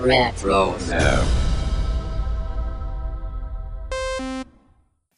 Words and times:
Retro. 0.00 0.76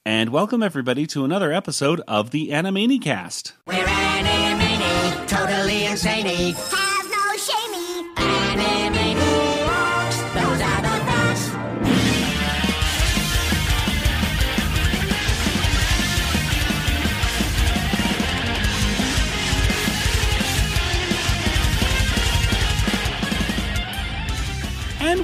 And 0.04 0.30
welcome 0.30 0.62
everybody 0.62 1.06
to 1.06 1.24
another 1.24 1.52
episode 1.52 2.00
of 2.08 2.32
the 2.32 2.48
Animanicast. 2.50 3.52
We're 3.66 3.84
animani, 3.84 5.28
totally. 5.28 5.86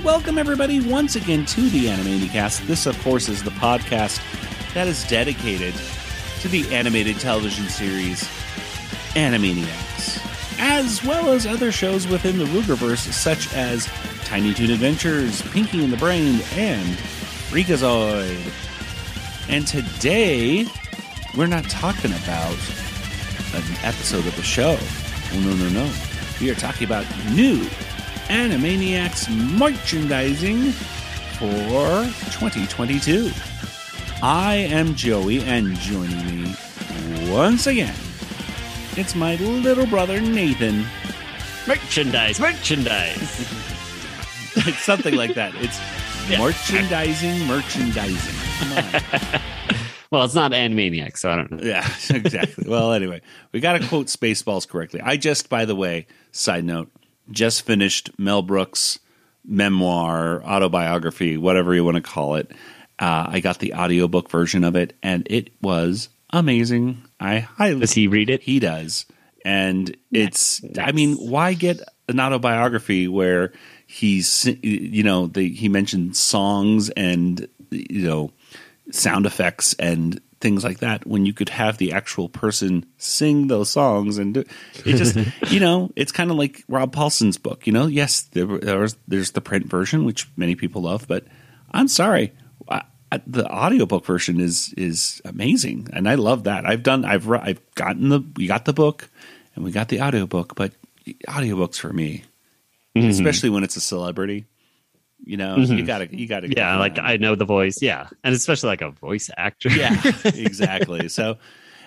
Welcome 0.05 0.39
everybody 0.39 0.81
once 0.81 1.17
again 1.17 1.45
to 1.47 1.69
the 1.71 1.87
Animanicast. 1.87 2.67
This, 2.67 2.87
of 2.87 2.99
course, 3.03 3.29
is 3.29 3.43
the 3.43 3.51
podcast 3.51 4.23
that 4.73 4.87
is 4.87 5.07
dedicated 5.09 5.75
to 6.41 6.49
the 6.49 6.73
animated 6.75 7.19
television 7.19 7.67
series 7.69 8.23
Animaniacs, 9.15 10.59
as 10.61 11.03
well 11.05 11.31
as 11.33 11.47
other 11.47 11.73
shows 11.73 12.07
within 12.07 12.39
the 12.39 12.45
Rueggerverse, 12.47 13.13
such 13.13 13.53
as 13.55 13.87
Tiny 14.25 14.55
Toon 14.55 14.71
Adventures, 14.71 15.43
Pinky 15.51 15.83
and 15.83 15.93
the 15.93 15.97
Brain, 15.97 16.41
and 16.55 16.97
Freakazoid. 17.51 18.39
And 19.49 19.67
today, 19.67 20.67
we're 21.37 21.47
not 21.47 21.65
talking 21.65 22.13
about 22.13 22.59
an 23.55 23.65
episode 23.83 24.27
of 24.27 24.37
the 24.37 24.43
show. 24.43 24.79
Oh, 24.81 25.41
no, 25.41 25.55
no, 25.55 25.69
no. 25.71 25.93
We 26.41 26.51
are 26.51 26.55
talking 26.55 26.87
about 26.87 27.05
new 27.31 27.69
Animaniacs 28.29 29.29
merchandising 29.59 30.73
for 31.39 32.05
2022. 32.39 33.31
I 34.23 34.55
am 34.57 34.95
Joey, 34.95 35.43
and 35.43 35.75
joining 35.77 36.45
me 36.45 36.55
once 37.31 37.67
again, 37.67 37.95
it's 38.97 39.15
my 39.15 39.37
little 39.37 39.87
brother 39.87 40.21
Nathan. 40.21 40.85
Merchandise, 41.67 42.41
merchandise. 42.41 43.51
It's 44.57 44.79
something 44.85 45.15
like 45.15 45.35
that. 45.35 45.55
It's 45.57 45.79
merchandising, 46.39 47.47
merchandising. 47.47 48.35
Come 48.59 48.73
on. 48.79 49.41
Well, 50.11 50.25
it's 50.25 50.35
not 50.35 50.53
Animaniac, 50.53 51.19
so 51.19 51.31
I 51.31 51.37
don't 51.37 51.51
know. 51.51 51.63
Yeah, 51.63 51.87
exactly. 52.11 52.65
well, 52.67 52.93
anyway, 52.93 53.21
we 53.53 53.61
got 53.61 53.79
to 53.79 53.87
quote 53.87 54.07
Spaceballs 54.07 54.67
correctly. 54.67 55.03
I 55.03 55.19
just, 55.19 55.51
by 55.51 55.67
the 55.67 55.77
way, 55.77 56.07
side 56.33 56.65
note, 56.65 56.91
just 57.31 57.63
finished 57.63 58.11
Mel 58.19 58.43
Brooks' 58.43 58.99
memoir, 59.45 60.43
autobiography, 60.45 61.37
whatever 61.37 61.75
you 61.75 61.85
want 61.85 61.97
to 61.97 62.03
call 62.03 62.37
it. 62.37 62.51
Uh, 62.99 63.27
I 63.29 63.41
got 63.41 63.59
the 63.61 63.75
audiobook 63.75 64.29
version 64.29 64.65
of 64.65 64.75
it, 64.77 64.97
and 65.03 65.27
it 65.31 65.51
was 65.63 66.09
amazing. 66.31 67.03
I 67.21 67.39
highly 67.41 67.81
Does 67.81 67.93
he 67.93 68.09
read 68.09 68.29
it? 68.31 68.43
he 68.43 68.59
does, 68.59 69.07
and 69.45 69.97
it's. 70.13 70.61
I 70.79 70.93
mean, 70.93 71.15
why 71.17 71.55
get 71.55 71.81
an 72.09 72.19
autobiography 72.21 73.07
where 73.07 73.53
he's 73.87 74.47
you 74.63 75.03
know 75.03 75.29
the, 75.29 75.49
he 75.49 75.69
mentioned 75.69 76.17
songs 76.17 76.91
and 76.91 77.49
you 77.71 78.07
know 78.07 78.33
sound 78.91 79.27
effects 79.27 79.75
and 79.75 80.21
things 80.41 80.63
like 80.63 80.79
that 80.79 81.07
when 81.07 81.27
you 81.27 81.33
could 81.33 81.49
have 81.49 81.79
the 81.79 81.93
actual 81.93 82.29
person 82.29 82.87
sing 82.97 83.49
those 83.49 83.69
songs 83.71 84.19
and 84.19 84.35
do, 84.35 84.45
it 84.85 84.97
just 84.97 85.17
you 85.53 85.61
know 85.61 85.91
it's 85.97 86.13
kind 86.13 86.31
of 86.31 86.37
like 86.37 86.63
Rob 86.69 86.93
Paulsen's 86.93 87.39
book 87.39 87.67
you 87.67 87.73
know? 87.73 87.87
Yes 87.87 88.23
there, 88.33 88.47
there's 88.47 88.97
there's 89.09 89.33
the 89.33 89.41
print 89.41 89.67
version 89.67 90.05
which 90.05 90.29
many 90.37 90.55
people 90.55 90.83
love 90.83 91.07
but 91.09 91.25
I'm 91.73 91.89
sorry 91.89 92.33
I, 92.69 92.83
I, 93.11 93.21
the 93.27 93.47
audiobook 93.51 94.05
version 94.05 94.39
is 94.41 94.73
is 94.77 95.21
amazing 95.25 95.89
and 95.93 96.09
I 96.09 96.15
love 96.15 96.45
that. 96.45 96.67
I've 96.67 96.83
done 96.83 97.05
I've 97.05 97.29
I've 97.31 97.61
gotten 97.75 98.09
the 98.11 98.21
we 98.37 98.47
got 98.47 98.65
the 98.65 98.73
book 98.73 99.09
and 99.57 99.65
we 99.65 99.73
got 99.73 99.89
the 99.89 100.01
audiobook 100.01 100.55
but 100.55 100.73
audiobooks 101.27 101.77
for 101.79 101.93
me 101.93 102.25
Mm-hmm. 102.97 103.11
especially 103.11 103.51
when 103.51 103.65
it's 103.65 103.77
a 103.77 103.81
celebrity 103.81 104.47
you 105.25 105.37
know 105.37 105.57
you 105.57 105.67
mm-hmm. 105.67 105.85
gotta 105.85 106.09
you 106.17 106.27
gotta 106.27 106.49
Yeah, 106.49 106.79
like 106.79 106.99
I 106.99 107.17
know 107.17 107.35
the 107.35 107.45
voice. 107.45 107.83
Yeah, 107.83 108.09
and 108.25 108.35
especially 108.35 108.69
like 108.69 108.83
a 108.83 108.91
voice 108.91 109.31
actor. 109.37 109.71
yeah, 109.71 110.01
exactly. 110.25 111.09
So, 111.09 111.39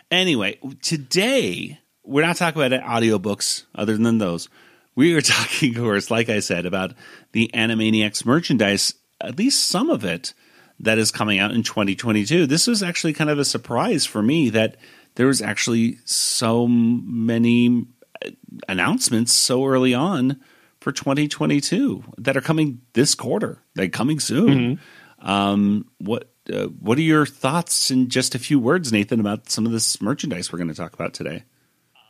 anyway, 0.09 0.59
today 0.81 1.79
we're 2.03 2.25
not 2.25 2.35
talking 2.35 2.61
about 2.61 2.81
audiobooks 2.83 3.63
other 3.75 3.97
than 3.97 4.17
those. 4.17 4.49
We 4.95 5.13
are 5.15 5.21
talking, 5.21 5.75
of 5.75 5.83
course, 5.83 6.11
like 6.11 6.29
I 6.29 6.39
said, 6.39 6.65
about 6.65 6.93
the 7.31 7.49
Animaniacs 7.53 8.25
merchandise, 8.25 8.93
at 9.19 9.37
least 9.37 9.67
some 9.67 9.89
of 9.89 10.03
it 10.03 10.33
that 10.79 10.97
is 10.97 11.11
coming 11.11 11.39
out 11.39 11.51
in 11.51 11.63
2022. 11.63 12.47
This 12.47 12.67
was 12.67 12.81
actually 12.81 13.13
kind 13.13 13.29
of 13.29 13.39
a 13.39 13.45
surprise 13.45 14.05
for 14.05 14.21
me 14.21 14.49
that 14.49 14.77
there 15.15 15.27
was 15.27 15.41
actually 15.41 15.99
so 16.05 16.67
many 16.67 17.85
uh, 18.25 18.29
announcements 18.67 19.31
so 19.31 19.65
early 19.65 19.93
on 19.93 20.39
for 20.81 20.91
2022 20.91 22.03
that 22.17 22.35
are 22.35 22.41
coming 22.41 22.81
this 22.93 23.15
quarter. 23.15 23.59
They're 23.75 23.87
coming 23.87 24.19
soon. 24.19 24.79
Um, 25.19 25.85
what 25.99 26.29
uh, 26.51 26.65
what 26.65 26.97
are 26.97 27.01
your 27.03 27.25
thoughts 27.25 27.91
in 27.91 28.09
just 28.09 28.33
a 28.35 28.39
few 28.39 28.59
words, 28.59 28.91
Nathan, 28.91 29.19
about 29.19 29.49
some 29.49 29.65
of 29.65 29.71
this 29.71 30.01
merchandise 30.01 30.51
we're 30.51 30.57
going 30.57 30.69
to 30.69 30.73
talk 30.75 30.93
about 30.93 31.13
today? 31.13 31.43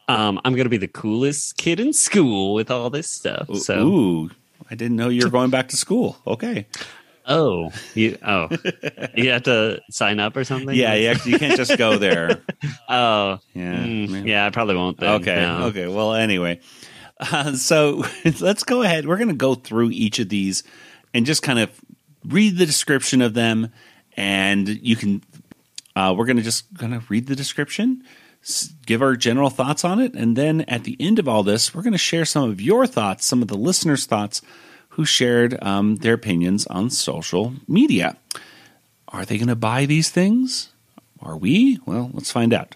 Um, 0.08 0.40
I'm 0.44 0.56
gonna 0.56 0.70
be 0.70 0.78
the 0.78 0.88
coolest 0.88 1.58
kid 1.58 1.80
in 1.80 1.94
school 1.94 2.54
with 2.54 2.72
all 2.72 2.90
this 2.90 3.10
stuff. 3.10 3.54
So, 3.58 3.88
Ooh, 3.88 4.30
I 4.70 4.76
didn't 4.76 4.98
know 4.98 5.10
you 5.10 5.24
were 5.24 5.30
going 5.30 5.52
back 5.52 5.70
to 5.70 5.78
school. 5.78 6.18
Okay, 6.28 6.66
oh, 7.26 7.72
you, 7.94 8.18
oh, 8.26 8.50
you 9.16 9.30
have 9.32 9.44
to 9.44 9.80
sign 9.90 10.20
up 10.20 10.36
or 10.36 10.44
something. 10.44 10.76
yeah, 10.76 10.96
you, 10.96 11.14
you 11.26 11.40
can't 11.40 11.56
just 11.56 11.78
go 11.78 11.98
there. 11.98 12.42
Oh, 12.90 13.40
Yeah, 13.54 13.84
mm, 13.84 14.26
yeah, 14.28 14.46
I 14.46 14.50
probably 14.50 14.76
won't. 14.76 15.00
Then. 15.00 15.22
Okay, 15.22 15.36
No. 15.42 15.66
okay. 15.68 15.88
Well, 15.88 16.14
anyway, 16.14 16.60
uh, 17.22 17.54
so 17.54 18.04
let's 18.40 18.64
go 18.64 18.82
ahead. 18.82 19.08
We're 19.08 19.18
going 19.18 19.30
to 19.30 19.36
go 19.36 19.56
through 19.56 19.92
each 19.92 20.20
of 20.20 20.30
these 20.30 20.64
and 21.14 21.26
just 21.26 21.44
kind 21.44 21.60
of 21.60 21.70
read 22.26 22.58
the 22.58 22.66
description 22.66 23.22
of 23.22 23.34
them, 23.34 23.72
and 24.18 24.68
you 24.68 24.96
can. 24.96 25.24
Uh, 25.96 26.16
we're 26.18 26.26
going 26.26 26.38
to 26.38 26.44
just 26.44 26.66
kind 26.78 26.94
of 26.94 27.10
read 27.10 27.28
the 27.28 27.36
description, 27.36 28.02
give 28.86 29.02
our 29.02 29.16
general 29.16 29.50
thoughts 29.50 29.84
on 29.84 30.00
it, 30.00 30.14
and 30.14 30.38
then 30.38 30.62
at 30.62 30.86
the 30.86 30.96
end 31.00 31.20
of 31.20 31.28
all 31.28 31.44
this, 31.44 31.76
we're 31.76 31.82
going 31.82 31.92
to 31.92 31.98
share 31.98 32.24
some 32.24 32.50
of 32.50 32.62
your 32.62 32.88
thoughts, 32.88 33.26
some 33.26 33.42
of 33.42 33.50
the 33.50 33.58
listeners' 33.58 34.06
thoughts, 34.06 34.42
who 34.90 35.04
shared 35.04 35.62
um, 35.62 35.98
their 35.98 36.14
opinions 36.14 36.66
on 36.68 36.90
social 36.90 37.54
media. 37.68 38.16
Are 39.10 39.26
they 39.26 39.38
going 39.38 39.50
to 39.50 39.56
buy 39.56 39.86
these 39.86 40.10
things? 40.10 40.70
Are 41.22 41.38
we? 41.38 41.80
Well, 41.86 42.10
let's 42.14 42.32
find 42.32 42.54
out. 42.54 42.76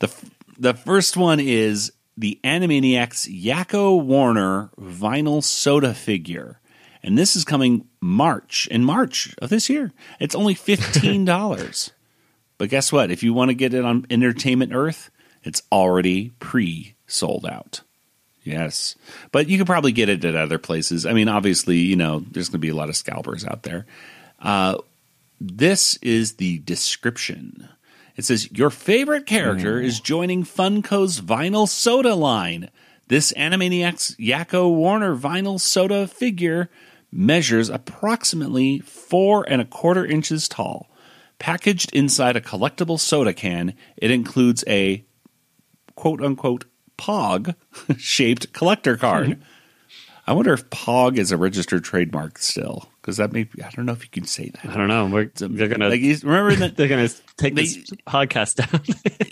The 0.00 0.12
the 0.58 0.74
first 0.74 1.16
one 1.16 1.40
is 1.40 1.92
the 2.20 2.38
Animaniacs 2.44 3.28
Yakko 3.28 4.04
Warner 4.04 4.68
vinyl 4.78 5.42
soda 5.42 5.94
figure. 5.94 6.60
And 7.02 7.16
this 7.16 7.34
is 7.34 7.46
coming 7.46 7.88
March, 7.98 8.68
in 8.70 8.84
March 8.84 9.34
of 9.40 9.48
this 9.48 9.70
year. 9.70 9.90
It's 10.20 10.34
only 10.34 10.54
$15. 10.54 11.92
but 12.58 12.68
guess 12.68 12.92
what? 12.92 13.10
If 13.10 13.22
you 13.22 13.32
want 13.32 13.48
to 13.48 13.54
get 13.54 13.72
it 13.72 13.86
on 13.86 14.06
Entertainment 14.10 14.72
Earth, 14.74 15.10
it's 15.42 15.62
already 15.72 16.32
pre 16.40 16.94
sold 17.06 17.46
out. 17.46 17.80
Yes. 18.44 18.96
But 19.32 19.48
you 19.48 19.56
could 19.56 19.66
probably 19.66 19.92
get 19.92 20.10
it 20.10 20.22
at 20.22 20.34
other 20.34 20.58
places. 20.58 21.06
I 21.06 21.14
mean, 21.14 21.28
obviously, 21.28 21.78
you 21.78 21.96
know, 21.96 22.22
there's 22.30 22.50
going 22.50 22.60
to 22.60 22.66
be 22.66 22.68
a 22.68 22.74
lot 22.74 22.90
of 22.90 22.96
scalpers 22.96 23.46
out 23.46 23.62
there. 23.62 23.86
Uh, 24.40 24.76
this 25.40 25.96
is 26.02 26.34
the 26.34 26.58
description. 26.58 27.66
It 28.16 28.24
says, 28.24 28.50
Your 28.52 28.70
favorite 28.70 29.26
character 29.26 29.80
is 29.80 30.00
joining 30.00 30.44
Funko's 30.44 31.20
vinyl 31.20 31.68
soda 31.68 32.14
line. 32.14 32.70
This 33.08 33.32
Animaniacs 33.32 34.16
Yakko 34.18 34.74
Warner 34.74 35.16
vinyl 35.16 35.58
soda 35.58 36.06
figure 36.06 36.70
measures 37.12 37.68
approximately 37.68 38.80
four 38.80 39.44
and 39.48 39.60
a 39.60 39.64
quarter 39.64 40.04
inches 40.06 40.48
tall. 40.48 40.88
Packaged 41.38 41.92
inside 41.94 42.36
a 42.36 42.40
collectible 42.40 43.00
soda 43.00 43.32
can, 43.32 43.74
it 43.96 44.10
includes 44.10 44.62
a 44.68 45.04
quote 45.94 46.22
unquote 46.22 46.66
POG 46.96 47.54
shaped 47.96 48.52
collector 48.52 48.96
card. 48.96 49.40
I 50.26 50.32
wonder 50.32 50.52
if 50.52 50.70
POG 50.70 51.18
is 51.18 51.32
a 51.32 51.36
registered 51.36 51.82
trademark 51.82 52.38
still, 52.38 52.89
because 53.00 53.16
that 53.16 53.32
may 53.32 53.44
be, 53.44 53.62
I 53.62 53.70
don't 53.70 53.86
know 53.86 53.92
if 53.92 54.02
you 54.02 54.10
can 54.10 54.24
say 54.24 54.50
that. 54.50 54.66
I 54.72 54.76
don't 54.76 54.88
know. 54.88 55.06
We're, 55.06 55.30
they're 55.34 55.68
gonna 55.68 55.88
Like, 55.88 56.00
remember 56.22 56.54
that? 56.56 56.76
they're 56.76 56.88
gonna 56.88 57.08
take 57.36 57.54
they- 57.54 57.62
this 57.62 57.90
podcast 58.06 58.56
down. 58.56 58.82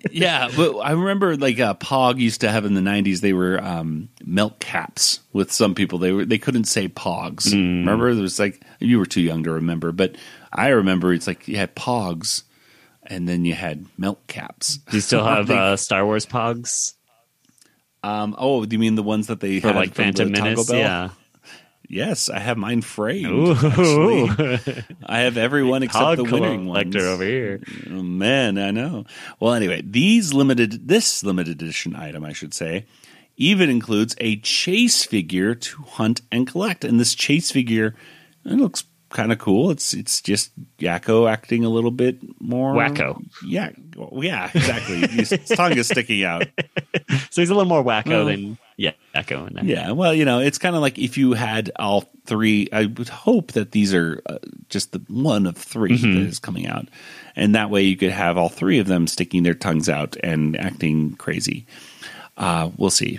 yeah, 0.11 0.49
but 0.57 0.77
I 0.79 0.93
remember 0.93 1.37
like 1.37 1.61
uh, 1.61 1.75
Pog 1.75 2.19
used 2.19 2.41
to 2.41 2.51
have 2.51 2.65
in 2.65 2.75
the 2.75 2.81
'90s. 2.81 3.21
They 3.21 3.33
were 3.33 3.63
um, 3.63 4.09
milk 4.25 4.59
caps 4.59 5.21
with 5.33 5.53
some 5.53 5.75
people. 5.75 5.99
They 5.99 6.13
were 6.13 6.25
they 6.25 6.39
couldn't 6.39 6.65
say 6.65 6.89
Pogs. 6.89 7.53
Remember, 7.53 8.15
there 8.15 8.23
was 8.23 8.39
like 8.39 8.63
you 8.81 8.99
were 8.99 9.07
too 9.07 9.21
young 9.21 9.45
to 9.45 9.53
remember, 9.53 9.93
but 9.93 10.17
I 10.53 10.69
remember. 10.69 11.13
It's 11.13 11.27
like 11.27 11.47
you 11.47 11.57
had 11.57 11.75
Pogs, 11.77 12.45
and 13.03 13.29
then 13.29 13.45
you 13.45 13.55
had 13.55 13.85
milk 13.99 14.27
caps. 14.29 14.79
Do 14.79 14.97
you 14.97 15.01
still 15.03 15.25
have 15.27 15.51
uh, 15.51 15.77
Star 15.77 16.05
Wars 16.07 16.25
Pogs 16.27 16.95
Um, 18.03 18.35
oh, 18.39 18.65
do 18.65 18.75
you 18.75 18.81
mean 18.81 18.95
the 18.95 19.03
ones 19.03 19.27
that 19.27 19.41
they 19.41 19.61
had 19.61 19.75
like 19.77 19.95
from 19.95 20.05
Phantom 20.05 20.33
the 20.33 20.41
Menace? 20.43 20.67
Bell? 20.71 20.79
Yeah. 20.79 21.09
Yes, 21.89 22.29
I 22.29 22.39
have 22.39 22.59
mine 22.59 22.83
framed. 22.83 23.57
I 25.07 25.21
have 25.21 25.37
everyone 25.39 25.83
except 25.83 26.17
the 26.19 26.25
winning 26.25 26.67
ones. 26.67 26.95
over 26.95 27.25
here. 27.25 27.63
Oh, 27.91 28.03
man, 28.03 28.59
I 28.59 28.71
know. 28.71 29.05
Well, 29.41 29.55
anyway, 29.55 29.83
these 29.85 30.35
limited 30.35 30.87
this 30.89 31.25
limited 31.25 31.63
edition 31.63 31.97
item, 31.97 32.25
I 32.25 32.33
should 32.35 32.53
say, 32.53 32.85
even 33.39 33.71
includes 33.71 34.15
a 34.19 34.37
chase 34.37 35.05
figure 35.05 35.55
to 35.55 35.83
hunt 35.83 36.21
and 36.31 36.47
collect. 36.47 36.85
And 36.85 37.01
this 37.01 37.15
chase 37.15 37.51
figure, 37.51 37.95
it 38.45 38.53
looks 38.59 38.85
kind 39.09 39.33
of 39.33 39.39
cool. 39.39 39.71
It's 39.71 39.95
it's 39.95 40.21
just 40.21 40.51
Yakko 40.79 41.31
acting 41.31 41.65
a 41.65 41.71
little 41.71 41.91
bit 41.91 42.19
more 42.39 42.75
Wacko. 42.75 43.25
Yeah, 43.47 43.71
well, 43.97 44.23
yeah, 44.23 44.51
exactly. 44.53 45.07
His 45.09 45.31
tongue 45.57 45.79
is 45.79 45.89
sticking 45.89 46.23
out. 46.25 46.47
So 47.31 47.41
he's 47.43 47.51
a 47.51 47.55
little 47.55 47.69
more 47.69 47.83
wacko 47.85 48.07
Well- 48.09 48.25
than 48.27 48.59
yeah, 48.79 48.93
Yakko 49.13 49.49
in 49.49 49.55
there. 49.55 49.65
Yeah, 49.65 49.91
well, 49.91 50.15
you 50.15 50.25
know, 50.25 50.39
it's 50.39 50.57
kind 50.57 50.77
of 50.77 50.81
like 50.81 50.99
if 50.99 51.19
you 51.19 51.33
had 51.33 51.73
all 51.77 52.03
three. 52.27 52.69
I 52.73 52.87
would 52.87 53.09
hope 53.09 53.53
that 53.53 53.73
these 53.73 53.93
are 53.93 54.23
uh, 54.25 54.39
just 54.69 54.93
the 54.93 55.03
one 55.09 55.47
of 55.47 55.57
3 55.57 55.97
that 55.97 56.09
is 56.29 56.39
coming 56.39 56.69
out, 56.69 56.87
and 57.35 57.57
that 57.57 57.71
way 57.71 57.83
you 57.83 57.97
could 57.97 58.13
have 58.13 58.39
all 58.39 58.49
three 58.49 58.79
of 58.79 58.87
them 58.87 59.09
sticking 59.09 59.43
their 59.43 59.55
tongues 59.55 59.89
out 59.89 60.17
and 60.23 60.57
acting 60.57 61.17
crazy. 61.17 61.67
Uh, 62.37 62.71
we'll 62.77 62.91
see. 62.91 63.19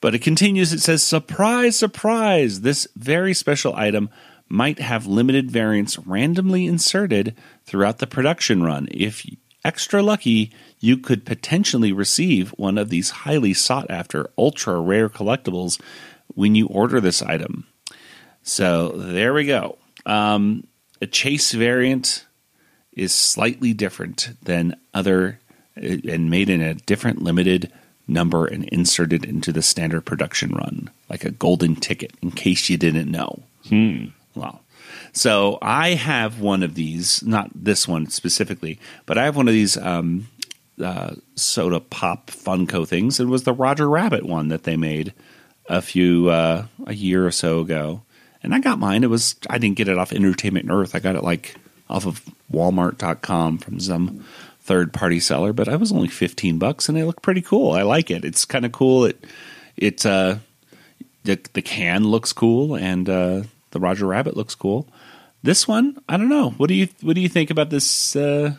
But 0.00 0.14
it 0.14 0.22
continues. 0.22 0.72
It 0.72 0.80
says, 0.80 1.02
"Surprise, 1.02 1.76
surprise! 1.76 2.62
This 2.62 2.88
very 2.96 3.34
special 3.34 3.76
item." 3.76 4.08
Might 4.48 4.78
have 4.78 5.08
limited 5.08 5.50
variants 5.50 5.98
randomly 5.98 6.66
inserted 6.66 7.34
throughout 7.64 7.98
the 7.98 8.06
production 8.06 8.62
run. 8.62 8.86
If 8.92 9.26
extra 9.64 10.00
lucky, 10.04 10.52
you 10.80 10.96
could 10.96 11.24
potentially 11.24 11.92
receive 11.92 12.50
one 12.50 12.78
of 12.78 12.90
these 12.90 13.10
highly 13.10 13.54
sought 13.54 13.90
after, 13.90 14.30
ultra 14.36 14.78
rare 14.80 15.08
collectibles 15.08 15.80
when 16.34 16.54
you 16.54 16.66
order 16.66 17.00
this 17.00 17.22
item. 17.22 17.66
So 18.42 18.88
there 18.90 19.32
we 19.32 19.46
go. 19.46 19.78
Um, 20.04 20.66
a 21.00 21.06
chase 21.06 21.52
variant 21.52 22.24
is 22.92 23.12
slightly 23.12 23.72
different 23.72 24.30
than 24.42 24.76
other 24.94 25.38
and 25.74 26.30
made 26.30 26.48
in 26.48 26.62
a 26.62 26.74
different 26.74 27.22
limited 27.22 27.70
number 28.08 28.46
and 28.46 28.64
inserted 28.68 29.24
into 29.24 29.52
the 29.52 29.62
standard 29.62 30.02
production 30.02 30.52
run, 30.52 30.90
like 31.10 31.24
a 31.24 31.30
golden 31.30 31.76
ticket, 31.76 32.12
in 32.22 32.30
case 32.30 32.70
you 32.70 32.76
didn't 32.76 33.10
know. 33.10 33.42
Wow. 34.34 34.60
So 35.12 35.58
I 35.60 35.90
have 35.90 36.40
one 36.40 36.62
of 36.62 36.74
these, 36.74 37.22
not 37.22 37.50
this 37.54 37.88
one 37.88 38.08
specifically, 38.08 38.78
but 39.06 39.18
I 39.18 39.24
have 39.24 39.36
one 39.36 39.48
of 39.48 39.54
these 39.54 39.76
um, 39.76 40.28
uh, 40.82 41.14
soda 41.34 41.80
pop 41.80 42.30
Funko 42.30 42.86
things. 42.86 43.20
It 43.20 43.26
was 43.26 43.44
the 43.44 43.52
Roger 43.52 43.88
Rabbit 43.88 44.24
one 44.24 44.48
that 44.48 44.64
they 44.64 44.76
made 44.76 45.12
a 45.68 45.82
few 45.82 46.28
uh, 46.28 46.66
a 46.86 46.94
year 46.94 47.26
or 47.26 47.30
so 47.30 47.60
ago, 47.60 48.02
and 48.42 48.54
I 48.54 48.60
got 48.60 48.78
mine. 48.78 49.04
It 49.04 49.10
was 49.10 49.36
I 49.48 49.58
didn't 49.58 49.76
get 49.76 49.88
it 49.88 49.98
off 49.98 50.12
Entertainment 50.12 50.70
Earth. 50.70 50.94
I 50.94 51.00
got 51.00 51.16
it 51.16 51.24
like 51.24 51.56
off 51.88 52.06
of 52.06 52.22
Walmart.com 52.52 53.58
from 53.58 53.80
some 53.80 54.24
third 54.60 54.92
party 54.92 55.20
seller, 55.20 55.52
but 55.52 55.68
I 55.68 55.76
was 55.76 55.92
only 55.92 56.08
fifteen 56.08 56.58
bucks, 56.58 56.88
and 56.88 56.96
they 56.96 57.04
look 57.04 57.22
pretty 57.22 57.42
cool. 57.42 57.72
I 57.72 57.82
like 57.82 58.10
it. 58.10 58.24
It's 58.24 58.44
kind 58.44 58.64
of 58.64 58.72
cool. 58.72 59.06
It 59.06 59.24
it 59.76 60.06
uh, 60.06 60.36
the 61.24 61.40
the 61.52 61.62
can 61.62 62.04
looks 62.04 62.32
cool, 62.32 62.76
and 62.76 63.08
uh, 63.08 63.42
the 63.70 63.80
Roger 63.80 64.06
Rabbit 64.06 64.36
looks 64.36 64.54
cool. 64.54 64.88
This 65.42 65.68
one, 65.68 65.96
I 66.08 66.16
don't 66.16 66.28
know. 66.28 66.50
What 66.50 66.68
do 66.68 66.74
you 66.74 66.88
what 67.02 67.14
do 67.14 67.20
you 67.20 67.28
think 67.28 67.50
about 67.50 67.70
this 67.70 68.16
uh, 68.16 68.54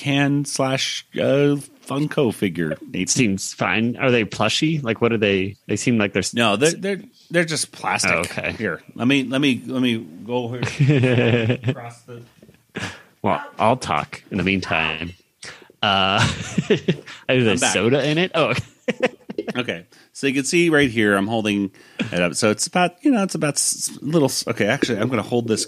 can 0.00 0.46
slash 0.46 1.06
uh, 1.14 1.60
Funko 1.86 2.32
figure? 2.32 2.76
Nate? 2.90 3.10
Seems 3.10 3.52
fine. 3.52 3.96
Are 3.96 4.10
they 4.10 4.24
plushy? 4.24 4.80
Like, 4.80 5.02
what 5.02 5.12
are 5.12 5.18
they? 5.18 5.56
They 5.66 5.76
seem 5.76 5.98
like 5.98 6.14
they're 6.14 6.22
No, 6.32 6.56
they're 6.56 6.72
they're 6.72 7.02
they're 7.30 7.44
just 7.44 7.70
plastic. 7.70 8.12
Oh, 8.12 8.20
okay. 8.20 8.52
Here, 8.52 8.82
let 8.94 9.06
me 9.06 9.24
let 9.24 9.42
me 9.42 9.62
let 9.66 9.82
me 9.82 9.98
go 10.24 10.52
here 10.52 11.58
across 11.68 12.00
the. 12.02 12.22
Well, 13.22 13.44
I'll 13.58 13.76
talk 13.76 14.22
in 14.30 14.38
the 14.38 14.42
meantime. 14.44 15.12
Uh, 15.82 16.26
there's 17.28 17.66
soda 17.72 18.02
in 18.08 18.16
it. 18.16 18.32
Oh, 18.34 18.54
Okay, 19.56 19.86
so 20.12 20.26
you 20.26 20.34
can 20.34 20.44
see 20.44 20.70
right 20.70 20.90
here, 20.90 21.16
I'm 21.16 21.26
holding 21.26 21.70
it 21.98 22.20
up. 22.20 22.34
So 22.34 22.50
it's 22.50 22.66
about 22.66 23.02
you 23.04 23.10
know 23.10 23.22
it's 23.22 23.34
about 23.34 23.60
little. 24.00 24.30
Okay, 24.48 24.66
actually, 24.66 24.98
I'm 24.98 25.08
going 25.08 25.22
to 25.22 25.28
hold 25.28 25.48
this 25.48 25.66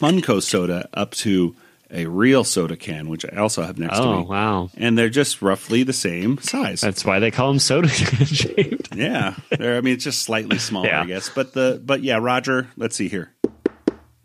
Funko 0.00 0.42
soda 0.42 0.88
up 0.94 1.12
to 1.12 1.54
a 1.92 2.06
real 2.06 2.44
soda 2.44 2.76
can, 2.76 3.08
which 3.08 3.24
I 3.24 3.36
also 3.36 3.62
have 3.62 3.78
next 3.78 3.96
to 3.96 4.02
oh 4.04 4.18
me. 4.20 4.24
wow. 4.26 4.70
And 4.76 4.96
they're 4.96 5.08
just 5.08 5.42
roughly 5.42 5.82
the 5.82 5.92
same 5.92 6.38
size. 6.38 6.80
That's 6.80 7.04
why 7.04 7.18
they 7.18 7.30
call 7.30 7.48
them 7.48 7.58
soda 7.58 7.88
can 7.92 8.26
shaped. 8.26 8.94
Yeah, 8.94 9.34
they're, 9.50 9.76
I 9.76 9.80
mean 9.80 9.94
it's 9.94 10.04
just 10.04 10.22
slightly 10.22 10.58
smaller, 10.58 10.88
Yeah. 10.88 11.02
I 11.02 11.06
guess. 11.06 11.28
But 11.28 11.52
the 11.52 11.80
but 11.84 12.02
yeah, 12.02 12.18
Roger. 12.20 12.68
Let's 12.76 12.96
see 12.96 13.08
here. 13.08 13.32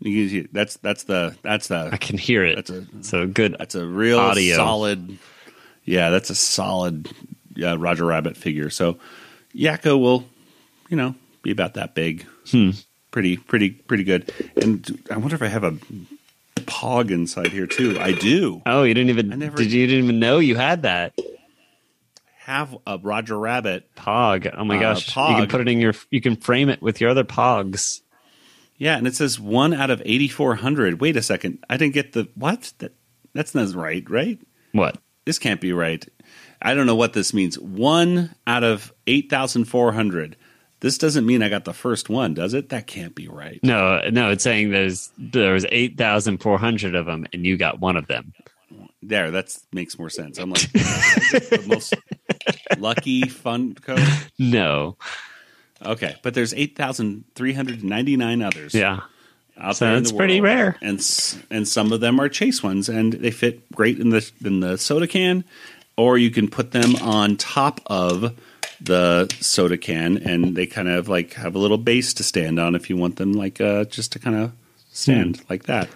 You 0.00 0.22
can 0.24 0.30
see- 0.30 0.48
That's 0.52 0.76
that's 0.76 1.04
the 1.04 1.36
that's 1.42 1.68
the 1.68 1.90
I 1.92 1.96
can 1.96 2.18
hear 2.18 2.44
it. 2.44 2.54
That's 2.56 2.70
a- 2.70 2.86
so 3.02 3.26
good. 3.26 3.56
that's 3.58 3.74
a 3.74 3.84
real 3.86 4.18
Audio. 4.18 4.56
solid. 4.56 5.18
Yeah, 5.84 6.10
that's 6.10 6.30
a 6.30 6.34
solid 6.34 7.10
uh, 7.62 7.78
Roger 7.78 8.04
Rabbit 8.04 8.36
figure. 8.36 8.70
So 8.70 8.98
Yakko 9.54 9.98
will, 10.00 10.24
you 10.88 10.96
know, 10.96 11.14
be 11.42 11.50
about 11.50 11.74
that 11.74 11.94
big. 11.94 12.24
Hmm. 12.50 12.70
Pretty 13.10 13.36
pretty 13.38 13.70
pretty 13.70 14.04
good. 14.04 14.30
And 14.60 15.02
I 15.10 15.16
wonder 15.16 15.34
if 15.34 15.42
I 15.42 15.48
have 15.48 15.64
a 15.64 15.76
Pog 16.66 17.10
inside 17.10 17.48
here 17.52 17.66
too. 17.66 17.98
I 17.98 18.12
do 18.12 18.62
Oh, 18.66 18.82
you 18.82 18.94
didn't 18.94 19.10
even. 19.10 19.32
I 19.32 19.36
never- 19.36 19.56
did 19.56 19.72
you 19.72 19.86
didn't 19.86 20.04
even 20.04 20.18
know 20.20 20.38
you 20.38 20.56
had 20.56 20.82
that 20.82 21.14
have 22.40 22.76
a 22.86 22.98
Roger 22.98 23.38
Rabbit. 23.38 23.88
pog? 23.96 24.52
Oh 24.56 24.64
my 24.64 24.76
Uh, 24.76 24.80
gosh! 24.80 25.08
You 25.08 25.12
can 25.36 25.48
put 25.48 25.60
it 25.60 25.68
in 25.68 25.80
your. 25.80 25.94
You 26.10 26.20
can 26.20 26.36
frame 26.36 26.68
it 26.68 26.80
with 26.82 27.00
your 27.00 27.10
other 27.10 27.24
pogs. 27.24 28.00
Yeah, 28.78 28.96
and 28.98 29.06
it 29.06 29.14
says 29.14 29.40
one 29.40 29.72
out 29.72 29.90
of 29.90 30.02
eighty 30.04 30.28
four 30.28 30.54
hundred. 30.56 31.00
Wait 31.00 31.16
a 31.16 31.22
second, 31.22 31.58
I 31.70 31.76
didn't 31.76 31.94
get 31.94 32.12
the 32.12 32.28
what? 32.34 32.72
That 32.78 32.92
that's 33.34 33.54
not 33.54 33.74
right, 33.74 34.08
right? 34.10 34.38
What? 34.72 34.98
This 35.24 35.38
can't 35.38 35.60
be 35.60 35.72
right. 35.72 36.06
I 36.62 36.74
don't 36.74 36.86
know 36.86 36.94
what 36.94 37.12
this 37.12 37.32
means. 37.34 37.58
One 37.58 38.34
out 38.46 38.64
of 38.64 38.92
eight 39.06 39.28
thousand 39.30 39.64
four 39.64 39.92
hundred. 39.92 40.36
This 40.80 40.98
doesn't 40.98 41.24
mean 41.24 41.42
I 41.42 41.48
got 41.48 41.64
the 41.64 41.72
first 41.72 42.08
one, 42.10 42.34
does 42.34 42.52
it? 42.52 42.68
That 42.68 42.86
can't 42.86 43.14
be 43.14 43.28
right. 43.28 43.58
No, 43.62 44.00
no. 44.10 44.30
It's 44.30 44.44
saying 44.44 44.70
there's 44.70 45.10
there 45.16 45.54
was 45.54 45.64
eight 45.70 45.96
thousand 45.96 46.38
four 46.38 46.58
hundred 46.58 46.94
of 46.94 47.06
them, 47.06 47.26
and 47.32 47.46
you 47.46 47.56
got 47.56 47.80
one 47.80 47.96
of 47.96 48.06
them. 48.08 48.34
There, 49.02 49.30
that 49.30 49.56
makes 49.72 49.98
more 49.98 50.10
sense. 50.10 50.38
I'm 50.38 50.50
like 50.50 50.72
the 50.72 51.64
most 51.66 51.94
lucky 52.78 53.22
fun 53.22 53.74
code. 53.74 54.00
No. 54.38 54.96
Okay, 55.84 56.16
but 56.22 56.34
there's 56.34 56.52
eight 56.54 56.76
thousand 56.76 57.24
three 57.34 57.52
hundred 57.52 57.82
ninety 57.84 58.16
nine 58.16 58.42
others. 58.42 58.74
Yeah. 58.74 59.00
out 59.58 59.76
So 59.76 59.94
it's 59.96 60.12
pretty 60.12 60.40
rare. 60.40 60.76
and 60.82 60.98
and 61.50 61.66
some 61.68 61.92
of 61.92 62.00
them 62.00 62.20
are 62.20 62.28
chase 62.28 62.62
ones, 62.62 62.88
and 62.88 63.12
they 63.14 63.30
fit 63.30 63.70
great 63.72 63.98
in 63.98 64.10
the 64.10 64.30
in 64.44 64.60
the 64.60 64.76
soda 64.76 65.06
can, 65.06 65.44
or 65.96 66.18
you 66.18 66.30
can 66.30 66.48
put 66.48 66.72
them 66.72 66.96
on 66.96 67.36
top 67.36 67.80
of 67.86 68.38
the 68.80 69.32
soda 69.40 69.78
can, 69.78 70.18
and 70.18 70.54
they 70.56 70.66
kind 70.66 70.88
of 70.88 71.08
like 71.08 71.34
have 71.34 71.54
a 71.54 71.58
little 71.58 71.78
base 71.78 72.14
to 72.14 72.22
stand 72.22 72.58
on 72.58 72.74
if 72.74 72.90
you 72.90 72.96
want 72.96 73.16
them 73.16 73.32
like 73.32 73.60
uh, 73.60 73.84
just 73.84 74.12
to 74.12 74.18
kind 74.18 74.36
of 74.36 74.52
stand 74.92 75.36
Hmm. 75.38 75.42
like 75.50 75.64
that, 75.64 75.88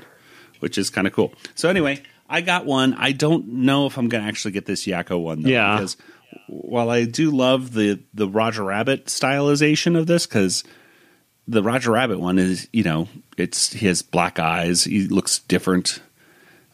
which 0.60 0.78
is 0.78 0.90
kind 0.90 1.06
of 1.06 1.12
cool. 1.12 1.32
So 1.54 1.68
anyway, 1.68 2.02
I 2.28 2.40
got 2.40 2.64
one. 2.66 2.94
I 2.94 3.12
don't 3.12 3.48
know 3.48 3.86
if 3.86 3.96
I'm 3.98 4.08
going 4.08 4.22
to 4.22 4.28
actually 4.28 4.52
get 4.52 4.66
this 4.66 4.86
Yakko 4.86 5.20
one 5.22 5.42
though, 5.42 5.48
Yeah. 5.50 5.76
because 5.76 5.96
while 6.46 6.90
I 6.90 7.04
do 7.04 7.30
love 7.30 7.72
the 7.74 8.00
the 8.14 8.28
Roger 8.28 8.62
Rabbit 8.64 9.06
stylization 9.06 9.98
of 9.98 10.06
this, 10.06 10.26
because 10.26 10.62
the 11.48 11.62
Roger 11.62 11.90
Rabbit 11.90 12.20
one 12.20 12.38
is, 12.38 12.68
you 12.72 12.84
know, 12.84 13.08
it's 13.36 13.72
he 13.72 13.86
has 13.86 14.02
black 14.02 14.38
eyes. 14.38 14.84
He 14.84 15.08
looks 15.08 15.40
different. 15.40 16.00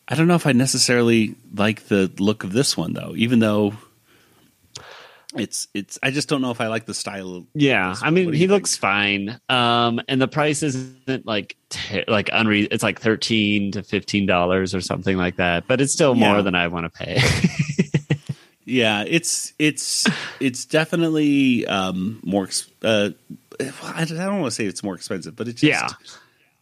I 0.08 0.14
don't 0.14 0.28
know 0.28 0.34
if 0.34 0.46
I 0.46 0.52
necessarily 0.52 1.34
like 1.54 1.88
the 1.88 2.12
look 2.18 2.44
of 2.44 2.52
this 2.52 2.76
one 2.76 2.92
though, 2.92 3.14
even 3.16 3.38
though 3.40 3.74
it's 5.38 5.68
it's. 5.74 5.98
I 6.02 6.10
just 6.10 6.28
don't 6.28 6.40
know 6.42 6.50
if 6.50 6.60
I 6.60 6.66
like 6.68 6.86
the 6.86 6.94
style. 6.94 7.46
Yeah, 7.54 7.94
I 8.02 8.10
mean, 8.10 8.32
he 8.32 8.40
think? 8.40 8.50
looks 8.50 8.76
fine. 8.76 9.40
Um, 9.48 10.00
and 10.08 10.20
the 10.20 10.28
price 10.28 10.62
isn't 10.62 11.26
like 11.26 11.56
ter- 11.68 12.04
like 12.08 12.26
unre- 12.26 12.68
It's 12.70 12.82
like 12.82 13.00
thirteen 13.00 13.72
to 13.72 13.82
fifteen 13.82 14.26
dollars 14.26 14.74
or 14.74 14.80
something 14.80 15.16
like 15.16 15.36
that. 15.36 15.66
But 15.66 15.80
it's 15.80 15.92
still 15.92 16.16
Yeah. 16.16 16.32
more 16.32 16.42
than 16.42 16.54
I 16.54 16.68
want 16.68 16.84
to 16.84 16.90
pay. 16.90 17.20
Yeah, 18.68 19.04
it's 19.06 19.52
it's 19.60 20.06
it's 20.40 20.64
definitely 20.64 21.64
um, 21.68 22.18
more. 22.24 22.48
Uh, 22.82 23.10
I 23.60 24.04
don't 24.04 24.40
want 24.40 24.46
to 24.46 24.50
say 24.50 24.64
it's 24.66 24.82
more 24.82 24.96
expensive, 24.96 25.36
but 25.36 25.46
it's 25.46 25.60
just, 25.60 25.70
Yeah. 25.82 25.88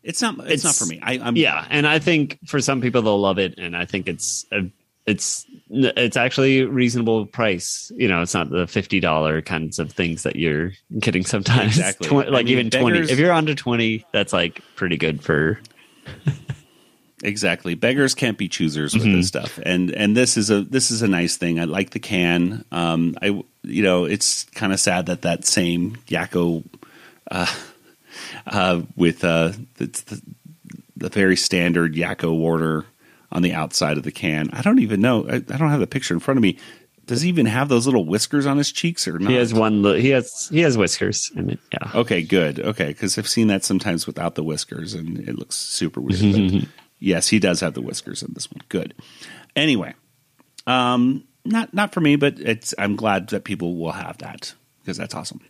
it's 0.03 0.21
not. 0.21 0.37
It's, 0.47 0.63
not 0.65 0.75
for 0.75 0.85
me. 0.85 1.01
I, 1.03 1.15
I'm 1.15 1.35
yeah, 1.35 1.67
and 1.71 1.87
I 1.87 1.99
think 2.01 2.39
for 2.47 2.61
some 2.61 2.83
people 2.83 3.01
they'll 3.01 3.19
love 3.19 3.39
it, 3.39 3.59
and 3.59 3.75
I 3.75 3.87
think 3.87 4.07
it's 4.07 4.45
a, 4.53 4.65
it's 5.07 5.45
it's 5.71 6.17
actually 6.17 6.61
a 6.61 6.69
reasonable 6.69 7.27
price. 7.27 7.93
You 7.97 8.09
know, 8.09 8.23
it's 8.23 8.35
not 8.35 8.51
the 8.51 8.67
fifty 8.67 9.01
dollar 9.01 9.43
kinds 9.43 9.79
of 9.79 9.93
things 9.93 10.23
that 10.23 10.37
you're 10.37 10.73
getting 10.99 11.25
sometimes. 11.25 11.77
Exactly. 11.79 12.09
Twen- 12.09 12.27
I 12.27 12.31
like 12.31 12.47
mean, 12.47 12.53
even 12.59 12.71
twenty. 12.71 12.99
If 13.01 13.19
you're 13.19 13.33
under 13.33 13.55
twenty, 13.55 14.07
that's 14.13 14.33
like 14.33 14.61
pretty 14.77 14.97
good 14.97 15.23
for. 15.23 15.61
Exactly. 17.23 17.75
Beggars 17.75 18.15
can't 18.15 18.37
be 18.37 18.49
choosers 18.49 18.93
with 18.93 19.05
Mm-hmm. 19.05 19.17
this 19.17 19.29
stuff. 19.29 19.59
And 19.63 19.91
and 19.93 20.15
this 20.17 20.37
is 20.37 20.51
a 20.51 20.61
this 20.63 20.91
is 20.91 21.01
a 21.01 21.09
nice 21.09 21.37
thing. 21.39 21.59
I 21.59 21.65
like 21.65 21.91
the 21.91 21.99
can. 22.01 22.65
Um 22.71 23.17
I 23.23 23.43
you 23.63 23.83
know, 23.83 24.05
it's 24.05 24.45
kind 24.51 24.73
of 24.75 24.81
sad 24.81 25.07
that 25.07 25.23
that 25.23 25.47
same 25.47 25.97
Yakko 26.09 26.65
uh 27.31 27.53
uh, 28.47 28.83
with 28.95 29.25
uh, 29.25 29.53
it's 29.79 30.03
the, 30.03 30.21
the 30.97 31.09
very 31.09 31.37
standard 31.37 31.95
Yakko 31.95 32.37
Warner 32.37 32.85
on 33.35 33.43
the 33.43 33.53
outside 33.53 33.97
of 33.99 34.05
the 34.05 34.13
can. 34.13 34.49
I 34.53 34.63
don't 34.63 34.79
even 34.79 35.01
know. 35.01 35.27
I, 35.29 35.35
I 35.37 35.39
don't 35.41 35.71
have 35.71 35.81
the 35.81 35.87
picture 35.87 36.15
in 36.15 36.21
front 36.21 36.39
of 36.39 36.43
me. 36.43 36.57
Does 37.07 37.21
he 37.21 37.29
even 37.29 37.45
have 37.45 37.69
those 37.69 37.85
little 37.85 38.07
whiskers 38.07 38.47
on 38.47 38.57
his 38.57 38.73
cheeks 38.73 39.07
or 39.07 39.19
not? 39.19 39.31
He 39.31 39.37
has 39.37 39.53
one. 39.53 39.83
li- 39.83 40.01
He 40.01 40.09
has 40.11 40.49
he 40.51 40.61
has 40.61 40.79
whiskers 40.79 41.31
in 41.37 41.51
it. 41.51 41.59
Yeah. 41.73 41.91
Okay, 41.95 42.23
good. 42.23 42.61
Okay, 42.61 42.87
because 42.89 43.19
I've 43.19 43.29
seen 43.29 43.49
that 43.49 43.63
sometimes 43.65 44.07
without 44.07 44.37
the 44.37 44.43
whiskers, 44.45 44.95
and 44.95 45.19
it 45.19 45.37
looks 45.39 45.57
super 45.57 46.01
weird. 46.01 46.61
but 46.63 46.69
yes, 47.01 47.29
he 47.29 47.39
does 47.39 47.61
have 47.61 47.75
the 47.75 47.83
whiskers 47.83 48.23
in 48.23 48.33
this 48.33 48.51
one. 48.51 48.63
Good. 48.71 48.95
Anyway, 49.55 49.93
um, 50.67 51.25
not 51.45 51.75
not 51.75 51.93
for 51.93 52.01
me, 52.01 52.17
but 52.17 52.39
it's. 52.41 52.73
I'm 52.79 52.97
glad 52.97 53.29
that 53.29 53.45
people 53.45 53.77
will 53.77 53.93
have 53.93 54.17
that 54.19 54.55
because 54.81 54.97
that's 54.97 55.15
awesome. 55.15 55.41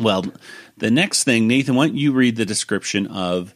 Well, 0.00 0.24
the 0.78 0.90
next 0.90 1.24
thing, 1.24 1.46
Nathan, 1.46 1.74
why 1.76 1.86
don't 1.86 1.96
you 1.96 2.12
read 2.12 2.36
the 2.36 2.44
description 2.46 3.06
of 3.06 3.54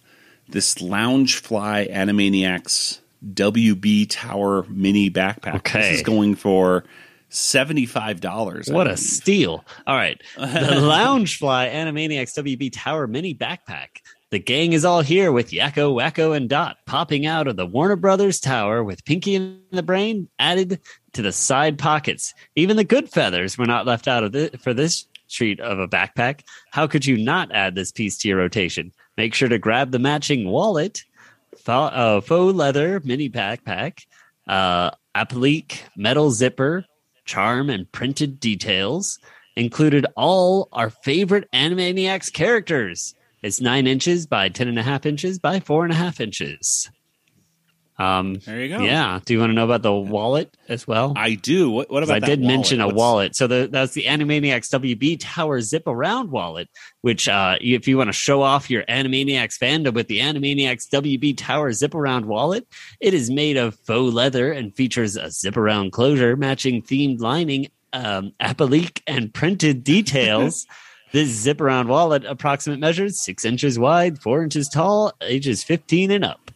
this 0.48 0.76
Loungefly 0.76 1.90
Animaniacs 1.92 2.98
WB 3.34 4.06
Tower 4.08 4.64
mini 4.68 5.10
backpack? 5.10 5.56
Okay. 5.56 5.80
This 5.90 5.98
is 5.98 6.02
going 6.02 6.34
for 6.34 6.84
seventy 7.28 7.86
five 7.86 8.20
dollars. 8.20 8.68
What 8.70 8.86
a 8.86 8.96
steal! 8.96 9.64
All 9.86 9.96
right, 9.96 10.20
the 10.36 10.42
Loungefly 10.44 11.72
Animaniacs 11.72 12.36
WB 12.38 12.70
Tower 12.72 13.06
Mini 13.06 13.34
Backpack. 13.34 14.02
The 14.30 14.38
gang 14.38 14.74
is 14.74 14.84
all 14.84 15.00
here 15.00 15.32
with 15.32 15.50
Yakko, 15.50 15.92
Wakko, 15.92 16.36
and 16.36 16.48
Dot 16.48 16.76
popping 16.86 17.26
out 17.26 17.48
of 17.48 17.56
the 17.56 17.66
Warner 17.66 17.96
Brothers 17.96 18.38
Tower 18.38 18.84
with 18.84 19.04
Pinky 19.04 19.34
and 19.34 19.58
the 19.72 19.82
Brain 19.82 20.28
added 20.38 20.80
to 21.14 21.22
the 21.22 21.32
side 21.32 21.78
pockets. 21.78 22.32
Even 22.54 22.76
the 22.76 22.84
Goodfeathers 22.84 23.58
were 23.58 23.66
not 23.66 23.86
left 23.86 24.06
out 24.06 24.22
of 24.22 24.30
the, 24.30 24.50
for 24.62 24.72
this 24.72 25.06
treat 25.28 25.58
of 25.58 25.80
a 25.80 25.88
backpack. 25.88 26.42
How 26.70 26.86
could 26.86 27.06
you 27.06 27.16
not 27.16 27.50
add 27.52 27.74
this 27.74 27.90
piece 27.90 28.18
to 28.18 28.28
your 28.28 28.38
rotation? 28.38 28.92
Make 29.16 29.34
sure 29.34 29.48
to 29.48 29.58
grab 29.58 29.90
the 29.90 29.98
matching 29.98 30.48
wallet, 30.48 31.02
faux, 31.58 31.94
uh, 31.94 32.20
faux 32.20 32.54
leather 32.54 33.00
mini 33.04 33.28
backpack, 33.28 34.04
uh, 34.48 34.90
applique 35.14 35.84
metal 35.96 36.30
zipper, 36.30 36.84
charm, 37.24 37.70
and 37.70 37.90
printed 37.92 38.40
details. 38.40 39.18
Included 39.56 40.06
all 40.16 40.68
our 40.72 40.90
favorite 40.90 41.48
Animaniacs 41.52 42.32
characters. 42.32 43.14
It's 43.42 43.60
nine 43.60 43.86
inches 43.86 44.26
by 44.26 44.48
ten 44.48 44.68
and 44.68 44.78
a 44.78 44.82
half 44.82 45.04
inches 45.04 45.38
by 45.38 45.60
four 45.60 45.84
and 45.84 45.92
a 45.92 45.96
half 45.96 46.20
inches. 46.20 46.88
Um, 48.00 48.34
There 48.46 48.60
you 48.60 48.76
go. 48.76 48.82
yeah. 48.82 49.20
Do 49.24 49.34
you 49.34 49.40
want 49.40 49.50
to 49.50 49.54
know 49.54 49.64
about 49.64 49.82
the 49.82 49.92
wallet 49.92 50.56
as 50.68 50.86
well? 50.88 51.12
I 51.16 51.34
do. 51.34 51.70
What, 51.70 51.90
what 51.90 52.02
about? 52.02 52.22
I 52.22 52.26
did 52.26 52.40
mention 52.40 52.80
a 52.80 52.86
What's- 52.86 52.96
wallet. 52.96 53.36
So 53.36 53.46
the, 53.46 53.68
that's 53.70 53.92
the 53.92 54.04
Animaniacs 54.04 54.70
WB 54.72 55.18
Tower 55.20 55.60
Zip 55.60 55.86
Around 55.86 56.30
wallet, 56.30 56.68
which 57.02 57.28
uh, 57.28 57.56
if 57.60 57.86
you 57.86 57.98
want 57.98 58.08
to 58.08 58.12
show 58.14 58.40
off 58.42 58.70
your 58.70 58.84
Animaniacs 58.84 59.58
fandom 59.58 59.92
with 59.92 60.08
the 60.08 60.20
Animaniacs 60.20 60.88
WB 60.92 61.36
Tower 61.36 61.72
Zip 61.72 61.94
Around 61.94 62.24
wallet, 62.26 62.66
it 63.00 63.12
is 63.12 63.30
made 63.30 63.56
of 63.58 63.74
faux 63.86 64.14
leather 64.14 64.50
and 64.50 64.74
features 64.74 65.16
a 65.16 65.30
zip 65.30 65.56
around 65.58 65.92
closure 65.92 66.36
matching 66.36 66.82
themed 66.82 67.20
lining, 67.20 67.68
um, 67.92 68.32
applique, 68.40 69.02
and 69.06 69.34
printed 69.34 69.84
details. 69.94 70.66
This 71.12 71.28
zip 71.30 71.60
around 71.60 71.88
wallet 71.88 72.24
approximate 72.24 72.78
measures 72.78 73.20
six 73.20 73.44
inches 73.44 73.78
wide, 73.78 74.20
four 74.20 74.44
inches 74.44 74.68
tall, 74.68 75.12
ages 75.20 75.64
15 75.64 76.12
and 76.12 76.24
up. 76.24 76.49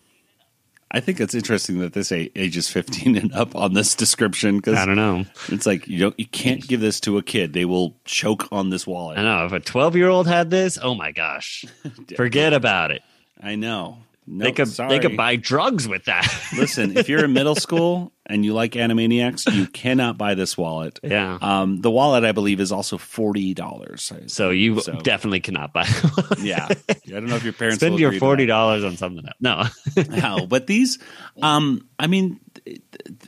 I 0.94 1.00
think 1.00 1.18
it's 1.20 1.34
interesting 1.34 1.80
that 1.80 1.92
this 1.92 2.12
a- 2.12 2.30
ages 2.36 2.68
15 2.68 3.16
and 3.16 3.32
up 3.32 3.56
on 3.56 3.74
this 3.74 3.96
description 3.96 4.58
because 4.58 4.78
I 4.78 4.86
don't 4.86 4.94
know. 4.94 5.24
it's 5.48 5.66
like 5.66 5.88
you 5.88 5.98
don't 5.98 6.16
you 6.16 6.26
can't 6.26 6.64
give 6.64 6.80
this 6.80 7.00
to 7.00 7.18
a 7.18 7.22
kid; 7.22 7.52
they 7.52 7.64
will 7.64 7.96
choke 8.04 8.46
on 8.52 8.70
this 8.70 8.86
wallet. 8.86 9.18
I 9.18 9.22
know. 9.22 9.44
If 9.44 9.52
a 9.52 9.58
12 9.58 9.96
year 9.96 10.08
old 10.08 10.28
had 10.28 10.50
this, 10.50 10.78
oh 10.80 10.94
my 10.94 11.10
gosh, 11.10 11.64
forget 12.16 12.52
about 12.52 12.92
it. 12.92 13.02
I 13.42 13.56
know. 13.56 13.98
they 14.28 14.52
could 14.52 14.68
sorry. 14.68 14.90
they 14.90 14.98
could 15.00 15.16
buy 15.16 15.34
drugs 15.34 15.88
with 15.88 16.04
that. 16.04 16.32
Listen, 16.56 16.96
if 16.96 17.08
you're 17.08 17.24
in 17.24 17.32
middle 17.32 17.56
school 17.56 18.12
and 18.26 18.44
you 18.44 18.54
like 18.54 18.72
Animaniacs, 18.72 19.52
you 19.54 19.66
cannot 19.72 20.16
buy 20.16 20.34
this 20.34 20.56
wallet. 20.56 20.98
yeah. 21.02 21.38
Um, 21.40 21.80
the 21.80 21.90
wallet, 21.90 22.24
I 22.24 22.32
believe, 22.32 22.60
is 22.60 22.72
also 22.72 22.98
forty 22.98 23.54
dollars. 23.54 24.12
so 24.26 24.50
you 24.50 24.80
so- 24.80 25.00
definitely 25.00 25.40
cannot 25.40 25.72
buy. 25.72 25.86
yeah, 26.38 26.68
I 26.88 26.94
don't 27.10 27.26
know 27.26 27.36
if 27.36 27.44
your 27.44 27.52
parents 27.52 27.78
Spend 27.80 27.94
will 27.94 28.00
your 28.00 28.12
forty 28.18 28.46
dollars 28.46 28.84
on 28.84 28.96
something 28.96 29.24
else. 29.24 29.36
No. 29.40 29.64
No, 30.14 30.46
but 30.46 30.66
these, 30.66 30.98
um, 31.42 31.86
I 31.98 32.06
mean, 32.06 32.40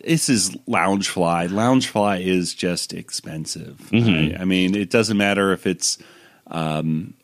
this 0.02 0.28
is 0.28 0.50
Loungefly. 0.68 1.48
Loungefly 1.48 2.24
is 2.24 2.54
just 2.54 2.92
expensive. 2.92 3.76
Mm-hmm. 3.90 4.36
I, 4.36 4.42
I 4.42 4.44
mean, 4.44 4.74
it 4.74 4.90
doesn't 4.90 5.16
matter 5.16 5.52
if 5.52 5.66
it's 5.66 5.98
um, 6.48 7.14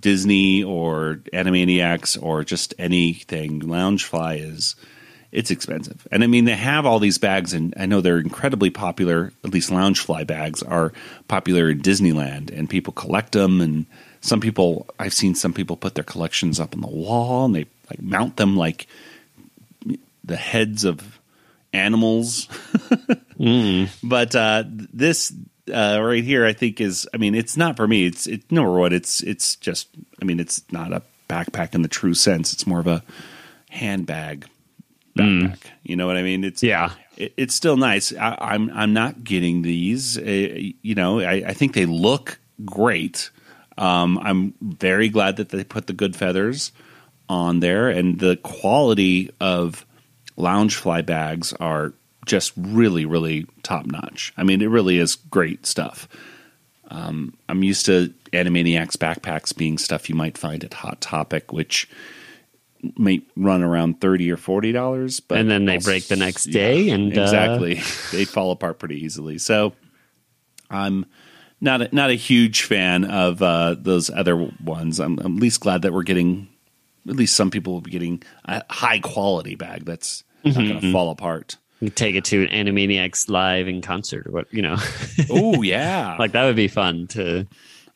Disney 0.00 0.62
or 0.64 1.20
Animaniacs 1.32 2.20
or 2.22 2.44
just 2.44 2.74
anything. 2.78 3.60
Loungefly 3.60 4.40
is 4.52 4.76
it's 5.30 5.50
expensive, 5.50 6.08
and 6.10 6.24
I 6.24 6.26
mean 6.26 6.46
they 6.46 6.56
have 6.56 6.86
all 6.86 6.98
these 6.98 7.18
bags, 7.18 7.52
and 7.52 7.74
I 7.76 7.86
know 7.86 8.00
they're 8.00 8.18
incredibly 8.18 8.70
popular. 8.70 9.32
At 9.44 9.52
least 9.52 9.70
Loungefly 9.70 10.26
bags 10.26 10.62
are 10.62 10.92
popular 11.28 11.68
in 11.68 11.80
Disneyland, 11.80 12.50
and 12.50 12.70
people 12.70 12.92
collect 12.94 13.32
them. 13.32 13.60
And 13.60 13.86
some 14.20 14.40
people, 14.40 14.86
I've 14.98 15.12
seen 15.12 15.34
some 15.34 15.52
people 15.52 15.76
put 15.76 15.94
their 15.94 16.04
collections 16.04 16.58
up 16.58 16.74
on 16.74 16.80
the 16.80 16.88
wall, 16.88 17.44
and 17.44 17.54
they 17.54 17.66
like 17.90 18.00
mount 18.00 18.36
them 18.36 18.56
like 18.56 18.86
the 20.24 20.36
heads 20.36 20.84
of 20.84 21.18
animals. 21.72 22.48
But 24.02 24.34
uh, 24.34 24.64
this 24.66 25.32
uh, 25.72 26.00
right 26.02 26.24
here, 26.24 26.46
I 26.46 26.52
think 26.52 26.80
is. 26.80 27.06
I 27.12 27.18
mean, 27.18 27.34
it's 27.34 27.56
not 27.56 27.76
for 27.76 27.86
me. 27.86 28.06
It's 28.06 28.26
it 28.26 28.50
number 28.50 28.72
one. 28.72 28.92
It's 28.92 29.20
it's 29.20 29.56
just. 29.56 29.88
I 30.20 30.24
mean, 30.24 30.40
it's 30.40 30.62
not 30.72 30.92
a 30.92 31.02
backpack 31.28 31.74
in 31.74 31.82
the 31.82 31.88
true 31.88 32.14
sense. 32.14 32.52
It's 32.52 32.66
more 32.66 32.80
of 32.80 32.86
a 32.86 33.02
handbag 33.70 34.46
backpack. 35.18 35.58
You 35.82 35.96
know 35.96 36.06
what 36.06 36.16
I 36.16 36.22
mean? 36.22 36.44
It's 36.44 36.62
Yeah. 36.62 36.92
It, 37.16 37.32
it's 37.36 37.54
still 37.54 37.76
nice. 37.76 38.12
I, 38.14 38.36
I'm 38.40 38.70
I'm 38.70 38.92
not 38.92 39.24
getting 39.24 39.62
these. 39.62 40.18
Uh, 40.18 40.22
you 40.82 40.94
know, 40.94 41.20
I, 41.20 41.44
I 41.46 41.52
think 41.52 41.74
they 41.74 41.86
look 41.86 42.38
great. 42.64 43.30
Um, 43.76 44.18
I'm 44.18 44.54
very 44.60 45.08
glad 45.08 45.36
that 45.36 45.50
they 45.50 45.64
put 45.64 45.86
the 45.86 45.94
Goodfeathers 45.94 46.72
on 47.28 47.60
there, 47.60 47.88
and 47.88 48.18
the 48.18 48.36
quality 48.36 49.30
of 49.40 49.84
Loungefly 50.36 51.04
bags 51.06 51.52
are 51.54 51.92
just 52.26 52.52
really, 52.56 53.04
really 53.04 53.46
top 53.62 53.86
notch. 53.86 54.32
I 54.36 54.44
mean, 54.44 54.62
it 54.62 54.66
really 54.66 54.98
is 54.98 55.16
great 55.16 55.66
stuff. 55.66 56.08
Um, 56.90 57.34
I'm 57.48 57.62
used 57.62 57.86
to 57.86 58.12
Animaniacs 58.32 58.96
backpacks 58.96 59.56
being 59.56 59.78
stuff 59.78 60.08
you 60.08 60.14
might 60.14 60.38
find 60.38 60.64
at 60.64 60.74
Hot 60.74 61.00
Topic, 61.00 61.52
which 61.52 61.88
may 62.96 63.22
run 63.36 63.62
around 63.62 64.00
thirty 64.00 64.30
or 64.30 64.36
forty 64.36 64.72
dollars, 64.72 65.20
but 65.20 65.38
And 65.38 65.50
then 65.50 65.64
they 65.64 65.78
break 65.78 66.08
the 66.08 66.16
next 66.16 66.44
day 66.44 66.90
and, 66.90 67.16
uh, 67.16 67.22
exactly 67.22 67.74
they 68.12 68.24
fall 68.24 68.50
apart 68.50 68.78
pretty 68.78 69.04
easily. 69.04 69.38
So 69.38 69.74
I'm 70.70 71.06
not 71.60 71.82
a, 71.82 71.94
not 71.94 72.10
a 72.10 72.14
huge 72.14 72.62
fan 72.62 73.04
of 73.04 73.42
uh, 73.42 73.74
those 73.78 74.10
other 74.10 74.36
ones. 74.62 75.00
I'm, 75.00 75.18
I'm 75.18 75.36
at 75.36 75.42
least 75.42 75.60
glad 75.60 75.82
that 75.82 75.92
we're 75.92 76.02
getting 76.04 76.48
at 77.08 77.16
least 77.16 77.34
some 77.36 77.50
people 77.50 77.72
will 77.72 77.80
be 77.80 77.90
getting 77.90 78.22
a 78.44 78.62
high 78.70 78.98
quality 79.00 79.54
bag 79.54 79.84
that's 79.84 80.24
not 80.44 80.54
Mm-hmm, 80.54 80.68
going 80.68 80.80
to 80.80 80.92
fall 80.92 81.10
apart. 81.10 81.56
You 81.80 81.90
take 81.90 82.14
it 82.16 82.24
to 82.26 82.44
an 82.46 82.66
Animaniacs 82.66 83.28
live 83.28 83.66
in 83.68 83.80
concert 83.82 84.26
or 84.26 84.32
what 84.32 84.52
you 84.52 84.62
know. 84.62 84.76
Oh 85.30 85.62
yeah, 85.62 86.16
like 86.18 86.32
that 86.32 86.44
would 86.44 86.56
be 86.56 86.68
fun 86.68 87.06
to 87.08 87.46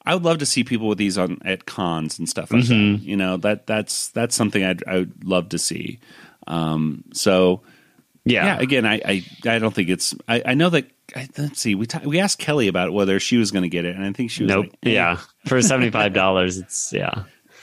I 0.04 0.14
would 0.14 0.25
love 0.25 0.38
to 0.38 0.47
see 0.47 0.64
people 0.64 0.88
with 0.88 0.99
these 0.99 1.16
on 1.18 1.38
at 1.44 1.64
cons 1.66 2.18
and 2.18 2.28
stuff 2.28 2.50
like 2.52 2.64
that. 2.66 2.75
You 2.75 3.16
know 3.16 3.37
that 3.38 3.66
that's 3.66 4.09
that's 4.09 4.35
something 4.35 4.62
I'd 4.64 4.82
I 4.87 4.99
would 4.99 5.25
love 5.25 5.50
to 5.50 5.59
see. 5.59 6.00
Um, 6.47 7.04
so 7.12 7.62
yeah. 8.25 8.44
yeah, 8.47 8.59
again, 8.61 8.87
I, 8.87 9.00
I 9.04 9.25
I 9.47 9.59
don't 9.59 9.75
think 9.75 9.88
it's. 9.88 10.14
I, 10.28 10.42
I 10.47 10.54
know 10.54 10.71
that. 10.71 10.87
I, 11.14 11.28
let's 11.38 11.61
see. 11.61 11.75
We 11.75 11.87
ta- 11.87 12.02
we 12.04 12.21
asked 12.21 12.38
Kelly 12.38 12.68
about 12.68 12.92
whether 12.92 13.21
she 13.21 13.37
was 13.37 13.50
going 13.50 13.62
to 13.62 13.68
get 13.68 13.85
it, 13.85 13.94
and 13.97 14.04
I 14.04 14.12
think 14.12 14.30
she 14.30 14.44
was. 14.44 14.50
Nope. 14.50 14.66
Like, 14.66 14.78
eh. 14.85 14.90
Yeah. 14.90 15.18
For 15.47 15.61
seventy 15.62 15.90
five 15.90 16.12
dollars 16.14 16.59
it's 16.59 16.92
yeah. 16.92 17.25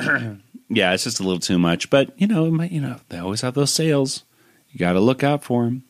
yeah, 0.69 0.93
it's 0.93 1.03
just 1.03 1.19
a 1.19 1.23
little 1.23 1.39
too 1.39 1.57
much. 1.59 1.89
But 1.89 2.11
you 2.19 2.27
know, 2.27 2.45
it 2.45 2.51
might- 2.51 2.71
you 2.71 2.79
know, 2.81 2.97
they 3.09 3.17
always 3.17 3.41
have 3.41 3.53
those 3.53 3.71
sales. 3.71 4.23
You 4.69 4.79
got 4.79 4.93
to 4.93 4.99
look 4.99 5.23
out 5.23 5.43
for 5.43 5.65
them. 5.65 5.83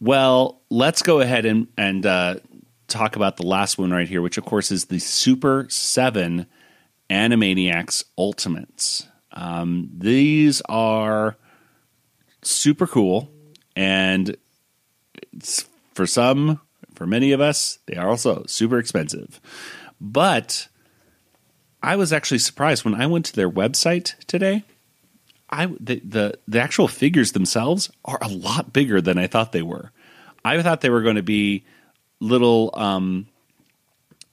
Well, 0.00 0.60
let's 0.70 1.02
go 1.02 1.20
ahead 1.20 1.44
and 1.46 1.68
and 1.76 2.04
uh, 2.04 2.36
talk 2.92 3.16
about 3.16 3.36
the 3.36 3.46
last 3.46 3.78
one 3.78 3.90
right 3.90 4.08
here, 4.08 4.22
which 4.22 4.38
of 4.38 4.44
course 4.44 4.70
is 4.70 4.86
the 4.86 4.96
Super7 4.96 6.46
Animaniacs 7.10 8.04
Ultimates. 8.16 9.08
Um, 9.32 9.90
these 9.96 10.60
are 10.68 11.36
super 12.42 12.86
cool, 12.86 13.30
and 13.74 14.36
for 15.94 16.06
some, 16.06 16.60
for 16.94 17.06
many 17.06 17.32
of 17.32 17.40
us, 17.40 17.78
they 17.86 17.96
are 17.96 18.08
also 18.08 18.44
super 18.46 18.78
expensive. 18.78 19.40
But 20.00 20.68
I 21.82 21.96
was 21.96 22.12
actually 22.12 22.38
surprised 22.38 22.84
when 22.84 22.94
I 22.94 23.06
went 23.06 23.24
to 23.26 23.36
their 23.36 23.50
website 23.50 24.14
today. 24.26 24.64
I 25.50 25.66
the, 25.66 26.00
the 26.04 26.38
the 26.48 26.60
actual 26.60 26.88
figures 26.88 27.32
themselves 27.32 27.90
are 28.04 28.18
a 28.22 28.28
lot 28.28 28.72
bigger 28.72 29.00
than 29.00 29.18
I 29.18 29.26
thought 29.26 29.52
they 29.52 29.62
were. 29.62 29.92
I 30.44 30.60
thought 30.62 30.80
they 30.80 30.90
were 30.90 31.02
going 31.02 31.16
to 31.16 31.22
be 31.22 31.64
little 32.22 32.70
um 32.74 33.26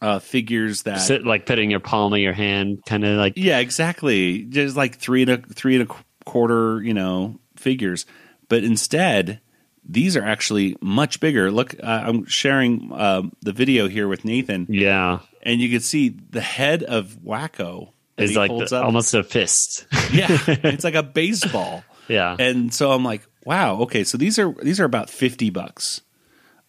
uh, 0.01 0.19
figures 0.19 0.83
that 0.83 1.01
Sit 1.01 1.25
like 1.25 1.45
putting 1.45 1.69
your 1.69 1.81
palm 1.81 2.13
of 2.13 2.19
your 2.19 2.31
hand, 2.33 2.85
kind 2.85 3.03
of 3.03 3.17
like 3.17 3.33
Yeah, 3.35 3.59
exactly. 3.59 4.43
Just 4.43 4.77
like 4.77 4.95
three 4.95 5.23
and 5.23 5.31
a 5.31 5.37
three 5.37 5.75
and 5.77 5.89
a 5.89 5.95
quarter, 6.25 6.81
you 6.81 6.93
know, 6.93 7.37
figures. 7.57 8.05
But 8.47 8.63
instead, 8.63 9.41
these 9.83 10.15
are 10.15 10.23
actually 10.23 10.77
much 10.79 11.19
bigger. 11.19 11.51
Look, 11.51 11.75
uh, 11.83 12.03
I'm 12.05 12.25
sharing 12.25 12.91
uh, 12.93 13.23
the 13.41 13.51
video 13.51 13.89
here 13.89 14.07
with 14.07 14.23
Nathan, 14.23 14.67
yeah, 14.69 15.19
and 15.43 15.59
you 15.59 15.69
can 15.69 15.81
see 15.81 16.09
the 16.09 16.41
head 16.41 16.83
of 16.83 17.17
Wakko 17.21 17.89
it's 18.19 18.35
like 18.35 18.51
the- 18.51 18.81
almost 18.83 19.13
a 19.13 19.23
fist. 19.23 19.85
yeah, 20.11 20.27
it's 20.47 20.83
like 20.83 20.95
a 20.95 21.03
baseball. 21.03 21.83
yeah, 22.07 22.35
And 22.37 22.73
so 22.73 22.91
I'm 22.91 23.03
like, 23.03 23.21
wow, 23.45 23.81
okay, 23.81 24.03
so 24.03 24.17
these 24.17 24.39
are 24.39 24.53
these 24.61 24.79
are 24.79 24.85
about 24.85 25.09
fifty 25.09 25.49
bucks. 25.49 26.01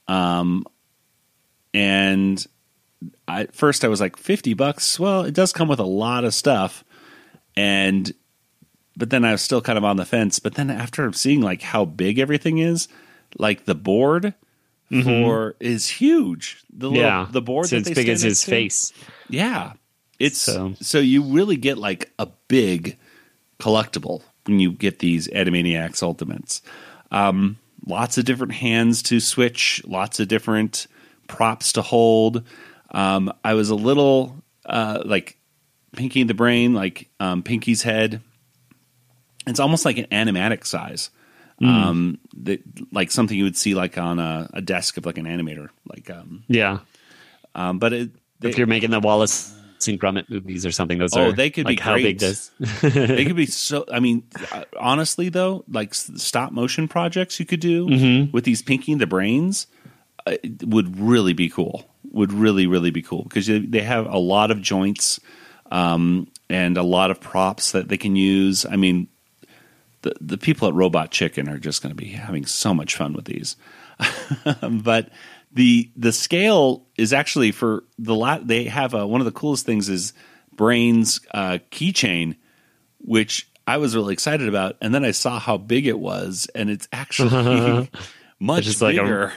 Um, 0.08 0.64
and 1.74 2.44
I, 3.26 3.42
at 3.42 3.54
first 3.54 3.84
I 3.84 3.88
was 3.88 4.00
like 4.00 4.16
fifty 4.16 4.54
bucks. 4.54 4.98
Well, 5.00 5.22
it 5.24 5.34
does 5.34 5.52
come 5.52 5.68
with 5.68 5.78
a 5.80 5.84
lot 5.84 6.24
of 6.24 6.34
stuff, 6.34 6.84
and 7.56 8.12
but 8.96 9.10
then 9.10 9.24
I 9.24 9.32
was 9.32 9.40
still 9.42 9.60
kind 9.62 9.78
of 9.78 9.84
on 9.84 9.96
the 9.96 10.04
fence. 10.04 10.38
But 10.38 10.54
then 10.54 10.70
after 10.70 11.12
seeing 11.12 11.40
like 11.40 11.62
how 11.62 11.84
big 11.84 12.18
everything 12.18 12.58
is, 12.58 12.88
like 13.38 13.64
the 13.64 13.74
board 13.74 14.34
for 15.04 15.54
is 15.60 15.88
huge. 15.88 16.62
The 16.72 16.88
little, 16.88 17.02
yeah. 17.04 17.26
the 17.30 17.40
board 17.40 17.66
so 17.66 17.76
that 17.76 17.80
it's 17.80 17.88
they 17.90 17.94
big 17.94 18.08
as 18.08 18.22
his 18.22 18.42
to? 18.44 18.50
face. 18.50 18.92
Yeah. 19.28 19.74
It's 20.18 20.38
so, 20.38 20.74
So- 20.80 20.98
you 20.98 21.22
really 21.22 21.56
get 21.56 21.78
like 21.78 22.10
a 22.18 22.26
big 22.48 22.98
collectible 23.60 24.22
when 24.46 24.58
you 24.58 24.72
get 24.72 24.98
these 24.98 25.28
Animaniacs 25.28 26.02
Ultimates. 26.02 26.60
Um, 27.12 27.56
lots 27.86 28.18
of 28.18 28.24
different 28.24 28.54
hands 28.54 29.02
to 29.04 29.20
switch, 29.20 29.80
lots 29.86 30.18
of 30.18 30.26
different 30.28 30.88
props 31.30 31.72
to 31.74 31.82
hold. 31.82 32.42
Um, 32.90 33.32
I 33.44 33.54
was 33.54 33.70
a 33.70 33.74
little 33.74 34.36
uh, 34.66 35.02
like 35.04 35.38
Pinky 35.94 36.24
the 36.24 36.34
Brain, 36.34 36.74
like 36.74 37.08
um, 37.20 37.42
Pinky's 37.42 37.82
head. 37.82 38.20
It's 39.46 39.60
almost 39.60 39.84
like 39.84 39.96
an 39.98 40.06
animatic 40.06 40.66
size. 40.66 41.10
Um, 41.62 42.18
that 42.38 42.62
like 42.90 43.10
something 43.10 43.36
you 43.36 43.44
would 43.44 43.56
see 43.56 43.74
like 43.74 43.98
on 43.98 44.18
a, 44.18 44.48
a 44.54 44.62
desk 44.62 44.96
of 44.96 45.04
like 45.04 45.18
an 45.18 45.26
animator, 45.26 45.68
like 45.86 46.08
um, 46.08 46.42
Yeah, 46.48 46.78
um, 47.54 47.78
but 47.78 47.92
it 47.92 48.10
if 48.42 48.56
you're 48.56 48.66
making 48.66 48.90
the 48.92 48.98
Wallace 49.00 49.54
and 49.86 50.00
Gromit 50.00 50.30
movies 50.30 50.64
or 50.64 50.72
something, 50.72 50.96
those 50.96 51.14
Oh, 51.14 51.28
are 51.28 51.32
they 51.32 51.50
could 51.50 51.66
be 51.66 51.72
like 51.72 51.80
how 51.80 51.96
big 51.96 52.18
great. 52.18 52.18
this. 52.18 52.50
they 52.80 53.26
could 53.26 53.36
be 53.36 53.44
so 53.44 53.84
i 53.92 54.00
mean 54.00 54.22
honestly 54.78 55.28
though 55.28 55.62
like 55.70 55.92
stop 55.94 56.50
motion 56.52 56.88
projects 56.88 57.38
you 57.38 57.44
could 57.44 57.60
do 57.60 57.86
Mm-hmm. 57.86 58.30
with 58.32 58.44
these 58.44 58.62
pinky 58.62 58.92
and 58.92 59.00
the 59.00 59.06
brains 59.06 59.66
would 60.64 60.98
really 60.98 61.32
be 61.32 61.48
cool. 61.48 61.84
Would 62.12 62.32
really 62.32 62.66
really 62.66 62.90
be 62.90 63.02
cool. 63.02 63.22
Because 63.24 63.46
they 63.46 63.82
have 63.82 64.06
a 64.06 64.18
lot 64.18 64.50
of 64.50 64.60
joints 64.60 65.20
um, 65.70 66.28
and 66.48 66.76
a 66.76 66.82
lot 66.82 67.10
of 67.10 67.20
props 67.20 67.72
that 67.72 67.88
they 67.88 67.98
can 67.98 68.16
use. 68.16 68.66
I 68.66 68.76
mean 68.76 69.08
the, 70.02 70.14
the 70.20 70.38
people 70.38 70.68
at 70.68 70.74
robot 70.74 71.10
chicken 71.10 71.48
are 71.48 71.58
just 71.58 71.82
going 71.82 71.90
to 71.90 71.96
be 71.96 72.10
having 72.10 72.46
so 72.46 72.72
much 72.72 72.96
fun 72.96 73.12
with 73.12 73.26
these. 73.26 73.56
But 74.62 75.10
the 75.52 75.90
the 75.96 76.12
scale 76.12 76.86
is 76.96 77.12
actually 77.12 77.52
for 77.52 77.84
the 77.98 78.14
lot 78.14 78.46
they 78.46 78.64
have 78.64 78.94
a, 78.94 79.06
one 79.06 79.20
of 79.20 79.24
the 79.24 79.32
coolest 79.32 79.66
things 79.66 79.88
is 79.88 80.12
brains 80.54 81.20
uh, 81.32 81.58
keychain 81.70 82.36
which 82.98 83.50
i 83.66 83.78
was 83.78 83.96
really 83.96 84.12
excited 84.12 84.48
about. 84.48 84.76
And 84.80 84.94
then 84.94 85.04
i 85.04 85.10
saw 85.10 85.38
how 85.38 85.56
big 85.56 85.86
it 85.86 85.98
was 85.98 86.48
and 86.54 86.70
it's 86.70 86.88
actually 86.92 87.90
much 88.40 88.64
just 88.64 88.80
like 88.80 88.96
a- 88.96 89.02
bigger 89.02 89.32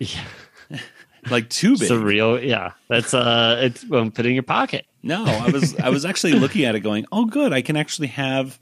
Yeah. 0.00 0.24
like 1.30 1.48
too 1.50 1.74
big 1.74 1.82
It's 1.82 1.90
a 1.90 1.98
real, 1.98 2.42
yeah. 2.42 2.72
That's 2.88 3.14
uh, 3.14 3.60
it's 3.62 3.84
um, 3.92 4.10
put 4.10 4.26
in 4.26 4.32
your 4.32 4.42
pocket. 4.42 4.86
No, 5.02 5.24
I 5.24 5.50
was 5.50 5.76
I 5.78 5.90
was 5.90 6.04
actually 6.04 6.32
looking 6.32 6.64
at 6.64 6.74
it 6.74 6.80
going, 6.80 7.06
"Oh 7.12 7.26
good, 7.26 7.52
I 7.52 7.62
can 7.62 7.76
actually 7.76 8.08
have 8.08 8.58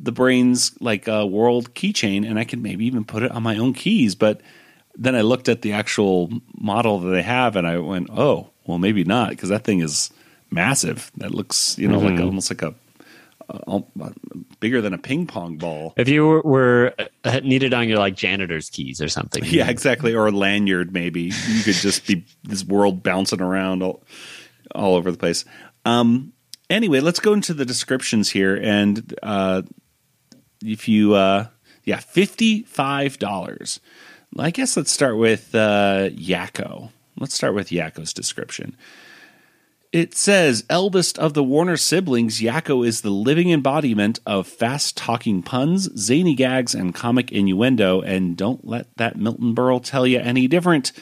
the 0.00 0.12
brains 0.12 0.72
like 0.80 1.08
a 1.08 1.26
world 1.26 1.74
keychain 1.74 2.28
and 2.28 2.38
I 2.38 2.44
can 2.44 2.62
maybe 2.62 2.86
even 2.86 3.04
put 3.04 3.22
it 3.22 3.30
on 3.30 3.42
my 3.42 3.58
own 3.58 3.74
keys." 3.74 4.14
But 4.14 4.40
then 4.96 5.14
I 5.14 5.20
looked 5.20 5.48
at 5.48 5.62
the 5.62 5.72
actual 5.72 6.30
model 6.56 7.00
that 7.00 7.10
they 7.10 7.22
have 7.22 7.56
and 7.56 7.66
I 7.66 7.78
went, 7.78 8.08
"Oh, 8.10 8.50
well 8.66 8.78
maybe 8.78 9.04
not 9.04 9.30
because 9.30 9.48
that 9.50 9.64
thing 9.64 9.80
is 9.80 10.10
massive. 10.50 11.10
That 11.18 11.32
looks, 11.32 11.78
you 11.78 11.88
know, 11.88 11.98
like 11.98 12.20
almost 12.20 12.50
like 12.50 12.62
a 12.62 12.74
uh, 13.48 13.80
bigger 14.60 14.80
than 14.80 14.94
a 14.94 14.98
ping 14.98 15.26
pong 15.26 15.56
ball." 15.56 15.94
If 15.96 16.08
you 16.08 16.26
were, 16.26 16.42
were 16.42 16.94
uh, 17.24 17.40
needed 17.40 17.74
on 17.74 17.88
your 17.88 17.98
like 17.98 18.16
janitor's 18.16 18.70
keys 18.70 19.00
or 19.00 19.08
something, 19.08 19.44
Yeah, 19.44 19.68
exactly. 19.68 20.14
Or 20.14 20.26
a 20.26 20.30
lanyard, 20.30 20.92
maybe. 20.92 21.22
You 21.22 21.62
could 21.62 21.74
just 21.74 22.06
be 22.06 22.24
this 22.44 22.64
world 22.64 23.02
bouncing 23.02 23.40
around 23.40 23.82
all, 23.82 24.02
all 24.74 24.94
over 24.94 25.10
the 25.10 25.18
place. 25.18 25.44
Um, 25.84 26.32
anyway, 26.70 27.00
let's 27.00 27.20
go 27.20 27.32
into 27.32 27.54
the 27.54 27.64
descriptions 27.64 28.30
here. 28.30 28.56
And 28.56 29.14
uh, 29.22 29.62
if 30.64 30.88
you, 30.88 31.14
uh, 31.14 31.46
yeah, 31.84 31.98
$55. 31.98 33.80
I 34.38 34.50
guess 34.50 34.76
let's 34.76 34.92
start 34.92 35.16
with 35.16 35.54
uh, 35.54 36.10
Yakko. 36.10 36.90
Let's 37.18 37.34
start 37.34 37.54
with 37.54 37.70
Yakko's 37.70 38.12
description. 38.12 38.76
It 39.90 40.14
says, 40.14 40.64
eldest 40.68 41.18
of 41.18 41.32
the 41.32 41.42
Warner 41.42 41.78
siblings, 41.78 42.42
Yakko 42.42 42.86
is 42.86 43.00
the 43.00 43.10
living 43.10 43.50
embodiment 43.50 44.20
of 44.26 44.46
fast 44.46 44.98
talking 44.98 45.42
puns, 45.42 45.88
zany 45.98 46.34
gags, 46.34 46.74
and 46.74 46.94
comic 46.94 47.32
innuendo. 47.32 48.02
And 48.02 48.36
don't 48.36 48.66
let 48.66 48.94
that 48.98 49.16
Milton 49.16 49.54
Berle 49.54 49.82
tell 49.82 50.06
you 50.06 50.18
any 50.18 50.46
different. 50.46 50.92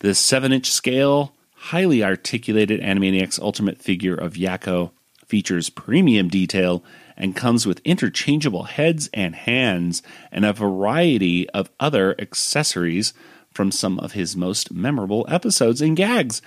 The 0.00 0.14
7 0.14 0.52
inch 0.52 0.70
scale, 0.70 1.34
highly 1.54 2.04
articulated 2.04 2.82
Animaniacs 2.82 3.40
Ultimate 3.40 3.80
figure 3.80 4.14
of 4.14 4.34
Yakko 4.34 4.90
features 5.26 5.70
premium 5.70 6.28
detail 6.28 6.84
and 7.16 7.34
comes 7.34 7.64
with 7.64 7.80
interchangeable 7.82 8.64
heads 8.64 9.08
and 9.14 9.34
hands 9.34 10.02
and 10.30 10.44
a 10.44 10.52
variety 10.52 11.48
of 11.50 11.70
other 11.80 12.14
accessories 12.20 13.14
from 13.54 13.70
some 13.70 13.98
of 14.00 14.12
his 14.12 14.36
most 14.36 14.72
memorable 14.72 15.24
episodes 15.30 15.80
and 15.80 15.96
gags. 15.96 16.42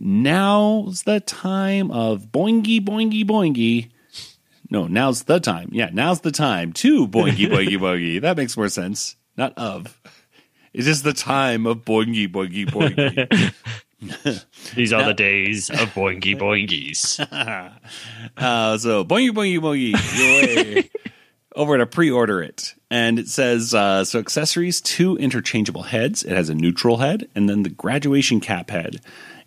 Now's 0.00 1.02
the 1.02 1.20
time 1.20 1.90
of 1.90 2.26
boingy, 2.26 2.80
boingy, 2.80 3.24
boingy. 3.24 3.90
No, 4.70 4.86
now's 4.86 5.24
the 5.24 5.40
time. 5.40 5.70
Yeah, 5.72 5.90
now's 5.92 6.20
the 6.20 6.30
time 6.30 6.72
to 6.74 7.08
boingy, 7.08 7.48
boingy, 7.50 7.78
boingy. 7.78 8.20
That 8.20 8.36
makes 8.36 8.56
more 8.56 8.68
sense. 8.68 9.16
Not 9.36 9.56
of. 9.56 10.00
It's 10.72 11.02
the 11.02 11.12
time 11.12 11.66
of 11.66 11.78
boingy, 11.78 12.28
boingy, 12.28 12.66
boingy. 12.66 13.54
these 14.74 14.92
are 14.92 15.04
the 15.04 15.14
days 15.14 15.70
of 15.70 15.92
boingy 15.94 16.36
boingies. 16.38 17.18
Uh, 18.36 18.78
so 18.78 19.04
boingy, 19.04 19.30
boingy, 19.30 19.92
boingy. 19.92 20.90
Over 21.56 21.78
to 21.78 21.86
pre-order 21.86 22.40
it, 22.40 22.74
and 22.88 23.18
it 23.18 23.26
says 23.26 23.74
uh, 23.74 24.04
so 24.04 24.20
accessories: 24.20 24.80
two 24.80 25.16
interchangeable 25.16 25.82
heads. 25.82 26.22
It 26.22 26.36
has 26.36 26.48
a 26.48 26.54
neutral 26.54 26.98
head, 26.98 27.28
and 27.34 27.48
then 27.48 27.64
the 27.64 27.70
graduation 27.70 28.38
cap 28.38 28.70
head. 28.70 29.00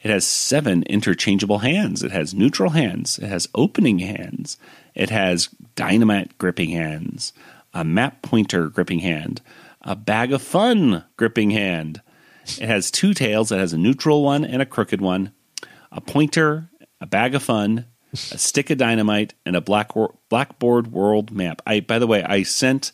It 0.04 0.10
has 0.10 0.26
seven 0.26 0.84
interchangeable 0.84 1.60
hands. 1.60 2.04
It 2.04 2.12
has 2.12 2.34
neutral 2.34 2.72
hands. 2.72 3.20
It 3.20 3.28
has 3.28 3.48
opening 3.54 4.00
hands. 4.00 4.58
It 4.96 5.10
has 5.10 5.50
dynamite 5.76 6.38
gripping 6.38 6.72
hands, 6.72 7.34
a 7.74 7.84
map 7.84 8.22
pointer 8.22 8.70
gripping 8.70 9.00
hand, 9.00 9.42
a 9.82 9.96
bag 9.96 10.34
of 10.34 10.42
fun 10.42 11.04
gripping 11.18 11.52
hand. 11.52 12.02
It 12.46 12.68
has 12.68 12.90
two 12.92 13.14
tails. 13.14 13.52
It 13.52 13.60
has 13.60 13.74
a 13.74 13.78
neutral 13.78 14.24
one 14.24 14.44
and 14.44 14.62
a 14.62 14.66
crooked 14.66 15.02
one, 15.02 15.32
a 15.92 16.02
pointer, 16.02 16.70
a 17.00 17.06
bag 17.06 17.36
of 17.36 17.44
fun, 17.44 17.86
a 18.14 18.38
stick 18.38 18.70
of 18.70 18.78
dynamite, 18.78 19.36
and 19.46 19.56
a 19.56 19.62
black 19.62 19.92
blackboard 20.30 20.88
world 20.92 21.32
map. 21.32 21.62
I, 21.66 21.80
by 21.80 22.00
the 22.00 22.08
way, 22.08 22.24
I 22.24 22.44
sent 22.44 22.92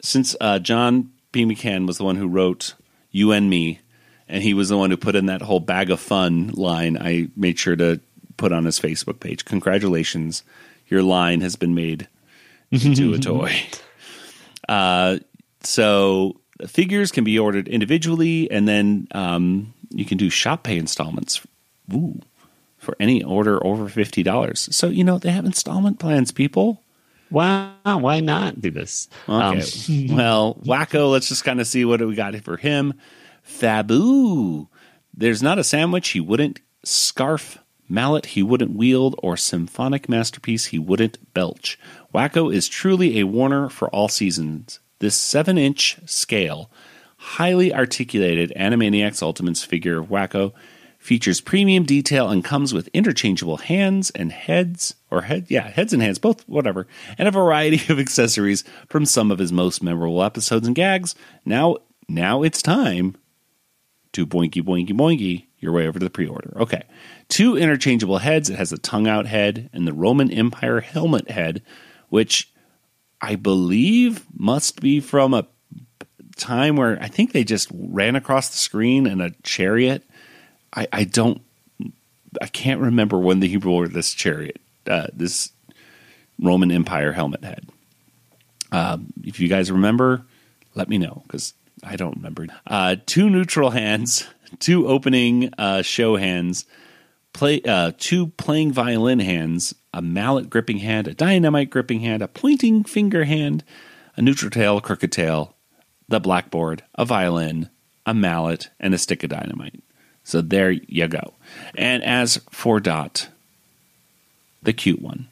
since 0.00 0.36
uh, 0.40 0.58
John 0.60 1.10
B. 1.32 1.44
McCann 1.44 1.86
was 1.86 1.98
the 1.98 2.04
one 2.04 2.16
who 2.16 2.28
wrote 2.28 2.74
"You 3.10 3.32
and 3.32 3.50
Me," 3.50 3.80
and 4.28 4.42
he 4.42 4.54
was 4.54 4.68
the 4.68 4.78
one 4.78 4.90
who 4.90 4.96
put 4.96 5.16
in 5.16 5.26
that 5.26 5.42
whole 5.42 5.60
bag 5.60 5.90
of 5.90 6.00
fun 6.00 6.48
line. 6.48 6.96
I 7.00 7.28
made 7.36 7.58
sure 7.58 7.76
to 7.76 8.00
put 8.36 8.52
on 8.52 8.64
his 8.64 8.80
Facebook 8.80 9.20
page. 9.20 9.44
Congratulations, 9.44 10.42
your 10.88 11.02
line 11.02 11.40
has 11.40 11.56
been 11.56 11.74
made 11.74 12.08
into 12.70 13.14
a 13.14 13.18
toy. 13.20 13.54
Uh, 14.68 15.18
so 15.62 16.40
figures 16.66 17.12
can 17.12 17.24
be 17.24 17.38
ordered 17.38 17.68
individually, 17.68 18.50
and 18.50 18.66
then 18.66 19.08
um, 19.12 19.74
you 19.90 20.04
can 20.04 20.18
do 20.18 20.30
shop 20.30 20.62
pay 20.64 20.76
installments. 20.78 21.40
Ooh, 21.92 22.20
for 22.78 22.96
any 23.00 23.22
order 23.22 23.64
over 23.64 23.88
fifty 23.88 24.22
dollars. 24.22 24.68
So 24.74 24.88
you 24.88 25.04
know 25.04 25.18
they 25.18 25.30
have 25.30 25.44
installment 25.44 25.98
plans, 25.98 26.32
people. 26.32 26.82
wow, 27.30 27.74
why 27.84 28.20
not 28.20 28.60
do 28.60 28.70
this? 28.70 29.08
Um, 29.28 29.56
well, 30.10 30.58
Wakko, 30.64 31.10
let's 31.10 31.28
just 31.28 31.44
kind 31.44 31.60
of 31.60 31.66
see 31.66 31.84
what 31.84 32.00
we 32.00 32.14
got 32.14 32.36
for 32.42 32.56
him. 32.56 32.94
Fabu. 33.46 34.68
There's 35.12 35.42
not 35.42 35.58
a 35.58 35.64
sandwich 35.64 36.08
he 36.08 36.20
wouldn't 36.20 36.60
scarf, 36.84 37.58
mallet 37.88 38.26
he 38.26 38.42
wouldn't 38.42 38.76
wield, 38.76 39.14
or 39.22 39.36
symphonic 39.36 40.08
masterpiece 40.08 40.66
he 40.66 40.78
wouldn't 40.78 41.32
belch. 41.34 41.78
Wakko 42.14 42.52
is 42.52 42.68
truly 42.68 43.20
a 43.20 43.24
Warner 43.24 43.68
for 43.68 43.88
all 43.88 44.08
seasons. 44.08 44.80
This 44.98 45.14
7 45.16 45.58
inch 45.58 45.98
scale, 46.06 46.70
highly 47.16 47.74
articulated 47.74 48.52
Animaniacs 48.56 49.22
Ultimates 49.22 49.64
figure 49.64 50.00
of 50.00 50.08
Wakko 50.08 50.52
features 50.98 51.42
premium 51.42 51.84
detail 51.84 52.30
and 52.30 52.42
comes 52.42 52.72
with 52.72 52.88
interchangeable 52.94 53.58
hands 53.58 54.10
and 54.10 54.32
heads, 54.32 54.94
or 55.10 55.22
head, 55.22 55.46
yeah, 55.50 55.68
heads 55.68 55.92
and 55.92 56.02
hands, 56.02 56.18
both, 56.18 56.48
whatever, 56.48 56.86
and 57.18 57.28
a 57.28 57.30
variety 57.30 57.92
of 57.92 57.98
accessories 57.98 58.64
from 58.88 59.04
some 59.04 59.30
of 59.30 59.38
his 59.38 59.52
most 59.52 59.82
memorable 59.82 60.22
episodes 60.22 60.66
and 60.66 60.74
gags. 60.74 61.14
Now, 61.44 61.76
now 62.08 62.42
it's 62.42 62.62
time 62.62 63.16
to 64.14 64.26
boinky 64.26 64.62
boinky 64.62 64.92
boinky 64.92 65.44
your 65.60 65.72
way 65.72 65.86
over 65.86 65.98
to 65.98 66.04
the 66.04 66.10
pre-order. 66.10 66.52
Okay, 66.56 66.82
two 67.28 67.56
interchangeable 67.56 68.18
heads. 68.18 68.50
It 68.50 68.56
has 68.56 68.72
a 68.72 68.78
tongue-out 68.78 69.26
head 69.26 69.70
and 69.72 69.86
the 69.86 69.92
Roman 69.92 70.30
Empire 70.30 70.80
helmet 70.80 71.30
head, 71.30 71.62
which 72.08 72.52
I 73.20 73.36
believe 73.36 74.24
must 74.36 74.80
be 74.80 75.00
from 75.00 75.32
a 75.32 75.46
time 76.36 76.76
where 76.76 76.98
I 77.00 77.08
think 77.08 77.32
they 77.32 77.44
just 77.44 77.70
ran 77.72 78.16
across 78.16 78.50
the 78.50 78.58
screen 78.58 79.06
in 79.06 79.20
a 79.20 79.30
chariot. 79.42 80.02
I, 80.74 80.88
I 80.92 81.04
don't, 81.04 81.40
I 82.42 82.46
can't 82.48 82.80
remember 82.80 83.18
when 83.18 83.40
they 83.40 83.56
wore 83.56 83.88
this 83.88 84.12
chariot, 84.12 84.60
uh, 84.86 85.06
this 85.12 85.52
Roman 86.40 86.70
Empire 86.70 87.12
helmet 87.12 87.44
head. 87.44 87.68
Um, 88.72 89.12
if 89.22 89.38
you 89.38 89.48
guys 89.48 89.70
remember, 89.70 90.26
let 90.74 90.88
me 90.88 90.98
know 90.98 91.22
because 91.26 91.54
I 91.84 91.96
don't 91.96 92.16
remember. 92.16 92.46
Uh, 92.66 92.96
two 93.06 93.28
neutral 93.30 93.70
hands, 93.70 94.26
two 94.58 94.88
opening 94.88 95.52
uh, 95.58 95.82
show 95.82 96.16
hands, 96.16 96.64
play 97.32 97.60
uh, 97.62 97.92
two 97.98 98.28
playing 98.28 98.72
violin 98.72 99.18
hands, 99.20 99.74
a 99.92 100.00
mallet 100.00 100.48
gripping 100.48 100.78
hand, 100.78 101.06
a 101.06 101.14
dynamite 101.14 101.70
gripping 101.70 102.00
hand, 102.00 102.22
a 102.22 102.28
pointing 102.28 102.84
finger 102.84 103.24
hand, 103.24 103.62
a 104.16 104.22
neutral 104.22 104.50
tail, 104.50 104.80
crooked 104.80 105.12
tail, 105.12 105.54
the 106.08 106.20
blackboard, 106.20 106.82
a 106.94 107.04
violin, 107.04 107.68
a 108.06 108.14
mallet, 108.14 108.70
and 108.80 108.94
a 108.94 108.98
stick 108.98 109.22
of 109.22 109.30
dynamite. 109.30 109.82
So 110.22 110.40
there 110.40 110.70
you 110.70 111.06
go. 111.06 111.34
And 111.74 112.02
as 112.02 112.40
for 112.50 112.80
Dot, 112.80 113.28
the 114.62 114.72
cute 114.72 115.02
one, 115.02 115.28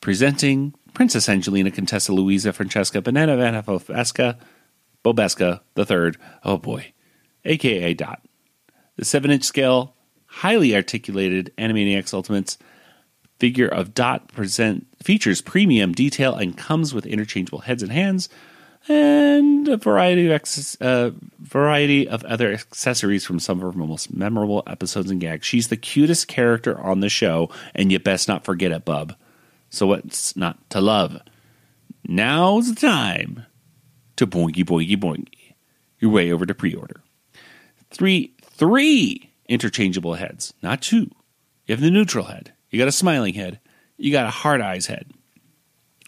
presenting 0.00 0.74
Princess 0.94 1.28
Angelina 1.28 1.70
Contessa 1.70 2.12
Luisa 2.12 2.52
Francesca 2.52 3.00
Banana 3.00 3.36
Fanna 3.36 3.62
Bo 3.62 5.12
Besca 5.12 5.60
the 5.74 5.84
third. 5.84 6.16
Oh 6.44 6.58
boy, 6.58 6.92
aka 7.44 7.94
Dot. 7.94 8.22
The 8.96 9.04
seven 9.04 9.30
inch 9.30 9.44
scale, 9.44 9.94
highly 10.26 10.74
articulated 10.74 11.52
Animaniacs 11.58 12.14
Ultimates 12.14 12.58
figure 13.38 13.68
of 13.68 13.94
Dot 13.94 14.28
present 14.28 14.86
features 15.02 15.40
premium 15.40 15.92
detail 15.92 16.34
and 16.34 16.56
comes 16.56 16.94
with 16.94 17.06
interchangeable 17.06 17.60
heads 17.60 17.82
and 17.82 17.90
hands 17.90 18.28
and 18.88 19.68
a 19.68 19.76
variety 19.76 20.26
of 20.26 20.32
ex- 20.32 20.80
uh, 20.80 21.10
variety 21.40 22.08
of 22.08 22.24
other 22.24 22.52
accessories 22.52 23.24
from 23.24 23.38
some 23.38 23.62
of 23.62 23.74
her 23.74 23.78
most 23.78 24.12
memorable 24.12 24.62
episodes 24.66 25.10
and 25.10 25.20
gags. 25.20 25.46
She's 25.46 25.68
the 25.68 25.76
cutest 25.76 26.28
character 26.28 26.78
on 26.80 27.00
the 27.00 27.08
show, 27.08 27.50
and 27.74 27.92
you 27.92 27.98
best 27.98 28.28
not 28.28 28.44
forget 28.44 28.72
it, 28.72 28.84
bub. 28.84 29.14
So 29.72 29.86
what's 29.86 30.36
not 30.36 30.68
to 30.70 30.82
love? 30.82 31.18
Now's 32.06 32.72
the 32.72 32.78
time 32.78 33.46
to 34.16 34.26
boinky 34.26 34.64
boinky 34.64 34.98
boinky 34.98 35.54
your 35.98 36.10
way 36.10 36.30
over 36.30 36.44
to 36.44 36.54
pre-order. 36.54 37.00
Three 37.90 38.34
three 38.42 39.30
interchangeable 39.48 40.14
heads, 40.14 40.52
not 40.62 40.82
two. 40.82 41.10
You 41.66 41.74
have 41.74 41.80
the 41.80 41.90
neutral 41.90 42.26
head. 42.26 42.52
You 42.70 42.78
got 42.78 42.88
a 42.88 42.92
smiling 42.92 43.32
head. 43.34 43.60
You 43.96 44.12
got 44.12 44.26
a 44.26 44.30
hard 44.30 44.60
eyes 44.60 44.86
head. 44.86 45.10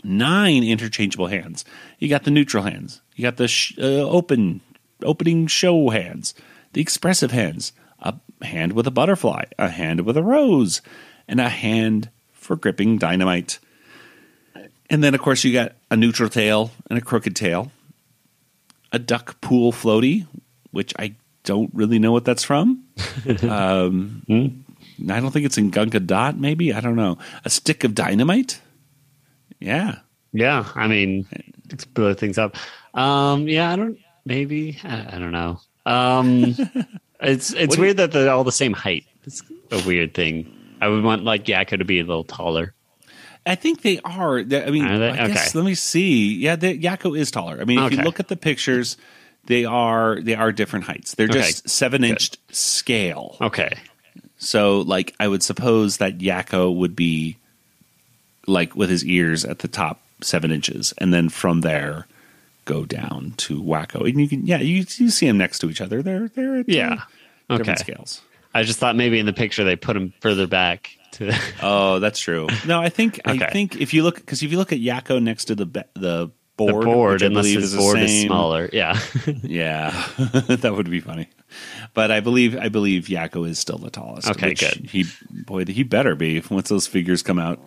Nine 0.03 0.63
interchangeable 0.63 1.29
hands. 1.29 1.65
You 1.99 2.09
got 2.09 2.25
the 2.25 2.31
neutral 2.31 2.65
hands. 2.65 3.01
You 3.17 3.23
got 3.23 3.39
the 3.39 3.49
sh- 3.49 3.79
uh, 3.79 4.03
open 4.09 4.61
opening 5.03 5.47
show 5.47 5.89
hands. 5.89 6.35
The 6.75 6.83
expressive 6.83 7.31
hands. 7.31 7.73
A 8.01 8.15
hand 8.43 8.75
with 8.75 8.87
a 8.87 8.91
butterfly. 8.91 9.45
A 9.59 9.71
hand 9.71 10.03
with 10.03 10.19
a 10.19 10.23
rose. 10.23 10.83
And 11.27 11.41
a 11.41 11.49
hand 11.49 12.11
for 12.45 12.57
gripping 12.57 12.99
dynamite. 12.99 13.59
And 14.91 15.03
then, 15.03 15.15
of 15.15 15.21
course, 15.21 15.43
you 15.45 15.53
got 15.53 15.73
a 15.91 15.97
neutral 15.97 16.29
tail 16.29 16.71
and 16.91 16.99
a 16.99 17.03
crooked 17.03 17.35
tail. 17.35 17.73
A 18.93 18.99
duck 18.99 19.41
pool 19.41 19.73
floaty, 19.73 20.27
which 20.71 20.93
I 20.99 21.15
don't 21.43 21.71
really 21.75 21.99
know 21.99 22.13
what 22.13 22.25
that's 22.25 22.45
from. 22.45 22.85
um, 23.49 24.23
I 24.29 25.21
don't 25.21 25.31
think 25.33 25.47
it's 25.47 25.59
in 25.59 25.71
Gunga 25.71 26.01
Dot, 26.01 26.39
maybe. 26.39 26.73
I 26.73 26.81
don't 26.81 26.97
know. 26.97 27.19
A 27.45 27.51
stick 27.51 27.83
of 27.83 27.95
dynamite? 27.95 28.61
Yeah. 29.59 29.97
Yeah, 30.33 30.69
I 30.75 30.87
mean, 30.87 31.27
to 31.71 31.89
blow 31.89 32.13
things 32.15 32.39
up. 32.39 32.57
Um, 32.93 33.49
yeah, 33.49 33.73
I 33.73 33.77
don't. 33.77 33.99
Maybe 34.27 34.79
I, 34.85 35.17
I 35.17 35.19
don't 35.19 35.33
know. 35.33 35.61
Um, 35.87 36.57
it's 37.21 37.53
it's 37.53 37.55
What 37.55 37.71
do 37.71 37.77
you- 37.77 37.81
weird 37.83 37.97
that 37.99 38.13
they're 38.13 38.31
all 38.31 38.45
the 38.45 38.53
same 38.53 38.73
height. 38.73 39.05
It's 39.25 39.43
a 39.71 39.83
weird 39.87 40.13
thing. 40.15 40.53
I 40.85 40.89
would 40.89 41.03
want 41.03 41.25
like 41.25 41.45
Yakko 41.45 41.79
to 41.79 41.85
be 41.85 42.01
a 42.01 42.05
little 42.05 42.25
taller. 42.25 42.75
I 43.47 43.55
think 43.57 43.83
they 43.83 44.01
are. 44.05 44.39
I 44.39 44.71
mean, 44.71 44.85
Are 44.85 44.99
they? 44.99 45.11
I 45.11 45.29
guess 45.29 45.49
Okay. 45.51 45.59
let 45.59 45.65
me 45.67 45.75
see. 45.75 46.35
Yeah, 46.35 46.57
the, 46.57 46.79
Yakko 46.79 47.19
is 47.19 47.31
taller. 47.31 47.61
I 47.61 47.65
mean, 47.65 47.79
if 47.79 47.93
you 47.93 47.99
look 48.03 48.19
at 48.21 48.29
the 48.29 48.37
pictures, 48.37 48.97
they 49.47 49.65
are 49.65 50.21
they 50.21 50.35
are 50.35 50.51
different 50.53 50.87
heights. 50.87 51.15
They're 51.15 51.27
Okay, 51.29 51.41
just 51.41 51.69
seven 51.69 52.05
inch 52.05 52.33
scale. 52.51 53.37
Okay. 53.41 53.71
So, 54.39 54.81
like, 54.81 55.15
I 55.21 55.29
would 55.29 55.43
suppose 55.43 55.99
that 55.99 56.19
Yakko 56.19 56.75
would 56.75 56.95
be 56.97 57.37
like 58.47 58.75
with 58.77 58.91
his 58.91 59.05
ears 59.05 59.45
at 59.45 59.61
the 59.61 59.69
top 59.69 60.01
seven 60.23 60.51
inches, 60.51 60.93
and 60.99 61.13
then 61.15 61.29
from 61.29 61.61
there 61.63 62.07
go 62.65 62.85
down 62.87 63.35
to 63.37 63.63
Wakko. 63.63 64.09
And 64.09 64.21
you 64.21 64.29
can, 64.29 64.47
yeah, 64.47 64.59
you 64.61 64.85
you 64.97 65.11
see 65.11 65.27
them 65.27 65.39
next 65.39 65.59
to 65.61 65.71
each 65.71 65.81
other. 65.81 66.03
They're 66.03 66.29
they're 66.29 66.57
at, 66.61 66.69
Yeah. 66.69 67.03
Okay. 67.51 67.59
different 67.59 67.79
scales. 67.81 68.23
I 68.55 68.63
just 68.63 68.79
thought 68.79 68.97
maybe 68.97 69.19
in 69.19 69.27
the 69.27 69.33
picture 69.33 69.65
they 69.65 69.77
put 69.77 69.97
him 69.97 70.13
further 70.21 70.47
back 70.47 70.91
to. 71.13 71.33
Oh, 71.63 71.99
that's 71.99 72.19
true. 72.21 72.47
No, 72.67 72.81
I 72.81 72.89
think 72.89 73.21
I 73.25 73.37
think 73.51 73.77
if 73.81 73.93
you 73.95 74.03
look 74.03 74.17
because 74.17 74.43
if 74.43 74.51
you 74.53 74.59
look 74.59 74.73
at 74.73 74.79
Yakko 74.79 75.23
next 75.23 75.47
to 75.47 75.55
the 75.55 75.67
be- 75.67 75.83
the 75.95 76.31
the 76.57 76.73
board, 76.73 76.85
board, 76.85 77.13
which 77.15 77.23
I 77.25 77.27
unless 77.27 77.45
believe 77.47 77.61
his 77.63 77.73
the 77.73 77.79
board 77.79 77.99
is 77.99 78.11
same- 78.11 78.29
smaller. 78.29 78.71
Yeah. 78.73 78.99
Yeah, 79.43 79.91
that 80.49 80.73
would 80.77 80.89
be 80.91 81.01
funny. 81.01 81.29
But 81.95 82.11
I 82.13 82.21
believe 82.21 82.57
I 82.57 82.69
believe 82.69 83.05
Yakko 83.07 83.49
is 83.49 83.59
still 83.59 83.79
the 83.79 83.91
tallest. 83.91 84.29
Okay, 84.31 84.55
good. 84.55 84.89
He 84.91 85.05
boy, 85.31 85.65
he 85.65 85.83
better 85.83 86.15
be 86.15 86.41
once 86.51 86.69
those 86.69 86.87
figures 86.87 87.23
come 87.23 87.39
out. 87.41 87.61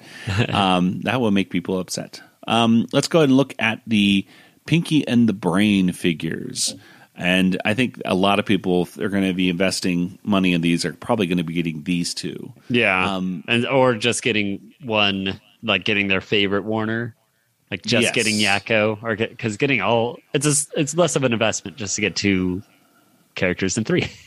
um, 0.49 1.01
that 1.01 1.19
will 1.21 1.31
make 1.31 1.49
people 1.49 1.79
upset. 1.79 2.21
Um, 2.47 2.87
let's 2.93 3.07
go 3.09 3.19
ahead 3.19 3.29
and 3.29 3.37
look 3.37 3.53
at 3.59 3.81
the 3.87 4.25
Pinky 4.65 5.05
and 5.07 5.27
the 5.27 5.33
Brain 5.33 5.91
figures. 5.91 6.75
And 7.17 7.59
I 7.65 7.73
think 7.73 7.99
a 8.05 8.13
lot 8.13 8.37
of 8.39 8.45
people, 8.45 8.83
if 8.83 8.93
they're 8.93 9.09
going 9.09 9.25
to 9.27 9.33
be 9.33 9.49
investing 9.49 10.19
money 10.23 10.53
in 10.53 10.61
these, 10.61 10.85
are 10.85 10.93
probably 10.93 11.25
going 11.27 11.39
to 11.39 11.43
be 11.43 11.53
getting 11.53 11.83
these 11.83 12.13
two. 12.13 12.53
Yeah. 12.69 13.15
Um, 13.15 13.43
and 13.47 13.65
or 13.65 13.95
just 13.95 14.21
getting 14.21 14.73
one, 14.83 15.41
like 15.63 15.83
getting 15.83 16.07
their 16.09 16.21
favorite 16.21 16.63
Warner, 16.63 17.15
like 17.71 17.81
just 17.81 18.03
Yes. 18.03 18.13
getting 18.13 18.35
Yakko, 18.35 19.01
or 19.01 19.15
because 19.15 19.57
getting 19.57 19.81
all 19.81 20.17
it's 20.33 20.45
a, 20.45 20.79
it's 20.79 20.95
less 20.95 21.15
of 21.15 21.23
an 21.23 21.33
investment 21.33 21.75
just 21.75 21.95
to 21.95 22.01
get 22.01 22.15
two 22.15 22.61
characters 23.35 23.75
than 23.75 23.83
three. 23.83 24.07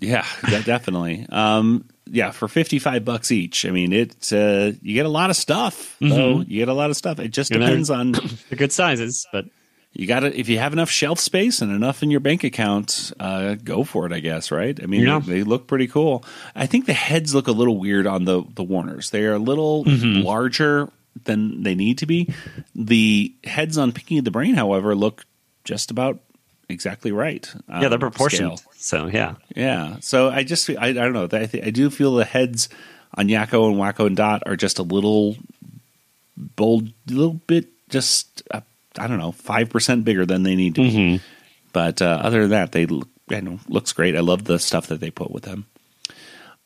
Yeah, 0.00 0.26
de- 0.50 0.62
definitely. 0.64 1.24
Um, 1.30 1.84
yeah, 2.06 2.32
for 2.32 2.48
fifty 2.48 2.78
five 2.80 3.04
bucks 3.04 3.30
each. 3.30 3.64
I 3.64 3.70
mean, 3.70 3.92
it's 3.92 4.32
uh, 4.32 4.72
you 4.82 4.92
get 4.92 5.06
a 5.06 5.08
lot 5.08 5.30
of 5.30 5.36
stuff. 5.36 5.96
Though 6.00 6.40
you 6.40 6.58
get 6.58 6.68
a 6.68 6.74
lot 6.74 6.90
of 6.90 6.96
stuff. 6.96 7.20
It 7.20 7.28
just 7.28 7.52
depends 7.52 7.90
on 7.90 8.12
They're 8.50 8.58
good 8.58 8.72
sizes, 8.72 9.24
but 9.32 9.46
you 9.94 10.06
got 10.06 10.20
to 10.20 10.38
if 10.38 10.48
you 10.48 10.58
have 10.58 10.72
enough 10.72 10.90
shelf 10.90 11.18
space 11.20 11.62
and 11.62 11.72
enough 11.72 12.02
in 12.02 12.10
your 12.10 12.20
bank 12.20 12.44
account, 12.44 13.12
uh, 13.20 13.54
go 13.54 13.84
for 13.84 14.04
it. 14.06 14.12
I 14.12 14.20
guess 14.20 14.50
right. 14.50 14.78
I 14.82 14.86
mean, 14.86 15.02
Yeah. 15.02 15.20
they, 15.20 15.34
they 15.34 15.42
look 15.44 15.66
pretty 15.66 15.86
cool. 15.86 16.24
I 16.54 16.66
think 16.66 16.86
the 16.86 16.92
heads 16.92 17.34
look 17.34 17.46
a 17.48 17.52
little 17.52 17.78
weird 17.78 18.06
on 18.06 18.24
the 18.24 18.42
the 18.54 18.62
Warners. 18.64 19.10
They 19.10 19.24
are 19.24 19.34
a 19.34 19.38
little 19.38 19.84
Mm-hmm. 19.84 20.22
larger 20.26 20.88
than 21.24 21.62
they 21.62 21.74
need 21.76 21.98
to 21.98 22.06
be. 22.06 22.32
The 22.74 23.32
heads 23.44 23.78
on 23.78 23.92
Pinky 23.92 24.18
the 24.20 24.30
Brain, 24.32 24.54
however, 24.56 24.94
look 24.96 25.24
just 25.62 25.90
about 25.92 26.18
exactly 26.68 27.12
right. 27.12 27.48
yeah, 27.68 27.80
they're 27.82 27.92
um, 27.94 28.00
proportioned. 28.00 28.58
scale. 28.58 28.72
So 28.76 29.06
yeah, 29.06 29.34
Yeah. 29.54 29.96
So 30.00 30.28
I 30.28 30.42
just 30.42 30.68
I, 30.70 30.88
I 30.88 30.92
don't 30.92 31.12
know. 31.12 31.24
I 31.30 31.46
th- 31.46 31.64
I 31.64 31.70
do 31.70 31.88
feel 31.88 32.16
the 32.16 32.24
heads 32.24 32.68
on 33.16 33.28
Yakko 33.28 33.68
and 33.70 33.76
Wakko 33.76 34.06
and 34.08 34.16
Dot 34.16 34.42
are 34.46 34.56
just 34.56 34.80
a 34.80 34.82
little 34.82 35.36
bold, 36.36 36.88
a 37.08 37.12
little 37.12 37.34
bit 37.46 37.66
just 37.88 38.42
uh, 38.50 38.60
I 38.98 39.06
don't 39.06 39.18
know 39.18 39.32
five 39.32 39.70
percent 39.70 40.04
bigger 40.04 40.24
than 40.26 40.42
they 40.42 40.54
need 40.56 40.74
to 40.76 40.82
be. 40.82 40.90
But 41.72 42.00
uh, 42.00 42.20
other 42.22 42.42
than 42.42 42.50
that, 42.50 42.72
they 42.72 42.86
look, 42.86 43.08
I 43.30 43.40
know 43.40 43.58
looks 43.68 43.92
great. 43.92 44.14
I 44.16 44.20
love 44.20 44.44
the 44.44 44.58
stuff 44.58 44.86
that 44.88 45.00
they 45.00 45.10
put 45.10 45.30
with 45.30 45.42
them. 45.44 45.66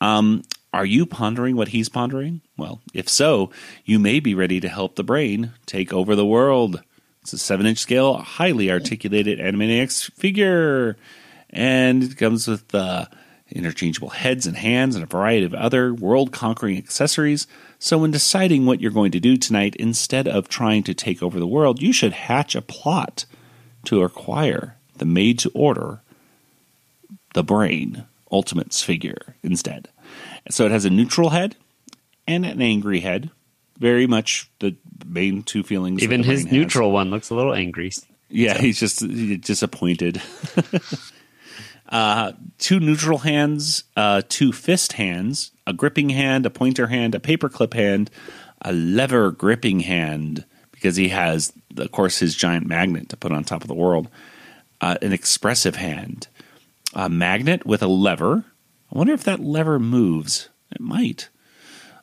Um, 0.01 0.43
are 0.73 0.85
you 0.85 1.07
pondering 1.07 1.57
what 1.57 1.69
he's 1.69 1.89
pondering? 1.89 2.43
Well, 2.57 2.81
if 2.93 3.09
so, 3.09 3.51
you 3.85 3.99
may 3.99 4.21
be 4.21 4.35
ready 4.35 4.61
to 4.61 4.69
help 4.69 4.97
the 4.97 5.03
brain 5.03 5.53
take 5.65 5.93
over 5.93 6.15
the 6.15 6.27
world. 6.27 6.83
It's 7.23 7.33
a 7.33 7.39
seven 7.39 7.67
inch 7.67 7.79
scale, 7.79 8.19
highly 8.19 8.71
articulated 8.71 9.39
Animaniacs 9.39 10.13
figure. 10.13 10.97
And 11.51 12.03
it 12.05 12.19
comes 12.19 12.47
with 12.47 12.75
uh, 12.75 13.07
interchangeable 13.51 14.11
heads 14.11 14.47
and 14.47 14.57
hands 14.57 14.95
and 14.95 15.03
a 15.03 15.07
variety 15.07 15.45
of 15.45 15.55
other 15.55 15.95
world 15.95 16.33
conquering 16.33 16.77
accessories. 16.77 17.47
So, 17.79 17.99
when 17.99 18.11
deciding 18.11 18.67
what 18.67 18.81
you're 18.81 18.91
going 18.91 19.13
to 19.13 19.21
do 19.21 19.37
tonight, 19.37 19.77
instead 19.77 20.29
of 20.29 20.49
trying 20.49 20.83
to 20.85 20.95
take 20.95 21.23
over 21.23 21.39
the 21.39 21.47
world, 21.47 21.81
you 21.81 21.93
should 21.93 22.13
hatch 22.13 22.55
a 22.55 22.63
plot 22.63 23.25
to 23.85 24.03
acquire 24.03 24.77
the 24.97 25.05
made 25.05 25.39
to 25.41 25.51
order 25.55 26.01
the 27.35 27.45
brain 27.45 28.05
Ultimates 28.31 28.83
figure 28.83 29.37
instead. 29.43 29.89
So 30.51 30.67
it 30.67 30.73
has 30.73 30.85
a 30.85 30.91
neutral 30.91 31.31
head 31.31 31.57
and 32.27 32.45
an 32.45 32.61
angry 32.61 33.01
head. 33.01 33.31
Very 33.79 34.07
much 34.07 34.51
the 34.59 34.77
main 35.07 35.43
two 35.45 35.63
feelings. 35.63 36.03
Even 36.03 36.23
his 36.23 36.43
brain 36.43 36.47
has. 36.47 36.53
neutral 36.53 36.93
one 36.93 37.11
looks 37.11 37.31
a 37.31 37.35
little 37.35 37.55
angry. 37.55 37.93
Yeah, 38.29 38.59
he's 38.59 38.79
just 38.79 39.07
disappointed. 39.41 40.21
uh, 41.89 42.33
two 42.59 42.81
neutral 42.81 43.19
hands, 43.19 43.85
uh, 43.97 44.23
two 44.29 44.53
fist 44.53 44.95
hands, 44.95 45.53
a 45.67 45.73
gripping 45.73 46.11
hand, 46.11 46.45
a 46.47 46.51
pointer 46.51 46.89
hand, 46.89 47.15
a 47.15 47.21
paperclip 47.21 47.75
hand, 47.75 48.11
a 48.63 48.73
lever 48.73 49.31
gripping 49.31 49.81
hand 49.81 50.45
because 50.73 50.97
he 50.97 51.09
has, 51.09 51.53
of 51.77 51.91
course, 51.91 52.19
his 52.19 52.35
giant 52.35 52.67
magnet 52.67 53.09
to 53.09 53.17
put 53.17 53.33
on 53.33 53.43
top 53.43 53.63
of 53.63 53.69
the 53.69 53.75
world. 53.75 54.09
Uh, 54.81 54.97
an 55.03 55.13
expressive 55.13 55.75
hand, 55.75 56.29
a 56.95 57.09
magnet 57.09 57.67
with 57.67 57.83
a 57.83 57.89
lever. 57.89 58.45
I 58.93 58.99
wonder 58.99 59.13
if 59.13 59.25
that 59.25 59.41
lever 59.41 59.81
moves. 59.81 60.51
It 60.71 60.81
might. 60.81 61.31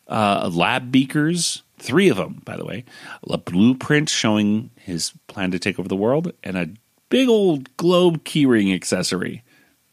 Uh, 0.08 0.50
lab 0.54 0.91
beakers, 0.91 1.63
three 1.78 2.10
of 2.10 2.17
them, 2.17 2.41
by 2.43 2.58
the 2.58 2.65
way. 2.65 2.84
A 3.30 3.38
blueprint 3.38 4.10
showing 4.10 4.71
his 4.76 5.13
plan 5.28 5.52
to 5.52 5.60
take 5.60 5.80
over 5.80 5.88
the 5.88 5.95
world, 5.95 6.34
and 6.43 6.58
a 6.58 6.69
big 7.10 7.30
old 7.30 7.76
globe 7.78 8.26
keyring 8.26 8.76
accessory. 8.76 9.43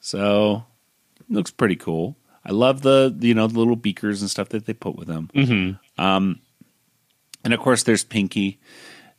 So, 0.02 0.64
looks 1.30 1.50
pretty 1.50 1.76
cool. 1.76 2.16
I 2.44 2.50
love 2.50 2.82
the 2.82 3.16
you 3.20 3.34
know 3.34 3.46
the 3.46 3.58
little 3.58 3.76
beakers 3.76 4.20
and 4.20 4.30
stuff 4.30 4.50
that 4.50 4.66
they 4.66 4.74
put 4.74 4.96
with 4.96 5.08
them. 5.08 5.30
Mm-hmm. 5.34 6.04
Um, 6.04 6.40
and 7.44 7.54
of 7.54 7.60
course, 7.60 7.84
there's 7.84 8.04
Pinky, 8.04 8.60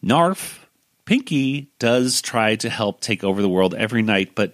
Narf. 0.01 0.69
Pinky 1.05 1.69
does 1.79 2.21
try 2.21 2.55
to 2.57 2.69
help 2.69 3.01
take 3.01 3.23
over 3.23 3.41
the 3.41 3.49
world 3.49 3.73
every 3.73 4.01
night, 4.01 4.33
but 4.35 4.53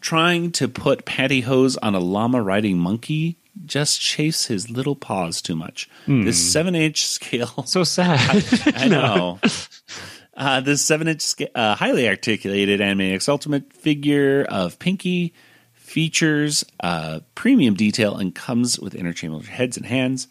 trying 0.00 0.50
to 0.52 0.68
put 0.68 1.06
pantyhose 1.06 1.78
on 1.82 1.94
a 1.94 2.00
llama 2.00 2.42
riding 2.42 2.78
monkey 2.78 3.38
just 3.64 4.00
chafes 4.00 4.46
his 4.46 4.70
little 4.70 4.96
paws 4.96 5.42
too 5.42 5.54
much. 5.56 5.88
This 6.06 6.52
seven 6.52 6.74
inch 6.74 7.06
scale. 7.06 7.64
So 7.66 7.84
sad. 7.84 8.44
I 8.76 8.88
know. 8.88 9.38
Uh, 10.42 10.60
this 10.60 10.84
seven 10.84 11.06
inch 11.06 11.34
uh, 11.54 11.76
highly 11.76 12.08
articulated 12.08 12.80
Animaniacs 12.80 13.28
Ultimate 13.28 13.72
figure 13.72 14.44
of 14.48 14.76
Pinky 14.80 15.34
features 15.72 16.64
uh, 16.80 17.20
premium 17.36 17.74
detail 17.74 18.16
and 18.16 18.34
comes 18.34 18.76
with 18.76 18.96
interchangeable 18.96 19.44
heads 19.44 19.76
and 19.76 19.86
hands 19.86 20.26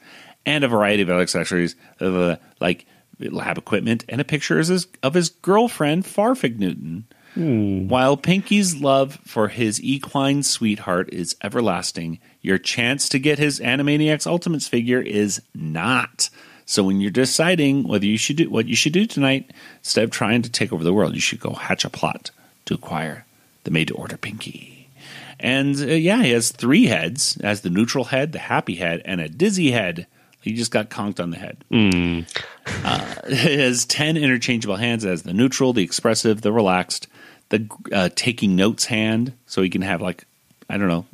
and 0.45 0.65
a 0.65 0.67
variety 0.67 1.02
of 1.02 1.10
other 1.10 1.21
accessories 1.21 1.78
uh, 2.02 2.36
like 2.60 2.86
lab 3.19 3.58
equipment 3.58 4.04
and 4.10 4.19
a 4.19 4.26
picture 4.26 4.60
of 4.60 4.67
his, 4.67 4.86
of 5.02 5.13
his 5.13 5.30
girlfriend, 5.30 6.04
Farfig 6.04 6.60
Newton. 6.60 7.06
While 7.88 8.17
Pinky's 8.17 8.76
love 8.76 9.17
for 9.26 9.47
his 9.47 9.82
equine 9.82 10.43
sweetheart 10.43 11.13
is 11.13 11.38
everlasting, 11.41 12.19
your 12.41 12.58
chance 12.58 13.08
to 13.08 13.17
get 13.17 13.39
his 13.39 13.62
Animaniacs 13.62 14.28
Ultimates 14.28 14.67
figure 14.67 15.00
is 15.00 15.41
not. 15.56 16.30
So 16.65 16.84
when 16.84 17.02
you're 17.02 17.12
deciding 17.12 17.88
whether 17.88 18.06
you 18.06 18.17
should 18.17 18.38
do 18.38 18.50
what 18.50 18.67
you 18.67 18.76
should 18.76 18.93
do 18.93 19.06
tonight, 19.06 19.52
instead 19.80 20.04
of 20.04 20.12
trying 20.12 20.41
to 20.43 20.50
take 20.50 20.71
over 20.71 20.84
the 20.84 20.93
world, 20.93 21.15
you 21.15 21.21
should 21.21 21.39
go 21.39 21.54
hatch 21.54 21.86
a 21.86 21.89
plot 21.89 22.32
to 22.65 22.74
acquire 22.74 23.26
the 23.63 23.71
made 23.71 23.89
to 23.89 23.95
order 23.95 24.17
Pinky. 24.17 24.88
And 25.39 25.76
uh, 25.80 25.86
yeah, 25.86 26.24
he 26.24 26.32
has 26.32 26.52
three 26.52 26.86
heads: 26.86 27.38
as 27.43 27.62
the 27.62 27.69
neutral 27.69 28.06
head, 28.06 28.32
the 28.32 28.39
happy 28.39 28.76
head, 28.76 29.02
and 29.06 29.19
a 29.19 29.30
dizzy 29.30 29.71
head. 29.71 30.08
He 30.41 30.54
just 30.54 30.71
got 30.71 30.89
conked 30.89 31.19
on 31.19 31.30
the 31.30 31.38
head. 31.38 31.63
Uh, 32.84 33.15
it 33.26 33.60
has 33.60 33.86
10 33.86 34.17
interchangeable 34.17 34.76
hands 34.76 35.06
as 35.06 35.21
the 35.21 35.34
neutral, 35.34 35.71
the 35.71 35.84
expressive, 35.84 36.41
the 36.41 36.52
relaxed, 36.52 37.08
the 37.50 37.69
uh, 37.91 38.10
taking 38.15 38.56
notes 38.56 38.86
hand. 38.86 39.34
So 39.45 39.62
he 39.62 39.69
can 39.69 39.84
have, 39.84 40.02
like, 40.02 40.26
I 40.67 40.78
don't 40.78 40.88
know, 40.88 41.06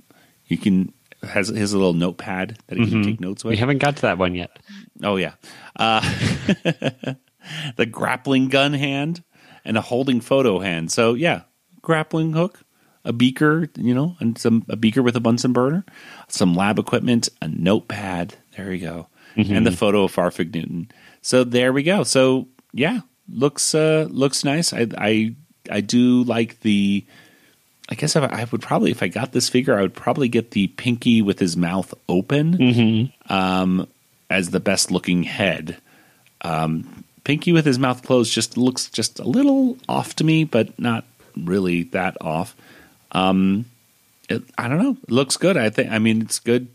you 0.48 0.58
can, 0.58 0.94
has 1.24 1.48
his 1.48 1.74
little 1.74 1.94
notepad 1.94 2.58
that 2.68 2.78
he 2.78 2.90
can 2.90 3.04
take 3.04 3.20
notes 3.20 3.44
with. 3.44 3.52
we 3.52 3.58
haven't 3.58 3.80
got 3.80 3.96
to 3.98 4.02
that 4.04 4.18
one 4.18 4.36
yet. 4.36 4.58
Oh, 5.04 5.16
yeah. 5.16 5.34
Uh, 5.76 6.02
the 7.76 7.86
grappling 7.90 8.50
gun 8.50 8.74
hand 8.74 9.24
and 9.66 9.78
a 9.78 9.82
holding 9.82 10.22
photo 10.22 10.60
hand. 10.60 10.92
So, 10.92 11.14
yeah, 11.14 11.42
grappling 11.82 12.34
hook, 12.34 12.62
a 13.04 13.14
beaker, 13.14 13.70
you 13.78 13.94
know, 13.96 14.16
and 14.20 14.38
some 14.38 14.66
a 14.70 14.76
beaker 14.76 15.02
with 15.02 15.16
a 15.16 15.22
Bunsen 15.22 15.54
burner, 15.54 15.86
some 16.28 16.54
lab 16.54 16.78
equipment, 16.78 17.30
a 17.42 17.48
notepad. 17.48 18.36
There 18.56 18.74
you 18.74 18.82
go. 18.82 19.08
And 19.36 19.68
the 19.68 19.72
photo 19.72 20.04
of 20.04 20.16
Farfig 20.16 20.54
Newton. 20.54 20.90
So 21.22 21.44
there 21.44 21.72
we 21.72 21.84
go. 21.84 22.04
So 22.04 22.48
yeah, 22.74 23.02
looks 23.30 23.76
uh 23.76 24.08
looks 24.10 24.44
nice. 24.44 24.74
I 24.74 24.88
I 24.98 25.36
I 25.70 25.82
do 25.82 26.24
like 26.24 26.62
the 26.62 27.06
I 27.90 27.96
guess 27.96 28.16
if 28.16 28.24
I, 28.24 28.42
I 28.42 28.48
would 28.52 28.62
probably 28.62 28.92
if 28.92 29.02
I 29.02 29.08
got 29.08 29.32
this 29.32 29.50
figure, 29.50 29.78
I 29.78 29.82
would 29.82 29.94
probably 29.94 30.28
get 30.28 30.52
the 30.52 30.68
pinky 30.68 31.22
with 31.22 31.40
his 31.40 31.56
mouth 31.56 31.94
open 32.10 32.58
um, 33.30 33.88
as 34.30 34.50
the 34.50 34.60
best 34.60 34.92
looking 34.92 35.24
head. 35.24 35.78
Um, 36.42 37.04
pinky 37.24 37.52
with 37.52 37.66
his 37.66 37.80
mouth 37.80 38.04
closed 38.04 38.34
just 38.34 38.58
looks 38.58 38.90
just 38.90 39.20
a 39.20 39.28
little 39.28 39.78
off 39.88 40.16
to 40.18 40.24
me, 40.24 40.44
but 40.44 40.78
not 40.80 41.06
really 41.36 41.84
that 41.84 42.18
off. 42.22 42.56
Um, 43.12 43.66
it, 44.30 44.44
I 44.58 44.68
don't 44.68 44.80
know. 44.80 44.98
It 45.04 45.12
looks 45.12 45.38
good. 45.38 45.56
I 45.58 45.70
think. 45.70 45.92
I 45.92 46.00
mean, 46.00 46.22
it's 46.22 46.40
good, 46.40 46.68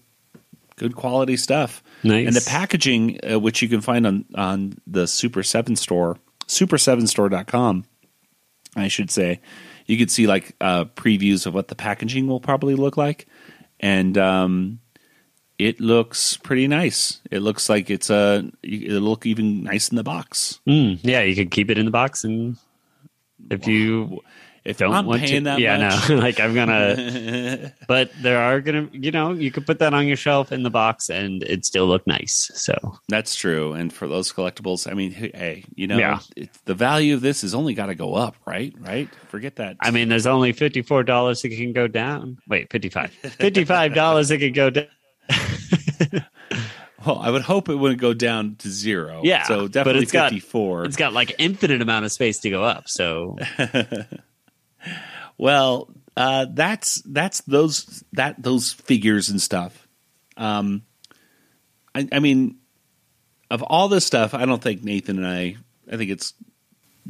good 0.77 0.96
quality 0.96 1.37
stuff. 1.37 1.83
Nice. 2.03 2.27
And 2.27 2.35
the 2.35 2.44
packaging, 2.48 3.20
uh, 3.31 3.38
which 3.38 3.62
you 3.62 3.68
can 3.68 3.81
find 3.81 4.07
on 4.07 4.25
on 4.35 4.79
the 4.87 5.05
Super7 5.05 5.77
store, 5.77 6.16
super7store.com, 6.46 7.85
I 8.75 8.88
should 8.88 9.11
say, 9.11 9.40
you 9.87 9.99
could 9.99 10.11
see 10.11 10.27
like 10.27 10.55
uh, 10.61 10.85
previews 10.85 11.47
of 11.47 11.55
what 11.55 11.68
the 11.68 11.75
packaging 11.75 12.27
will 12.27 12.40
probably 12.40 12.75
look 12.75 12.97
like, 12.97 13.27
and 13.81 14.16
um, 14.18 14.81
it 15.59 15.81
looks 15.81 16.37
pretty 16.37 16.66
nice. 16.68 17.21
It 17.31 17.40
looks 17.40 17.68
like 17.68 17.90
it's 17.90 18.11
a. 18.11 18.51
It'll 18.62 19.01
look 19.01 19.27
even 19.27 19.62
nice 19.64 19.88
in 19.88 19.97
the 19.97 20.03
box. 20.03 20.61
Mm, 20.66 20.99
yeah, 21.03 21.23
you 21.23 21.35
could 21.35 21.51
keep 21.51 21.71
it 21.71 21.79
in 21.79 21.85
the 21.85 21.90
box, 21.90 22.25
and 22.25 22.57
if 23.51 23.66
you 23.66 24.21
If 24.64 24.79
don't 24.79 24.92
I'm 24.94 25.07
want 25.07 25.22
paying 25.22 25.44
to, 25.44 25.51
that 25.51 25.59
yeah, 25.59 25.77
much, 25.79 26.09
no, 26.09 26.16
like 26.18 26.38
I'm 26.38 26.55
gonna. 26.55 27.72
but 27.88 28.12
there 28.22 28.38
are 28.38 28.61
gonna, 28.61 28.88
you 28.92 29.11
know, 29.11 29.33
you 29.33 29.51
could 29.51 29.66
put 29.66 29.81
that 29.81 29.92
on 29.92 30.07
your 30.07 30.16
shelf 30.16 30.53
in 30.53 30.62
the 30.62 30.70
box, 30.70 31.11
and 31.11 31.42
it 31.42 31.64
still 31.64 31.87
look 31.87 32.07
nice. 32.07 32.48
So 32.55 32.75
That's 33.09 33.35
true. 33.35 33.72
And 33.72 33.92
for 33.92 34.07
those 34.07 34.33
collectibles, 34.33 34.88
I 34.90 34.94
mean, 34.94 35.11
hey, 35.11 35.64
you 35.75 35.88
know, 35.88 35.98
Yeah. 35.98 36.20
it, 36.37 36.51
the 36.64 36.75
value 36.75 37.14
of 37.14 37.22
this 37.22 37.42
has 37.42 37.55
only 37.55 37.75
got 37.75 37.87
to 37.87 37.96
go 37.96 38.14
up, 38.14 38.37
right? 38.46 38.72
Right? 38.79 39.09
Forget 39.29 39.57
that. 39.57 39.77
I 39.81 39.90
mean, 39.90 40.09
there's 40.09 40.27
only 40.29 40.53
fifty 40.53 40.83
four 40.83 41.03
dollars 41.03 41.44
it 41.44 41.48
can 41.51 41.72
go 41.72 41.88
down. 41.88 42.38
Wait, 42.48 42.70
fifty 42.70 42.88
five. 42.88 43.11
Fifty 43.12 43.64
five 43.64 43.94
dollars 43.94 44.31
it 44.31 44.38
can 44.38 44.53
go 44.53 44.70
down. 44.70 44.87
well, 47.07 47.18
I 47.18 47.31
would 47.31 47.42
hope 47.42 47.68
it 47.68 47.75
wouldn't 47.75 48.01
go 48.01 48.14
down 48.14 48.57
to 48.57 48.68
zero. 48.68 49.22
Yeah, 49.25 49.42
So 49.44 49.62
but 49.62 49.72
definitely 49.72 50.03
it's 50.03 50.12
got- 50.12 50.31
54. 50.31 50.85
It's 50.85 50.96
got 50.96 51.12
like 51.12 51.35
infinite 51.38 51.83
amount 51.83 52.05
of 52.05 52.12
space 52.12 52.38
to 52.40 52.51
go 52.51 52.62
up. 52.62 52.88
So 52.88 53.38
Well, 55.38 55.90
uh, 56.16 56.47
that's 56.53 57.03
that's 57.03 57.40
those 57.42 58.05
that 58.12 58.42
those 58.42 58.73
figures 58.73 59.29
and 59.31 59.40
stuff. 59.40 59.87
Um, 60.37 60.83
I, 61.95 62.09
I 62.12 62.18
mean, 62.21 62.57
of 63.51 63.62
all 63.62 63.88
this 63.88 64.05
stuff, 64.05 64.35
I 64.35 64.45
don't 64.45 64.62
think 64.62 64.83
Nathan 64.85 65.18
and 65.18 65.27
I. 65.27 65.57
I 65.90 65.97
think 65.97 66.11
it's 66.11 66.33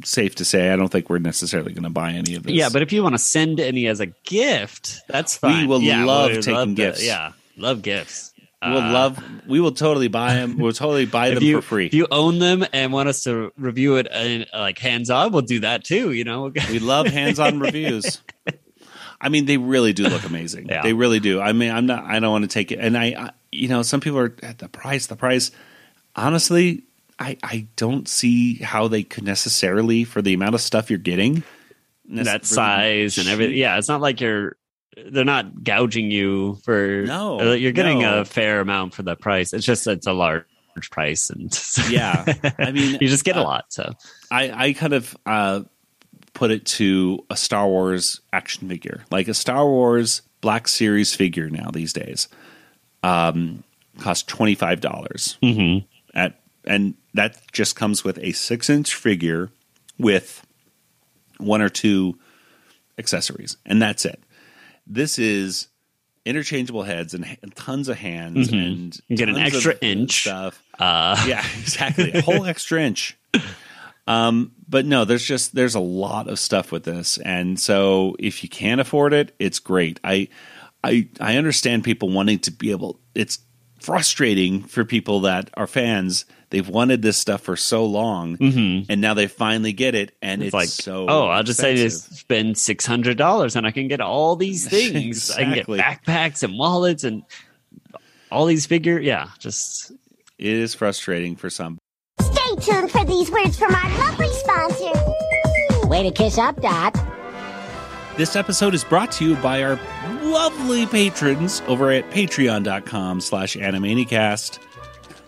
safe 0.03 0.35
to 0.35 0.45
say 0.45 0.71
I 0.71 0.75
don't 0.75 0.89
think 0.89 1.09
we're 1.09 1.19
necessarily 1.19 1.73
going 1.73 1.83
to 1.83 1.89
buy 1.89 2.13
any 2.13 2.35
of 2.35 2.43
this. 2.43 2.53
yeah, 2.53 2.69
but 2.73 2.81
if 2.81 2.91
you 2.91 3.03
want 3.03 3.13
to 3.13 3.19
send 3.19 3.59
any 3.59 3.87
as 3.87 3.99
a 3.99 4.07
gift, 4.07 5.01
that's 5.07 5.37
fine. 5.37 5.61
We 5.61 5.67
will 5.67 5.81
yeah, 5.81 6.03
love 6.03 6.31
we'd 6.31 6.41
taking 6.41 6.75
to- 6.75 6.81
gifts. 6.81 7.05
yeah, 7.05 7.33
love 7.55 7.81
gifts. 7.83 8.32
We'll 8.69 8.81
Uh, 8.81 8.91
love. 8.93 9.23
We 9.47 9.59
will 9.59 9.71
totally 9.73 10.07
buy 10.07 10.35
them. 10.35 10.57
We'll 10.57 10.71
totally 10.73 11.05
buy 11.05 11.31
them 11.31 11.43
you, 11.43 11.57
for 11.57 11.61
free. 11.67 11.85
If 11.87 11.93
you 11.93 12.07
own 12.09 12.39
them 12.39 12.65
and 12.71 12.93
want 12.93 13.09
us 13.09 13.23
to 13.23 13.51
review 13.57 13.97
it 13.97 14.07
in, 14.07 14.45
like 14.53 14.79
hands 14.79 15.09
on, 15.09 15.31
we'll 15.31 15.41
do 15.41 15.59
that 15.61 15.83
too. 15.83 16.11
You 16.11 16.23
know, 16.23 16.51
We 16.69 16.79
love 16.79 17.07
hands-on 17.07 17.59
reviews. 17.59 18.21
I 19.19 19.29
mean, 19.29 19.45
they 19.45 19.57
really 19.57 19.93
do 19.93 20.03
look 20.03 20.23
amazing. 20.25 20.67
Yeah. 20.67 20.81
They 20.81 20.93
really 20.93 21.19
do. 21.19 21.39
I 21.39 21.53
mean, 21.53 21.71
I'm 21.71 21.85
not. 21.85 22.03
I 22.05 22.19
don't 22.19 22.31
want 22.31 22.43
to 22.43 22.49
take 22.49 22.71
it. 22.71 22.79
And 22.79 22.97
I, 22.97 23.05
I, 23.05 23.29
you 23.51 23.67
know, 23.69 23.81
some 23.81 23.99
people 24.01 24.19
are 24.19 24.35
at 24.43 24.57
the 24.59 24.67
price. 24.69 25.07
The 25.07 25.15
price. 25.15 25.51
Honestly, 26.15 26.83
I, 27.19 27.37
I 27.41 27.67
don't 27.75 28.07
see 28.07 28.55
how 28.55 28.87
they 28.87 29.03
could 29.03 29.23
necessarily 29.23 30.03
for 30.03 30.21
the 30.21 30.33
amount 30.33 30.55
of 30.55 30.61
stuff 30.61 30.89
you're 30.89 30.99
getting. 30.99 31.43
that 32.09 32.45
size 32.45 33.17
and 33.17 33.27
everything. 33.29 33.55
Yeah, 33.55 33.77
it's 33.77 33.87
not 33.87 34.01
like 34.01 34.19
you're. 34.21 34.57
They're 34.95 35.25
not 35.25 35.63
gouging 35.63 36.11
you 36.11 36.55
for. 36.63 37.03
No, 37.03 37.39
uh, 37.39 37.53
you're 37.53 37.71
getting 37.71 37.99
no. 37.99 38.21
a 38.21 38.25
fair 38.25 38.59
amount 38.59 38.93
for 38.93 39.03
the 39.03 39.15
price. 39.15 39.53
It's 39.53 39.65
just 39.65 39.87
it's 39.87 40.07
a 40.07 40.13
large 40.13 40.45
price, 40.91 41.29
and 41.29 41.51
Yeah, 41.89 42.25
I 42.59 42.71
mean, 42.71 42.97
you 43.01 43.07
just 43.07 43.23
get 43.23 43.35
a 43.37 43.41
uh, 43.41 43.43
lot. 43.43 43.65
So 43.69 43.93
I, 44.31 44.67
I 44.67 44.73
kind 44.73 44.93
of 44.93 45.15
uh, 45.25 45.61
put 46.33 46.51
it 46.51 46.65
to 46.65 47.25
a 47.29 47.35
Star 47.37 47.67
Wars 47.67 48.21
action 48.31 48.69
figure, 48.69 49.03
like 49.11 49.27
a 49.27 49.33
Star 49.33 49.65
Wars 49.65 50.21
Black 50.41 50.67
Series 50.67 51.15
figure 51.15 51.49
now 51.49 51.69
these 51.71 51.93
days. 51.93 52.27
Um, 53.01 53.63
costs 53.99 54.23
twenty 54.23 54.55
five 54.55 54.79
dollars 54.81 55.37
Mhm. 55.43 55.85
at, 56.13 56.39
and 56.65 56.95
that 57.13 57.39
just 57.51 57.75
comes 57.75 58.03
with 58.03 58.17
a 58.19 58.31
six 58.31 58.69
inch 58.69 58.95
figure 58.95 59.49
with 59.99 60.45
one 61.37 61.61
or 61.61 61.69
two 61.69 62.17
accessories, 62.97 63.57
and 63.65 63.81
that's 63.81 64.05
it. 64.05 64.21
This 64.87 65.17
is 65.19 65.67
interchangeable 66.25 66.83
heads 66.83 67.13
and 67.13 67.25
tons 67.55 67.89
of 67.89 67.97
hands 67.97 68.49
Mhm. 68.49 68.65
and 68.65 68.99
You 69.09 69.17
get 69.17 69.29
an 69.29 69.37
extra 69.37 69.75
inch. 69.81 70.21
stuff. 70.21 70.61
Uh, 70.79 71.21
Yeah, 71.27 71.45
exactly. 71.59 72.11
A 72.13 72.21
whole 72.21 72.45
extra 72.45 72.81
inch. 72.81 73.17
Um, 74.07 74.51
but 74.67 74.85
no, 74.85 75.05
there's 75.05 75.23
just 75.25 75.55
there's 75.55 75.75
a 75.75 75.79
lot 75.79 76.27
of 76.27 76.37
stuff 76.39 76.71
with 76.71 76.83
this, 76.83 77.17
and 77.19 77.57
so 77.59 78.15
if 78.19 78.43
you 78.43 78.49
can't 78.49 78.81
afford 78.81 79.13
it, 79.13 79.33
it's 79.39 79.59
great. 79.59 79.99
I 80.03 80.27
I 80.83 81.07
I 81.21 81.37
understand 81.37 81.83
people 81.85 82.09
wanting 82.09 82.39
to 82.39 82.51
be 82.51 82.71
able. 82.71 82.99
It's 83.15 83.39
frustrating 83.79 84.61
for 84.63 84.83
people 84.83 85.21
that 85.21 85.49
are 85.55 85.67
fans. 85.67 86.25
They've 86.53 86.69
wanted 86.69 87.01
this 87.01 87.17
stuff 87.17 87.41
for 87.41 87.55
so 87.55 87.83
long, 87.83 88.37
and 88.87 89.01
now 89.01 89.15
they 89.15 89.25
finally 89.25 89.73
get 89.73 89.95
it, 89.95 90.15
and 90.21 90.43
it's, 90.43 90.53
Mm-hmm. 90.53 90.61
it's 90.61 90.77
like, 90.77 90.83
so. 90.85 91.07
oh, 91.09 91.25
I'll 91.25 91.41
just 91.41 91.59
say 91.59 91.73
expensive. 91.73 92.15
spend 92.19 92.57
six 92.59 92.85
hundred 92.85 93.17
dollars 93.17 93.55
and 93.55 93.65
I 93.65 93.71
can 93.71 93.87
get 93.87 93.99
all 94.01 94.35
these 94.35 94.69
things. 94.69 95.31
I 95.31 95.45
can 95.45 95.53
get 95.55 95.65
backpacks 95.65 96.43
and 96.43 96.55
wallets 96.55 97.03
and 97.03 97.23
all 98.31 98.45
these 98.45 98.67
figure. 98.67 98.99
Yeah, 98.99 99.29
just 99.39 99.91
It 100.37 100.45
is 100.45 100.75
frustrating 100.75 101.35
for 101.35 101.49
some. 101.49 101.79
Stay 102.21 102.55
tuned 102.61 102.91
for 102.91 103.03
these 103.03 103.31
words 103.31 103.57
from 103.57 103.73
our 103.73 103.97
lovely 103.97 104.29
sponsor. 104.29 105.87
Way 105.87 106.03
to 106.03 106.11
kiss 106.11 106.37
up, 106.37 106.61
Dot. 106.61 106.95
This 108.15 108.35
episode 108.35 108.75
is 108.75 108.83
brought 108.83 109.11
to 109.13 109.27
you 109.27 109.35
by 109.37 109.63
our 109.63 109.79
lovely 110.21 110.85
patrons 110.85 111.63
over 111.67 111.89
at 111.91 112.07
patreon.com 112.11 113.21
slash 113.21 113.55
animanicast. 113.55 114.59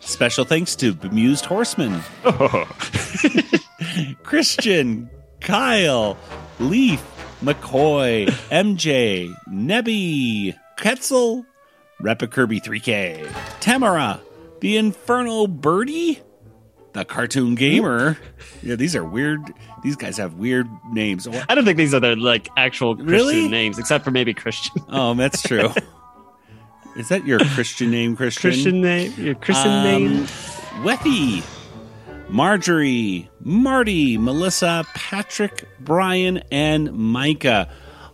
Special 0.06 0.46
thanks 0.46 0.76
to 0.78 0.94
Bemused 0.94 1.46
Horseman, 1.46 2.02
Christian, 4.24 5.10
Kyle, 5.42 6.18
Leaf, 6.60 7.02
McCoy, 7.42 8.28
MJ, 8.52 9.34
Nebby, 9.50 10.56
Ketzel, 10.78 11.46
Repa 12.02 12.30
Kirby 12.30 12.62
3K, 12.62 13.28
Tamara, 13.60 14.22
the 14.62 14.78
Infernal 14.78 15.48
Birdie, 15.48 16.22
the 16.94 17.04
Cartoon 17.06 17.56
Gamer. 17.56 18.18
Yeah, 18.64 18.74
these 18.76 18.96
are 18.96 19.06
weird. 19.06 19.42
These 19.84 19.96
guys 19.96 20.18
have 20.18 20.36
weird 20.36 20.68
names. 20.92 21.28
I 21.28 21.54
don't 21.54 21.66
think 21.66 21.78
these 21.78 21.94
are 21.94 22.00
the 22.00 22.16
like 22.16 22.48
actual 22.58 22.96
Christian 22.96 23.12
Really? 23.14 23.48
names, 23.48 23.78
except 23.78 24.04
for 24.04 24.10
maybe 24.10 24.34
Christian. 24.34 24.82
Oh, 24.90 25.14
that's 25.14 25.44
true. 25.44 25.70
Is 26.98 27.10
that 27.10 27.26
your 27.26 27.40
Christian 27.40 27.92
name, 27.92 28.16
Christian? 28.18 28.52
Christian 28.52 28.82
name, 28.82 29.14
your 29.18 29.36
Christian 29.36 29.72
Um, 29.72 29.84
name. 29.84 30.28
Wethy, 30.84 31.44
Marjorie, 32.30 33.30
Marty, 33.42 34.18
Melissa, 34.18 34.86
Patrick, 34.94 35.68
Brian, 35.80 36.38
and 36.52 36.92
Micah. 36.94 37.70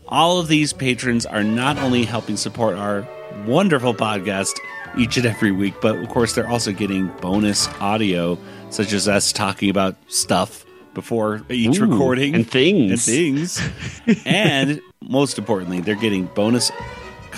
All 0.07 0.39
of 0.39 0.47
these 0.47 0.73
patrons 0.73 1.25
are 1.25 1.43
not 1.43 1.77
only 1.77 2.03
helping 2.03 2.37
support 2.37 2.77
our 2.77 3.07
wonderful 3.45 3.93
podcast 3.93 4.57
each 4.97 5.15
and 5.17 5.25
every 5.25 5.51
week, 5.51 5.73
but 5.81 5.95
of 5.95 6.09
course, 6.09 6.33
they're 6.35 6.47
also 6.49 6.71
getting 6.73 7.07
bonus 7.21 7.67
audio, 7.79 8.37
such 8.69 8.91
as 8.93 9.07
us 9.07 9.31
talking 9.31 9.69
about 9.69 9.95
stuff 10.07 10.65
before 10.93 11.41
each 11.49 11.79
Ooh, 11.79 11.85
recording 11.85 12.35
and 12.35 12.49
things. 12.49 12.91
and 12.91 12.99
things. 13.01 13.61
and 14.25 14.81
most 15.01 15.37
importantly, 15.37 15.79
they're 15.79 15.95
getting 15.95 16.25
bonus 16.25 16.69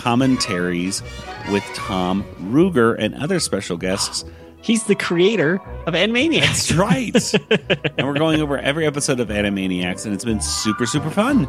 commentaries 0.03 1.01
with 1.49 1.63
Tom 1.73 2.25
Ruegger 2.51 2.93
and 2.99 3.15
other 3.15 3.39
special 3.39 3.77
guests. 3.77 4.25
He's 4.61 4.83
the 4.83 4.95
creator 4.95 5.61
of 5.87 5.93
Animaniacs. 5.93 6.41
That's 6.41 6.71
right. 6.73 7.33
and 7.97 8.05
we're 8.05 8.13
going 8.13 8.41
over 8.41 8.57
every 8.57 8.85
episode 8.85 9.21
of 9.21 9.29
Animaniacs, 9.29 10.05
and 10.05 10.13
it's 10.13 10.25
been 10.25 10.41
super, 10.41 10.85
super 10.85 11.09
fun. 11.09 11.47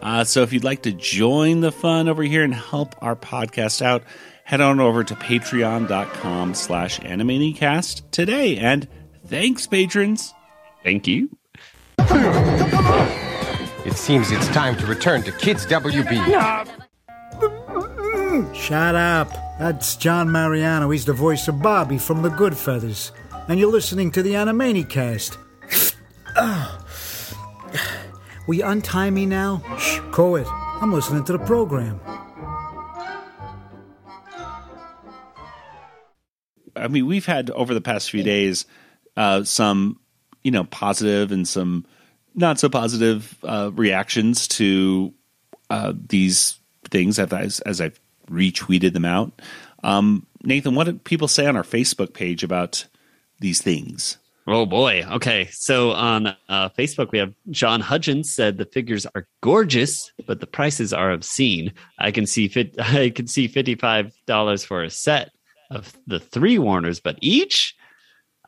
Uh, 0.00 0.22
so 0.22 0.42
if 0.42 0.52
you'd 0.52 0.62
like 0.62 0.82
to 0.82 0.92
join 0.92 1.62
the 1.62 1.72
fun 1.72 2.08
over 2.08 2.22
here 2.22 2.44
and 2.44 2.54
help 2.54 2.94
our 3.02 3.16
podcast 3.16 3.82
out, 3.82 4.04
head 4.44 4.60
on 4.60 4.78
over 4.78 5.02
to 5.02 5.14
patreon.com 5.16 6.54
slash 6.54 7.00
animanicast 7.00 8.08
today. 8.12 8.56
And 8.56 8.86
thanks, 9.26 9.66
patrons. 9.66 10.32
Thank 10.84 11.08
you. 11.08 11.28
It 13.84 13.94
seems 13.94 14.30
it's 14.30 14.48
time 14.48 14.76
to 14.76 14.86
return 14.86 15.24
to 15.24 15.32
Kids 15.32 15.66
WB. 15.66 16.85
Shut 18.54 18.94
up. 18.94 19.30
That's 19.58 19.96
John 19.96 20.30
Mariano. 20.30 20.90
He's 20.90 21.04
the 21.04 21.12
voice 21.12 21.48
of 21.48 21.62
Bobby 21.62 21.96
from 21.96 22.22
The 22.22 22.28
Goodfeathers. 22.28 23.10
And 23.48 23.58
you're 23.58 23.70
listening 23.70 24.10
to 24.12 24.22
the 24.22 24.32
Animanicast. 24.32 25.38
Ah. 26.36 26.84
Will 28.46 28.56
you 28.56 28.64
untie 28.64 29.10
me 29.10 29.24
now? 29.24 29.62
Shh, 29.78 30.00
go. 30.10 30.36
I'm 30.36 30.92
listening 30.92 31.24
to 31.24 31.32
the 31.32 31.38
program. 31.38 31.98
I 36.76 36.88
mean, 36.88 37.06
we've 37.06 37.26
had 37.26 37.50
over 37.50 37.72
the 37.72 37.80
past 37.80 38.10
few 38.10 38.22
days 38.22 38.66
uh, 39.16 39.44
some, 39.44 39.98
you 40.44 40.50
know, 40.50 40.64
positive 40.64 41.32
and 41.32 41.48
some 41.48 41.86
not 42.34 42.60
so 42.60 42.68
positive 42.68 43.34
uh, 43.42 43.70
reactions 43.72 44.46
to 44.48 45.14
uh, 45.70 45.94
these 45.96 46.58
things 46.90 47.18
as, 47.18 47.60
as 47.60 47.80
I've 47.80 47.98
retweeted 48.26 48.92
them 48.92 49.04
out. 49.04 49.40
Um, 49.82 50.26
Nathan, 50.42 50.74
what 50.74 50.84
did 50.84 51.04
people 51.04 51.28
say 51.28 51.46
on 51.46 51.56
our 51.56 51.62
Facebook 51.62 52.12
page 52.14 52.42
about 52.42 52.86
these 53.40 53.60
things? 53.62 54.18
Oh 54.48 54.64
boy. 54.64 55.04
Okay. 55.10 55.48
So 55.50 55.90
on 55.90 56.28
uh, 56.48 56.68
Facebook, 56.70 57.10
we 57.10 57.18
have 57.18 57.34
John 57.50 57.80
Hudgens 57.80 58.32
said 58.32 58.58
the 58.58 58.64
figures 58.64 59.04
are 59.14 59.26
gorgeous, 59.42 60.12
but 60.26 60.38
the 60.40 60.46
prices 60.46 60.92
are 60.92 61.10
obscene. 61.10 61.72
I 61.98 62.12
can 62.12 62.26
see 62.26 62.46
fit. 62.46 62.74
I 62.80 63.10
can 63.10 63.26
see 63.26 63.48
fifty 63.48 63.74
five 63.74 64.14
dollars 64.26 64.64
for 64.64 64.84
a 64.84 64.90
set 64.90 65.32
of 65.70 65.92
the 66.06 66.20
three 66.20 66.58
Warners, 66.58 67.00
but 67.00 67.18
each. 67.20 67.74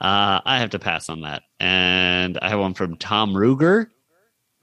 Uh, 0.01 0.41
I 0.45 0.61
have 0.61 0.71
to 0.71 0.79
pass 0.79 1.09
on 1.09 1.23
that. 1.23 1.43
And 1.59 2.39
I 2.41 2.51
have 2.51 2.61
one 2.61 2.75
from 2.75 2.97
Tom 2.97 3.35
Ruegger. 3.35 3.89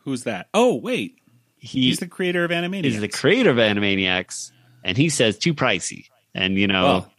Who's 0.05 0.23
that? 0.23 0.47
Oh, 0.53 0.75
wait. 0.75 1.17
He 1.57 1.81
He's 1.81 1.99
the 1.99 2.07
creator 2.07 2.45
of 2.45 2.51
Animaniacs. 2.51 2.85
is 2.85 3.01
the 3.01 3.09
creator 3.09 3.49
of 3.49 3.57
Animaniacs, 3.57 4.51
and 4.85 4.95
he 4.97 5.09
says 5.09 5.37
too 5.37 5.53
pricey. 5.53 6.05
And 6.33 6.57
you 6.57 6.67
know, 6.67 6.83
Well. 6.83 7.11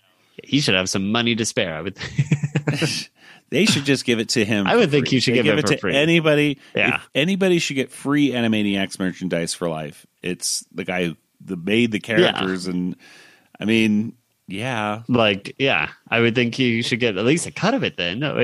he 0.43 0.61
should 0.61 0.75
have 0.75 0.89
some 0.89 1.13
money 1.13 1.35
to 1.37 1.45
spare. 1.45 1.75
I 1.75 1.83
would. 1.83 1.99
They 3.49 3.65
should 3.65 3.85
just 3.85 4.05
give 4.05 4.19
it 4.19 4.31
to 4.31 4.45
him. 4.45 4.67
I 4.67 4.75
would 4.75 4.91
think 4.91 5.07
free. 5.07 5.17
you 5.17 5.21
should 5.21 5.35
They 5.35 5.43
give 5.43 5.57
it 5.59 5.69
for 5.69 5.75
to 5.75 5.79
free. 5.79 5.95
anybody. 5.95 6.59
Yeah. 6.75 7.01
anybody 7.15 7.61
should 7.61 7.77
get 7.77 7.93
free 7.93 8.31
Animaniacs 8.31 8.99
merchandise 8.99 9.55
for 9.55 9.69
life. 9.69 10.05
It's 10.23 10.67
the 10.75 10.85
guy 10.85 11.05
who 11.07 11.17
the, 11.41 11.57
made 11.57 11.93
the 11.93 12.01
characters, 12.01 12.67
and 12.67 12.97
I 13.61 13.67
mean, 13.67 14.15
yeah, 14.49 15.03
like, 15.07 15.55
yeah, 15.59 15.91
I 16.09 16.21
would 16.21 16.35
think 16.35 16.59
you 16.59 16.83
should 16.83 16.99
get 16.99 17.17
at 17.17 17.25
least 17.25 17.47
a 17.47 17.53
cut 17.53 17.75
of 17.75 17.85
it. 17.85 17.97
Then, 17.97 18.19
no, 18.21 18.37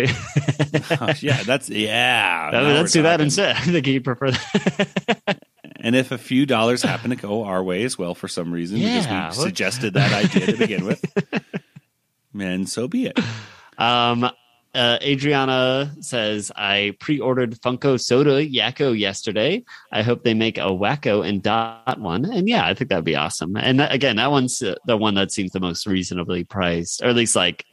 yeah, 1.20 1.42
that's 1.42 1.68
yeah. 1.68 2.50
I 2.52 2.60
mean, 2.62 2.74
let's 2.74 2.92
do 2.92 3.02
that 3.02 3.20
instead. 3.20 3.56
I 3.56 3.60
think 3.60 3.86
you 3.88 4.00
prefer 4.00 4.30
that. 4.30 5.42
And 5.84 5.96
if 5.96 6.12
a 6.12 6.18
few 6.18 6.46
dollars 6.46 6.82
happen 6.82 7.10
to 7.10 7.16
go 7.16 7.42
our 7.44 7.62
way 7.62 7.82
as 7.82 7.98
well 7.98 8.14
for 8.14 8.28
some 8.28 8.52
reason, 8.52 8.78
Yeah, 8.78 9.00
because 9.28 9.38
we 9.38 9.44
suggested 9.44 9.94
that 9.94 10.12
idea 10.12 10.46
to 10.46 10.56
begin 10.56 10.86
with, 10.86 11.04
then 12.34 12.66
so 12.66 12.86
be 12.86 13.06
it. 13.06 13.18
um, 13.78 14.30
uh, 14.74 14.98
Adriana 15.02 15.92
says, 16.00 16.50
I 16.56 16.96
pre 17.00 17.18
ordered 17.18 17.60
Funko 17.60 18.00
Soda 18.00 18.46
Yakko 18.46 18.96
yesterday. 18.98 19.64
I 19.90 20.02
hope 20.02 20.22
they 20.22 20.34
make 20.34 20.56
a 20.56 20.70
Wakko 20.70 21.28
and 21.28 21.42
Dot 21.42 22.00
one. 22.00 22.24
And 22.24 22.48
yeah, 22.48 22.64
I 22.64 22.72
think 22.74 22.88
that'd 22.88 23.04
be 23.04 23.16
awesome. 23.16 23.56
And 23.56 23.80
that, 23.80 23.92
again, 23.92 24.16
that 24.16 24.30
one's 24.30 24.62
uh, 24.62 24.76
the 24.86 24.96
one 24.96 25.14
that 25.16 25.30
seems 25.32 25.50
the 25.50 25.60
most 25.60 25.86
reasonably 25.86 26.44
priced, 26.44 27.02
or 27.02 27.08
at 27.08 27.16
least 27.16 27.36
like 27.36 27.66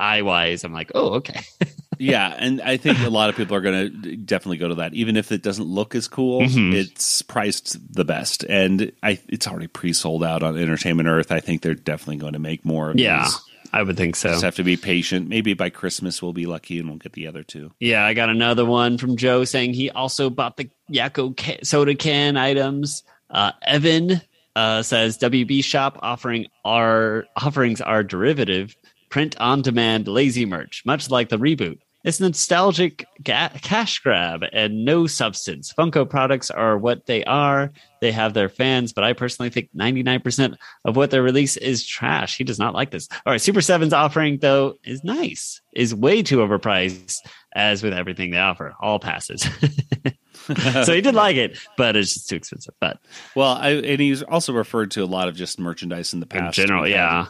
eye 0.00 0.22
wise. 0.22 0.64
I'm 0.64 0.72
like, 0.72 0.90
oh, 0.94 1.14
okay. 1.14 1.40
Yeah, 1.98 2.34
and 2.38 2.60
I 2.62 2.76
think 2.76 2.98
a 3.00 3.08
lot 3.10 3.28
of 3.30 3.36
people 3.36 3.56
are 3.56 3.60
going 3.60 4.02
to 4.02 4.16
definitely 4.16 4.58
go 4.58 4.68
to 4.68 4.74
that, 4.76 4.94
even 4.94 5.16
if 5.16 5.32
it 5.32 5.42
doesn't 5.42 5.64
look 5.66 5.94
as 5.94 6.08
cool. 6.08 6.42
Mhm. 6.42 6.72
It's 6.74 7.22
priced 7.22 7.94
the 7.94 8.04
best, 8.04 8.44
and 8.44 8.92
I 9.02 9.18
it's 9.28 9.46
already 9.48 9.66
pre-sold 9.68 10.22
out 10.24 10.42
on 10.42 10.56
Entertainment 10.56 11.08
Earth. 11.08 11.30
I 11.32 11.40
think 11.40 11.62
they're 11.62 11.74
definitely 11.74 12.16
going 12.16 12.32
to 12.34 12.38
make 12.38 12.64
more. 12.64 12.90
Of 12.90 12.98
Yeah, 13.00 13.24
these. 13.24 13.40
I 13.72 13.82
would 13.82 13.96
think 13.98 14.16
so. 14.16 14.30
just 14.30 14.42
have 14.44 14.56
to 14.56 14.64
be 14.64 14.76
patient. 14.78 15.28
Maybe 15.28 15.52
by 15.52 15.68
Christmas 15.68 16.22
we'll 16.22 16.32
be 16.32 16.46
lucky 16.46 16.78
and 16.78 16.88
we'll 16.88 16.96
get 16.98 17.12
the 17.12 17.26
other 17.26 17.42
two. 17.42 17.70
Yeah, 17.80 18.04
I 18.04 18.14
got 18.14 18.30
another 18.30 18.64
one 18.64 18.96
from 18.96 19.16
Joe 19.18 19.44
saying 19.44 19.74
he 19.74 19.90
also 19.90 20.30
bought 20.30 20.56
the 20.56 20.70
Yakko 20.90 21.66
soda 21.66 21.94
can 21.94 22.36
items. 22.38 23.02
Uh, 23.28 23.52
Evan 23.62 24.22
uh, 24.56 24.82
says 24.82 25.18
WB 25.18 25.62
Shop 25.62 25.98
offering 26.00 26.46
our 26.64 27.26
offerings 27.36 27.82
are 27.82 28.02
derivative 28.02 28.74
print 29.10 29.38
on 29.38 29.60
demand 29.62 30.08
lazy 30.08 30.46
merch, 30.46 30.82
much 30.86 31.10
like 31.10 31.28
the 31.28 31.38
reboot. 31.38 31.78
It's 32.08 32.20
nostalgic 32.20 33.04
ga- 33.22 33.50
cash 33.60 33.98
grab 33.98 34.42
and 34.54 34.86
no 34.86 35.06
substance. 35.06 35.74
Funko 35.74 36.08
products 36.08 36.50
are 36.50 36.78
what 36.78 37.04
they 37.04 37.22
are. 37.24 37.70
They 38.00 38.12
have 38.12 38.32
their 38.32 38.48
fans, 38.48 38.94
but 38.94 39.04
I 39.04 39.12
personally 39.12 39.50
think 39.50 39.68
99% 39.76 40.56
of 40.86 40.96
what 40.96 41.10
they 41.10 41.20
release 41.20 41.58
is 41.58 41.86
trash. 41.86 42.38
He 42.38 42.44
does 42.44 42.58
not 42.58 42.72
like 42.72 42.92
this. 42.92 43.08
All 43.26 43.32
right, 43.34 43.40
Super7's 43.42 43.92
offering, 43.92 44.38
though, 44.38 44.78
is 44.84 45.04
nice, 45.04 45.60
is 45.74 45.94
way 45.94 46.22
too 46.22 46.38
overpriced, 46.38 47.18
as 47.54 47.82
with 47.82 47.92
everything 47.92 48.30
they 48.30 48.38
offer. 48.38 48.74
All 48.80 48.98
passes. 48.98 49.42
so 50.86 50.94
he 50.94 51.02
did 51.02 51.14
like 51.14 51.36
it, 51.36 51.58
but 51.76 51.94
it's 51.94 52.14
just 52.14 52.30
too 52.30 52.36
expensive. 52.36 52.72
But 52.80 53.00
Well, 53.36 53.52
I, 53.52 53.72
and 53.72 54.00
he's 54.00 54.22
also 54.22 54.54
referred 54.54 54.92
to 54.92 55.04
a 55.04 55.06
lot 55.06 55.28
of 55.28 55.36
just 55.36 55.60
merchandise 55.60 56.14
in 56.14 56.20
the 56.20 56.26
past. 56.26 56.58
in 56.58 56.66
general, 56.68 56.88
yeah. 56.88 57.26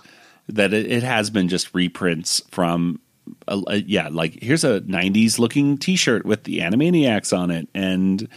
that 0.50 0.72
it, 0.72 0.86
it 0.88 1.02
has 1.02 1.30
been 1.30 1.48
just 1.48 1.74
reprints 1.74 2.40
from 2.52 3.00
uh, 3.46 3.60
uh, 3.66 3.78
yeah 3.86 4.08
like 4.10 4.42
here's 4.42 4.64
a 4.64 4.80
90s 4.82 5.38
looking 5.38 5.78
t-shirt 5.78 6.24
with 6.24 6.44
the 6.44 6.60
animaniacs 6.60 7.36
on 7.36 7.50
it 7.50 7.68
and 7.74 8.28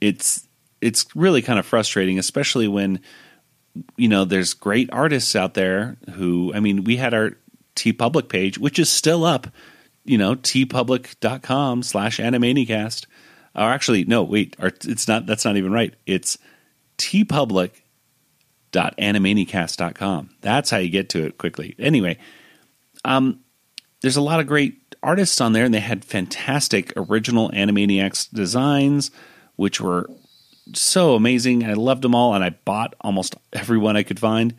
it's 0.00 0.46
it's 0.80 1.06
really 1.14 1.42
kind 1.42 1.58
of 1.58 1.66
frustrating 1.66 2.18
especially 2.18 2.68
when 2.68 3.00
you 3.96 4.08
know 4.08 4.24
there's 4.24 4.54
great 4.54 4.88
artists 4.92 5.36
out 5.36 5.54
there 5.54 5.96
who 6.14 6.52
i 6.54 6.60
mean 6.60 6.84
we 6.84 6.96
had 6.96 7.14
our 7.14 7.32
TeePublic 7.74 8.28
page 8.28 8.58
which 8.58 8.78
is 8.78 8.88
still 8.88 9.24
up 9.24 9.48
you 10.04 10.16
know 10.16 10.34
teepublic.com 10.34 11.82
slash 11.82 12.18
animanicast 12.18 13.06
or 13.54 13.62
actually 13.62 14.04
no 14.04 14.22
wait 14.22 14.56
or 14.58 14.68
it's 14.68 15.06
not 15.06 15.26
that's 15.26 15.44
not 15.44 15.56
even 15.56 15.72
right 15.72 15.94
it's 16.06 16.38
teepublic 16.96 17.70
animanicast.com. 18.76 20.30
That's 20.40 20.70
how 20.70 20.78
you 20.78 20.90
get 20.90 21.08
to 21.10 21.24
it 21.24 21.38
quickly. 21.38 21.74
Anyway, 21.78 22.18
um, 23.04 23.40
there's 24.06 24.16
a 24.16 24.20
lot 24.20 24.38
of 24.38 24.46
great 24.46 24.94
artists 25.02 25.40
on 25.40 25.52
there, 25.52 25.64
and 25.64 25.74
they 25.74 25.80
had 25.80 26.04
fantastic 26.04 26.92
original 26.96 27.50
Animaniacs 27.50 28.32
designs, 28.32 29.10
which 29.56 29.80
were 29.80 30.08
so 30.74 31.16
amazing. 31.16 31.64
I 31.64 31.72
loved 31.72 32.02
them 32.02 32.14
all, 32.14 32.32
and 32.32 32.44
I 32.44 32.50
bought 32.50 32.94
almost 33.00 33.34
every 33.52 33.78
one 33.78 33.96
I 33.96 34.04
could 34.04 34.20
find, 34.20 34.54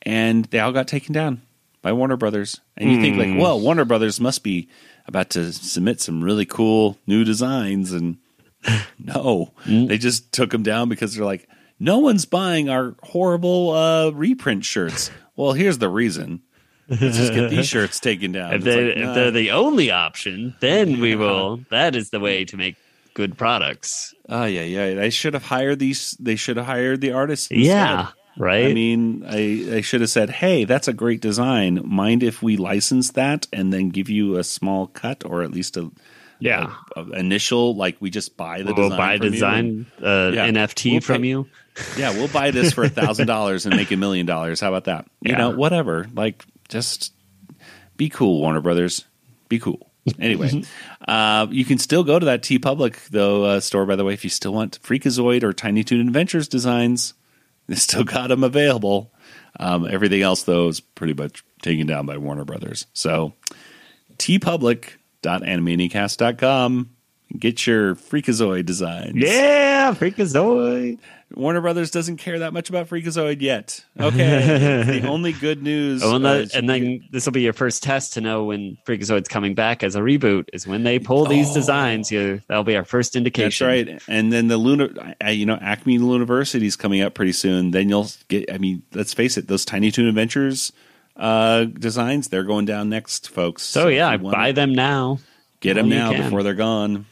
and 0.00 0.46
they 0.46 0.60
all 0.60 0.72
got 0.72 0.88
taken 0.88 1.12
down 1.12 1.42
by 1.82 1.92
Warner 1.92 2.16
Brothers. 2.16 2.62
And 2.74 2.90
you 2.90 3.02
think 3.02 3.18
like, 3.18 3.38
well, 3.38 3.60
Warner 3.60 3.84
Brothers 3.84 4.18
must 4.18 4.42
be 4.42 4.70
about 5.06 5.28
to 5.30 5.52
submit 5.52 6.00
some 6.00 6.24
really 6.24 6.46
cool 6.46 6.96
new 7.06 7.22
designs, 7.22 7.92
and 7.92 8.16
no, 8.98 9.52
they 9.66 9.98
just 9.98 10.32
took 10.32 10.52
them 10.52 10.62
down 10.62 10.88
because 10.88 11.14
they're 11.14 11.26
like, 11.26 11.46
no 11.78 11.98
one's 11.98 12.24
buying 12.24 12.70
our 12.70 12.96
horrible 13.02 13.72
uh, 13.72 14.10
reprint 14.12 14.64
shirts. 14.64 15.10
Well, 15.36 15.52
here's 15.52 15.76
the 15.76 15.90
reason. 15.90 16.40
Let's 16.88 17.16
just 17.16 17.32
get 17.32 17.50
these 17.50 17.66
shirts 17.74 17.98
taken 18.00 18.32
down. 18.32 18.54
If 18.54 18.62
they 18.62 18.86
like, 18.88 18.96
if 18.96 19.04
nah. 19.04 19.14
they're 19.14 19.30
the 19.30 19.50
only 19.50 19.90
option, 19.90 20.54
then 20.60 21.00
we 21.00 21.16
will. 21.16 21.58
That 21.70 21.96
is 21.96 22.10
the 22.10 22.20
way 22.20 22.44
to 22.44 22.56
make 22.56 22.76
good 23.14 23.36
products. 23.36 24.14
Oh 24.28 24.44
yeah, 24.44 24.62
yeah. 24.62 24.94
They 24.94 25.10
should 25.10 25.34
have 25.34 25.44
hired 25.44 25.78
these. 25.78 26.12
They 26.20 26.36
should 26.36 26.56
have 26.58 26.66
hired 26.66 27.00
the 27.00 27.12
artists. 27.12 27.50
Yeah, 27.50 28.08
right. 28.38 28.66
I 28.66 28.72
mean, 28.74 29.24
I, 29.26 29.76
I 29.76 29.80
should 29.80 30.00
have 30.00 30.10
said, 30.10 30.30
"Hey, 30.30 30.64
that's 30.64 30.86
a 30.88 30.92
great 30.92 31.20
design. 31.20 31.80
Mind 31.84 32.22
if 32.22 32.42
we 32.42 32.56
license 32.56 33.10
that 33.12 33.46
and 33.52 33.72
then 33.72 33.88
give 33.90 34.08
you 34.08 34.36
a 34.36 34.44
small 34.44 34.86
cut, 34.86 35.24
or 35.24 35.42
at 35.42 35.50
least 35.50 35.76
a 35.76 35.90
yeah, 36.38 36.74
a- 36.94 37.00
a 37.00 37.10
initial 37.18 37.74
like 37.74 37.96
we 37.98 38.10
just 38.10 38.36
buy 38.36 38.62
the 38.62 38.74
we'll 38.74 38.90
design 38.90 38.98
buy 38.98 39.18
design 39.18 39.86
uh, 40.02 40.30
Yeah. 40.34 40.48
NFT 40.48 40.92
We'll 40.92 41.00
from 41.00 41.22
pay- 41.22 41.28
you. 41.28 41.48
Yeah, 41.98 42.10
we'll 42.10 42.28
buy 42.28 42.50
this 42.52 42.72
for 42.72 42.84
a 42.84 42.88
thousand 42.88 43.26
dollars 43.26 43.66
and 43.66 43.74
make 43.76 43.90
a 43.90 43.96
million 43.96 44.24
dollars. 44.26 44.60
How 44.60 44.68
about 44.68 44.84
that? 44.84 45.06
You 45.20 45.30
Yeah. 45.32 45.38
know, 45.38 45.50
whatever. 45.50 46.06
Like, 46.14 46.44
just 46.68 47.12
be 47.96 48.08
cool, 48.08 48.40
Warner 48.40 48.60
Brothers. 48.60 49.04
Be 49.48 49.58
cool. 49.58 49.90
Anyway, 50.18 50.62
uh, 51.08 51.46
you 51.50 51.64
can 51.64 51.78
still 51.78 52.04
go 52.04 52.18
to 52.18 52.26
that 52.26 52.42
TeePublic 52.42 53.08
though 53.08 53.44
uh, 53.44 53.60
store. 53.60 53.86
By 53.86 53.96
the 53.96 54.04
way, 54.04 54.12
if 54.14 54.24
you 54.24 54.30
still 54.30 54.52
want 54.52 54.80
Freakazoid 54.82 55.42
or 55.42 55.52
Tiny 55.52 55.84
Toon 55.84 56.06
Adventures 56.06 56.48
designs, 56.48 57.14
they 57.66 57.76
still 57.76 58.04
got 58.04 58.28
them 58.28 58.44
available. 58.44 59.12
Um, 59.58 59.88
everything 59.88 60.20
else 60.22 60.42
though 60.44 60.68
is 60.68 60.80
pretty 60.80 61.14
much 61.14 61.42
taken 61.62 61.86
down 61.86 62.04
by 62.06 62.18
Warner 62.18 62.44
Brothers. 62.44 62.86
So, 62.92 63.32
teepublic.animaniacast.com. 64.18 66.90
Get 67.36 67.66
your 67.66 67.96
Freakazoid 67.96 68.66
designs. 68.66 69.16
Yeah, 69.16 69.92
Freakazoid. 69.94 71.00
Warner 71.34 71.60
Brothers 71.60 71.90
doesn't 71.90 72.18
care 72.18 72.38
that 72.38 72.52
much 72.52 72.68
about 72.68 72.88
Freakazoid 72.88 73.40
yet. 73.40 73.84
Okay, 73.98 75.00
the 75.00 75.06
only 75.08 75.32
good 75.32 75.62
news. 75.62 76.02
Oh, 76.02 76.16
and, 76.16 76.24
uh, 76.24 76.34
that, 76.34 76.54
and 76.54 76.68
then 76.68 77.04
this 77.10 77.26
will 77.26 77.32
be 77.32 77.42
your 77.42 77.52
first 77.52 77.82
test 77.82 78.14
to 78.14 78.20
know 78.20 78.44
when 78.44 78.78
Freakazoid's 78.86 79.28
coming 79.28 79.54
back 79.54 79.82
as 79.82 79.96
a 79.96 80.00
reboot. 80.00 80.48
Is 80.52 80.66
when 80.66 80.84
they 80.84 80.98
pull 80.98 81.26
these 81.26 81.52
designs. 81.52 82.12
You, 82.12 82.40
that'll 82.46 82.64
be 82.64 82.76
our 82.76 82.84
first 82.84 83.16
indication. 83.16 83.66
that's 83.66 83.88
right. 83.88 84.02
And 84.08 84.32
then 84.32 84.48
the 84.48 84.56
Lunar, 84.56 84.88
uh, 85.24 85.28
you 85.28 85.46
know, 85.46 85.58
Acme 85.60 85.94
University 85.94 86.66
is 86.66 86.76
coming 86.76 87.02
up 87.02 87.14
pretty 87.14 87.32
soon. 87.32 87.72
Then 87.72 87.88
you'll 87.88 88.08
get. 88.28 88.52
I 88.52 88.58
mean, 88.58 88.82
let's 88.94 89.12
face 89.12 89.36
it, 89.36 89.48
those 89.48 89.64
Tiny 89.64 89.90
Toon 89.90 90.06
Adventures 90.06 90.72
uh, 91.16 91.64
designs 91.64 92.28
they're 92.28 92.44
going 92.44 92.66
down 92.66 92.88
next, 92.88 93.30
folks. 93.30 93.62
So 93.62 93.88
yeah, 93.88 94.12
you 94.12 94.18
want 94.18 94.36
buy 94.36 94.52
them 94.52 94.74
now. 94.74 95.18
Get 95.60 95.74
them 95.74 95.88
now 95.88 96.12
before 96.12 96.42
they're 96.42 96.54
gone. 96.54 97.06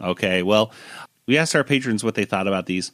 Okay. 0.00 0.42
Well, 0.42 0.72
we 1.26 1.36
asked 1.38 1.54
our 1.54 1.64
patrons 1.64 2.02
what 2.02 2.14
they 2.14 2.24
thought 2.24 2.46
about 2.46 2.66
these, 2.66 2.92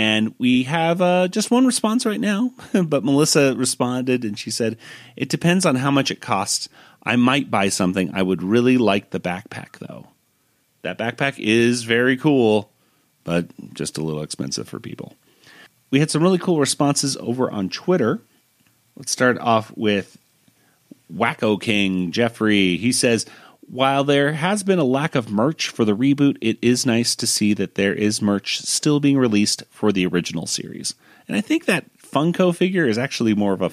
and 0.00 0.34
we 0.38 0.62
have 0.62 1.02
uh, 1.02 1.28
just 1.28 1.50
one 1.50 1.66
response 1.66 2.06
right 2.06 2.18
now. 2.18 2.54
but 2.84 3.04
Melissa 3.04 3.54
responded, 3.54 4.24
and 4.24 4.38
she 4.38 4.50
said, 4.50 4.78
"It 5.14 5.28
depends 5.28 5.66
on 5.66 5.76
how 5.76 5.90
much 5.90 6.10
it 6.10 6.22
costs. 6.22 6.70
I 7.02 7.16
might 7.16 7.50
buy 7.50 7.68
something. 7.68 8.10
I 8.14 8.22
would 8.22 8.42
really 8.42 8.78
like 8.78 9.10
the 9.10 9.20
backpack, 9.20 9.78
though. 9.78 10.06
That 10.80 10.96
backpack 10.96 11.38
is 11.38 11.82
very 11.82 12.16
cool, 12.16 12.70
but 13.24 13.48
just 13.74 13.98
a 13.98 14.02
little 14.02 14.22
expensive 14.22 14.70
for 14.70 14.80
people." 14.80 15.16
We 15.90 16.00
had 16.00 16.10
some 16.10 16.22
really 16.22 16.38
cool 16.38 16.58
responses 16.58 17.18
over 17.18 17.50
on 17.50 17.68
Twitter. 17.68 18.20
Let's 18.96 19.12
start 19.12 19.36
off 19.38 19.70
with 19.76 20.16
Wacko 21.14 21.60
King 21.60 22.10
Jeffrey. 22.10 22.78
He 22.78 22.92
says, 22.92 23.26
while 23.70 24.02
there 24.02 24.32
has 24.32 24.64
been 24.64 24.80
a 24.80 24.84
lack 24.84 25.14
of 25.14 25.30
merch 25.30 25.68
for 25.68 25.84
the 25.84 25.96
reboot, 25.96 26.36
it 26.40 26.58
is 26.60 26.84
nice 26.84 27.14
to 27.14 27.26
see 27.26 27.54
that 27.54 27.76
there 27.76 27.94
is 27.94 28.20
merch 28.20 28.58
still 28.60 28.98
being 28.98 29.16
released 29.16 29.62
for 29.70 29.92
the 29.92 30.04
original 30.06 30.46
series. 30.46 30.94
And 31.28 31.36
I 31.36 31.40
think 31.40 31.66
that 31.66 31.84
Funko 31.96 32.54
figure 32.54 32.88
is 32.88 32.98
actually 32.98 33.34
more 33.34 33.52
of 33.52 33.62
a. 33.62 33.70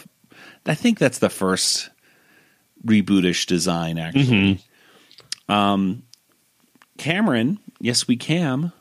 I 0.67 0.75
think 0.75 0.99
that's 0.99 1.17
the 1.17 1.29
first 1.29 1.89
rebootish 2.85 3.47
design, 3.47 3.97
actually. 3.97 4.59
Um, 5.49 6.03
Cameron, 6.97 7.59
yes, 7.79 8.07
we 8.07 8.17
cam, 8.17 8.73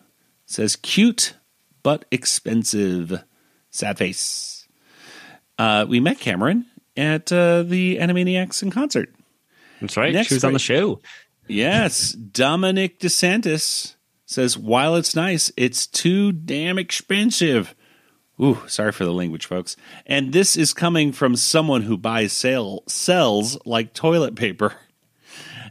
says 0.44 0.76
cute 0.76 1.34
but 1.82 2.04
expensive. 2.10 3.22
Sad 3.70 3.96
face. 3.96 4.68
Uh, 5.58 5.86
we 5.88 6.00
met 6.00 6.18
Cameron 6.18 6.66
at 6.96 7.32
uh, 7.32 7.62
the 7.62 7.96
Animaniacs 7.98 8.62
in 8.62 8.70
concert. 8.70 9.14
That's 9.80 9.96
right. 9.96 10.12
Next 10.12 10.28
she 10.28 10.34
was 10.34 10.44
on 10.44 10.52
the 10.52 10.58
show. 10.58 11.00
Yes, 11.48 12.12
Dominic 12.12 12.98
DeSantis 12.98 13.94
says 14.26 14.58
while 14.58 14.96
it's 14.96 15.14
nice, 15.14 15.52
it's 15.56 15.86
too 15.86 16.32
damn 16.32 16.78
expensive. 16.78 17.74
Ooh, 18.40 18.58
sorry 18.66 18.92
for 18.92 19.04
the 19.04 19.12
language, 19.12 19.46
folks. 19.46 19.76
And 20.04 20.32
this 20.32 20.56
is 20.56 20.74
coming 20.74 21.12
from 21.12 21.36
someone 21.36 21.82
who 21.82 21.96
buys 21.96 22.32
sale 22.32 22.82
sells 22.86 23.58
like 23.64 23.94
toilet 23.94 24.34
paper. 24.36 24.74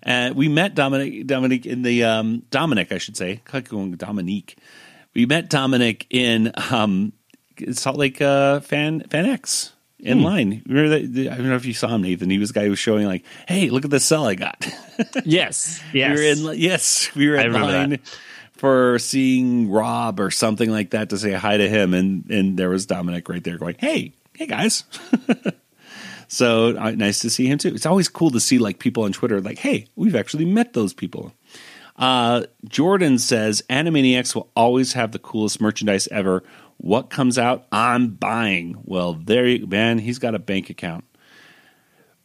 And 0.01 0.35
we 0.35 0.47
met 0.47 0.73
Dominic 0.73 1.27
Dominic 1.27 1.65
in 1.65 1.83
the 1.83 2.03
um, 2.03 2.43
Dominic, 2.49 2.91
I 2.91 2.97
should 2.97 3.17
say, 3.17 3.41
I 3.47 3.61
keep 3.61 3.69
going 3.69 3.91
Dominique. 3.93 4.57
We 5.13 5.25
met 5.25 5.49
Dominic 5.49 6.07
in 6.09 6.51
um, 6.71 7.13
Salt 7.71 7.97
Lake 7.97 8.21
uh, 8.21 8.61
Fan 8.61 9.01
Fan 9.09 9.25
In 10.05 10.21
line. 10.21 10.61
Remember 10.67 10.99
that? 10.99 11.31
I 11.31 11.35
don't 11.35 11.49
know 11.49 11.55
if 11.55 11.65
you 11.65 11.73
saw 11.73 11.87
him, 11.87 12.03
Nathan. 12.03 12.29
He 12.29 12.37
was 12.37 12.49
the 12.49 12.59
guy 12.59 12.63
who 12.65 12.69
was 12.69 12.79
showing 12.79 13.05
like, 13.07 13.25
"Hey, 13.47 13.69
look 13.69 13.85
at 13.85 13.91
the 13.91 13.99
cell 13.99 14.25
I 14.25 14.35
got." 14.35 14.67
Yes. 15.25 15.81
Yes. 15.93 16.17
We 16.17 16.43
were 16.43 16.51
in 16.51 16.59
yes, 16.59 17.15
we 17.15 17.29
were 17.29 17.35
in 17.35 17.53
line 17.53 17.89
that. 17.91 18.19
for 18.53 18.99
seeing 18.99 19.69
Rob 19.69 20.19
or 20.19 20.29
something 20.31 20.69
like 20.69 20.91
that 20.91 21.09
to 21.09 21.17
say 21.17 21.31
hi 21.31 21.57
to 21.57 21.67
him, 21.69 21.93
and 21.93 22.29
and 22.29 22.57
there 22.57 22.69
was 22.69 22.85
Dominic 22.85 23.27
right 23.29 23.43
there 23.43 23.57
going, 23.57 23.75
"Hey, 23.79 24.13
hey 24.33 24.45
guys." 24.45 24.83
so 26.27 26.77
uh, 26.77 26.91
nice 26.91 27.19
to 27.19 27.29
see 27.29 27.47
him 27.47 27.57
too. 27.57 27.69
It's 27.69 27.85
always 27.85 28.09
cool 28.09 28.31
to 28.31 28.39
see 28.39 28.57
like 28.57 28.79
people 28.79 29.03
on 29.03 29.11
Twitter 29.13 29.41
like, 29.41 29.59
"Hey, 29.59 29.87
we've 29.95 30.15
actually 30.15 30.45
met 30.45 30.73
those 30.73 30.93
people." 30.93 31.33
Uh, 31.97 32.43
Jordan 32.67 33.17
says 33.17 33.63
Animaniacs 33.69 34.35
will 34.35 34.49
always 34.55 34.93
have 34.93 35.11
the 35.11 35.19
coolest 35.19 35.61
merchandise 35.61 36.07
ever. 36.09 36.43
What 36.78 37.09
comes 37.09 37.38
out, 37.39 37.65
I'm 37.71 38.09
buying. 38.09 38.78
Well, 38.84 39.13
there 39.13 39.47
you 39.47 39.65
man, 39.67 39.97
he's 39.99 40.19
got 40.19 40.36
a 40.36 40.39
bank 40.39 40.69
account. 40.69 41.05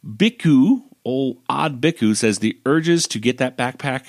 Biku, 0.05 0.83
old 1.05 1.37
odd 1.49 1.81
Biku 1.81 2.15
says 2.15 2.39
the 2.39 2.57
urges 2.65 3.07
to 3.07 3.19
get 3.19 3.37
that 3.37 3.57
backpack, 3.57 4.05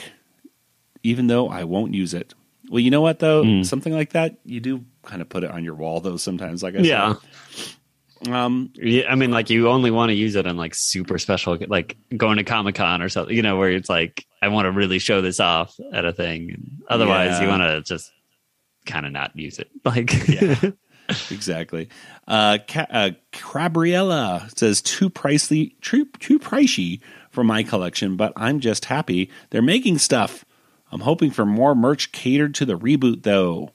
even 1.03 1.26
though 1.26 1.49
I 1.49 1.64
won't 1.64 1.95
use 1.95 2.14
it. 2.14 2.34
Well, 2.70 2.80
you 2.80 2.90
know 2.90 3.01
what 3.03 3.18
though, 3.18 3.45
Hmm. 3.45 3.62
something 3.62 3.93
like 3.93 4.11
that, 4.11 4.36
you 4.45 4.61
do 4.61 4.84
kind 5.03 5.20
of 5.20 5.28
put 5.28 5.45
it 5.45 5.51
on 5.51 5.64
your 5.64 5.74
wall 5.74 6.01
though. 6.01 6.16
Sometimes, 6.16 6.62
like 6.62 6.74
I 6.74 6.78
Yeah. 6.80 7.14
said, 8.22 8.32
um, 8.32 8.70
Yeah, 8.76 9.11
I 9.11 9.14
mean, 9.16 9.30
like 9.30 9.51
you 9.51 9.68
only 9.68 9.90
want 9.90 10.11
to 10.11 10.14
use 10.14 10.36
it 10.36 10.47
on 10.47 10.57
like 10.57 10.74
super 10.74 11.18
special, 11.18 11.59
like 11.68 11.97
going 12.16 12.38
to 12.38 12.45
Comic 12.45 12.76
Con 12.76 13.03
or 13.03 13.09
something. 13.11 13.34
You 13.36 13.43
know, 13.43 13.59
where 13.59 13.70
it's 13.70 13.90
like 13.90 14.24
I 14.40 14.49
want 14.49 14.66
to 14.66 14.70
really 14.72 14.99
show 14.99 15.20
this 15.20 15.40
off 15.40 15.74
at 15.93 16.05
a 16.05 16.12
thing. 16.12 16.78
Otherwise, 16.88 17.40
you 17.40 17.49
want 17.49 17.62
to 17.62 17.82
just 17.82 18.11
kind 18.87 19.07
of 19.07 19.12
not 19.12 19.37
use 19.37 19.59
it. 19.59 19.70
Like, 19.85 20.28
yeah, 20.28 20.57
exactly. 21.30 21.89
Uh, 22.26 22.59
Ca- 22.66 22.87
uh, 22.91 23.11
Cabriella 23.33 24.49
says 24.57 24.80
too 24.83 25.11
pricey, 25.11 25.74
too, 25.80 26.07
too 26.18 26.39
pricey 26.39 27.01
for 27.30 27.45
my 27.45 27.62
collection, 27.62 28.16
but 28.16 28.33
I'm 28.37 28.61
just 28.61 28.87
happy 28.87 29.30
they're 29.51 29.62
making 29.62 29.99
stuff. 29.99 30.45
I'm 30.91 31.01
hoping 31.01 31.30
for 31.30 31.47
more 31.47 31.74
merch 31.74 32.12
catered 32.12 32.55
to 32.57 32.66
the 32.66 32.78
reboot, 32.78 33.22
though. 33.22 33.70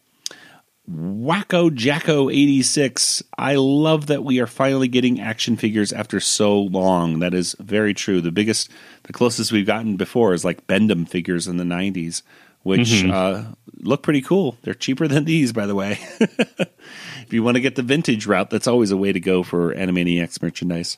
Wacko 0.90 1.74
Jacko 1.74 2.30
86. 2.30 3.22
I 3.38 3.56
love 3.56 4.08
that 4.08 4.24
we 4.24 4.40
are 4.40 4.48
finally 4.48 4.88
getting 4.88 5.20
action 5.20 5.58
figures 5.58 5.92
after 5.92 6.20
so 6.22 6.62
long. 6.62 7.20
That 7.20 7.34
is 7.34 7.56
very 7.60 7.94
true. 7.94 8.22
The 8.22 8.32
biggest, 8.32 8.70
the 9.04 9.12
closest 9.12 9.52
we've 9.52 9.66
gotten 9.66 9.98
before 9.98 10.34
is 10.34 10.46
like 10.46 10.66
Bend-Ems 10.68 11.10
figures 11.10 11.48
in 11.48 11.58
the 11.58 11.66
90s, 11.66 12.22
which 12.64 13.04
uh, 13.04 13.44
look 13.80 14.04
pretty 14.04 14.22
cool. 14.22 14.58
They're 14.62 14.74
cheaper 14.74 15.08
than 15.08 15.26
these, 15.26 15.54
by 15.54 15.66
the 15.66 15.76
way. 15.76 16.00
if 16.20 17.32
you 17.32 17.44
want 17.44 17.56
to 17.56 17.62
get 17.62 17.76
the 17.76 17.84
vintage 17.84 18.26
route, 18.26 18.50
that's 18.50 18.68
always 18.68 18.92
a 18.92 18.98
way 18.98 19.12
to 19.12 19.20
go 19.20 19.44
for 19.44 19.74
Animaniacs 19.74 20.42
merchandise. 20.42 20.98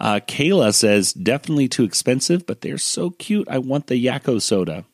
Uh, 0.00 0.20
Kayla 0.26 0.74
says, 0.74 1.12
definitely 1.12 1.68
too 1.68 1.84
expensive, 1.84 2.46
but 2.46 2.62
they're 2.62 2.78
so 2.78 3.10
cute. 3.10 3.48
I 3.50 3.58
want 3.58 3.86
the 3.86 4.02
Yakko 4.02 4.40
soda. 4.40 4.86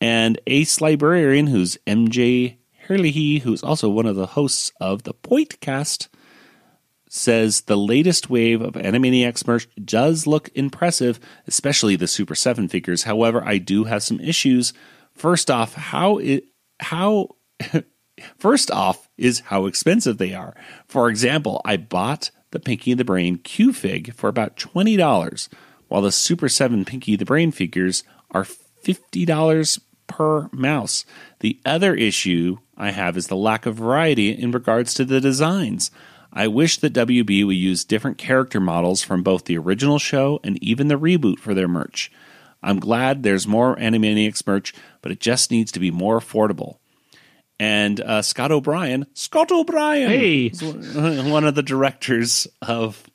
And 0.00 0.40
Ace 0.46 0.80
Librarian, 0.80 1.46
who's 1.46 1.78
MJ 1.86 2.56
Herlihy, 2.88 3.40
who's 3.40 3.62
also 3.62 3.88
one 3.88 4.06
of 4.06 4.16
the 4.16 4.26
hosts 4.26 4.72
of 4.80 5.04
the 5.04 5.14
Pointcast, 5.14 6.08
says 7.08 7.62
the 7.62 7.76
latest 7.76 8.28
wave 8.28 8.60
of 8.60 8.74
Animaniacs 8.74 9.46
merch 9.46 9.68
does 9.82 10.26
look 10.26 10.50
impressive, 10.54 11.20
especially 11.46 11.96
the 11.96 12.06
Super7 12.06 12.68
figures. 12.68 13.04
However, 13.04 13.42
I 13.44 13.58
do 13.58 13.84
have 13.84 14.02
some 14.02 14.20
issues. 14.20 14.72
First 15.16 15.50
off, 15.50 15.74
how 15.74 16.18
it 16.18 16.44
how 16.78 17.30
first 18.38 18.70
off 18.70 19.08
is 19.16 19.40
how 19.40 19.66
expensive 19.66 20.18
they 20.18 20.34
are. 20.34 20.54
For 20.86 21.08
example, 21.08 21.62
I 21.64 21.78
bought 21.78 22.30
the 22.50 22.60
Pinky 22.60 22.94
the 22.94 23.04
Brain 23.04 23.38
Q 23.38 23.72
Fig 23.72 24.12
for 24.14 24.28
about 24.28 24.56
$20, 24.56 25.48
while 25.88 26.02
the 26.02 26.10
Super7 26.10 26.86
Pinky 26.86 27.16
the 27.16 27.24
Brain 27.24 27.50
figures 27.50 28.04
are 28.30 28.44
$50 28.44 29.80
per 30.06 30.48
mouse. 30.52 31.04
The 31.40 31.60
other 31.64 31.94
issue 31.94 32.58
I 32.76 32.90
have 32.90 33.16
is 33.16 33.28
the 33.28 33.36
lack 33.36 33.66
of 33.66 33.76
variety 33.76 34.30
in 34.30 34.52
regards 34.52 34.94
to 34.94 35.04
the 35.04 35.20
designs. 35.20 35.90
I 36.32 36.48
wish 36.48 36.78
that 36.78 36.92
WB 36.92 37.46
would 37.46 37.56
use 37.56 37.84
different 37.84 38.18
character 38.18 38.60
models 38.60 39.02
from 39.02 39.22
both 39.22 39.46
the 39.46 39.56
original 39.56 39.98
show 39.98 40.38
and 40.44 40.62
even 40.62 40.88
the 40.88 40.98
reboot 40.98 41.38
for 41.38 41.54
their 41.54 41.68
merch. 41.68 42.12
I'm 42.62 42.80
glad 42.80 43.22
there's 43.22 43.46
more 43.46 43.76
Animaniacs 43.76 44.46
merch, 44.46 44.74
but 45.02 45.12
it 45.12 45.20
just 45.20 45.50
needs 45.50 45.72
to 45.72 45.80
be 45.80 45.90
more 45.90 46.18
affordable. 46.18 46.78
And 47.58 48.00
uh, 48.00 48.22
Scott 48.22 48.52
O'Brien, 48.52 49.06
Scott 49.14 49.50
O'Brien, 49.50 50.10
Hey. 50.10 50.48
one 50.50 51.30
one 51.30 51.44
of 51.44 51.54
the 51.54 51.62
directors 51.62 52.46
of 52.60 53.08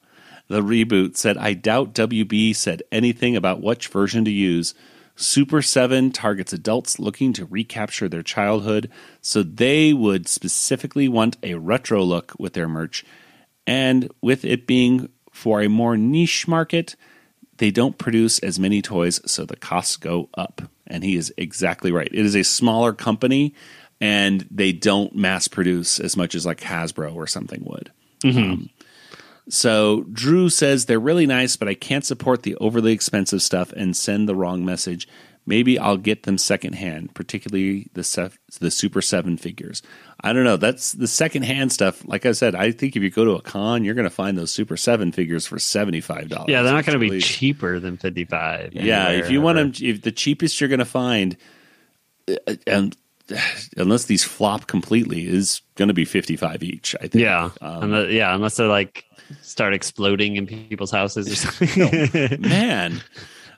the 0.48 0.62
reboot, 0.62 1.16
said, 1.16 1.38
I 1.38 1.54
doubt 1.54 1.94
WB 1.94 2.56
said 2.56 2.82
anything 2.92 3.36
about 3.36 3.62
which 3.62 3.88
version 3.88 4.26
to 4.26 4.32
use. 4.32 4.74
Super7 5.16 6.12
targets 6.14 6.52
adults 6.54 6.98
looking 6.98 7.32
to 7.34 7.46
recapture 7.46 8.10
their 8.10 8.24
childhood, 8.24 8.90
so 9.22 9.44
they 9.44 9.94
would 9.94 10.28
specifically 10.28 11.08
want 11.08 11.38
a 11.44 11.54
retro 11.56 12.04
look 12.04 12.34
with 12.40 12.54
their 12.54 12.68
merch. 12.68 13.06
And 13.68 14.10
with 14.22 14.44
it 14.44 14.66
being 14.66 15.10
for 15.32 15.62
a 15.62 15.70
more 15.70 15.96
niche 15.96 16.48
market, 16.48 16.96
they 17.62 17.70
don't 17.70 18.00
produce 18.00 18.40
as 18.40 18.58
many 18.58 18.82
toys, 18.82 19.22
so 19.32 19.46
the 19.46 19.56
costs 19.56 19.96
go 19.96 20.30
up. 20.34 20.64
And 20.88 21.04
he 21.04 21.16
is 21.16 21.32
exactly 21.38 21.92
right. 21.92 22.10
It 22.12 22.26
is 22.26 22.36
a 22.36 22.44
smaller 22.44 22.92
company, 22.92 23.54
and 24.02 24.48
they 24.50 24.72
don't 24.72 25.16
mass 25.16 25.48
produce 25.48 26.00
as 26.00 26.18
much 26.18 26.34
as 26.34 26.44
like 26.44 26.62
Hasbro 26.62 27.14
or 27.14 27.28
something 27.28 27.64
would. 27.64 27.92
Um, 28.52 28.70
so 29.48 30.06
Drew 30.12 30.50
says 30.50 30.86
they're 30.86 31.00
really 31.00 31.28
nice, 31.28 31.56
but 31.56 31.68
I 31.68 31.76
can't 31.76 32.04
support 32.04 32.42
the 32.42 32.56
overly 32.56 32.94
expensive 32.94 33.44
stuff 33.44 33.72
and 33.74 33.96
send 33.96 34.28
the 34.28 34.36
wrong 34.36 34.66
message. 34.66 35.08
Maybe 35.46 35.80
I'll 35.80 35.98
get 35.98 36.24
them 36.24 36.38
secondhand, 36.38 37.16
particularly 37.16 37.88
the 37.94 38.04
sef- 38.04 38.38
the 38.60 38.70
Super 38.70 39.02
Seven 39.02 39.38
figures. 39.38 39.82
I 40.24 40.34
don't 40.34 40.44
know. 40.44 40.56
That's 40.58 40.92
the 40.92 41.08
secondhand 41.08 41.72
stuff. 41.72 42.06
Like 42.06 42.28
I 42.28 42.34
said, 42.34 42.54
I 42.54 42.72
think 42.72 42.96
if 42.96 43.02
you 43.02 43.10
go 43.10 43.26
to 43.26 43.32
a 43.32 43.42
con, 43.42 43.84
you're 43.84 43.96
going 43.96 44.08
to 44.08 44.14
find 44.14 44.38
those 44.38 44.52
Super 44.52 44.78
Seven 44.78 45.12
figures 45.12 45.48
for 45.48 45.58
seventy 45.58 46.00
five 46.00 46.30
dollars. 46.30 46.50
Yeah, 46.50 46.62
they're 46.62 46.74
not 46.74 46.86
going 46.86 47.00
to 47.00 47.10
be 47.10 47.20
cheaper 47.20 47.80
than 47.80 47.98
55. 47.98 48.74
Yeah, 48.74 49.10
if 49.10 49.32
you 49.32 49.42
want 49.42 49.58
them, 49.58 49.74
if 49.82 50.04
the 50.04 50.12
cheapest 50.12 50.62
you're 50.62 50.70
going 50.70 50.80
to 50.80 50.86
find, 50.86 51.36
uh, 52.30 52.56
and 52.68 52.96
unless 53.78 54.06
these 54.06 54.24
flop 54.24 54.68
completely, 54.68 55.28
is 55.28 55.62
going 55.76 55.88
to 55.88 55.94
be 55.94 56.06
fifty 56.06 56.36
five 56.36 56.62
each. 56.62 56.96
I 57.02 57.08
think. 57.08 57.24
Yeah. 57.24 57.50
Um, 57.62 57.84
unless, 57.84 58.12
yeah, 58.12 58.36
unless 58.36 58.58
they're 58.58 58.68
like 58.68 59.06
start 59.42 59.74
exploding 59.74 60.36
in 60.36 60.46
people's 60.46 60.92
houses 60.92 61.32
or 61.32 61.36
something. 61.68 62.42
man. 62.48 63.02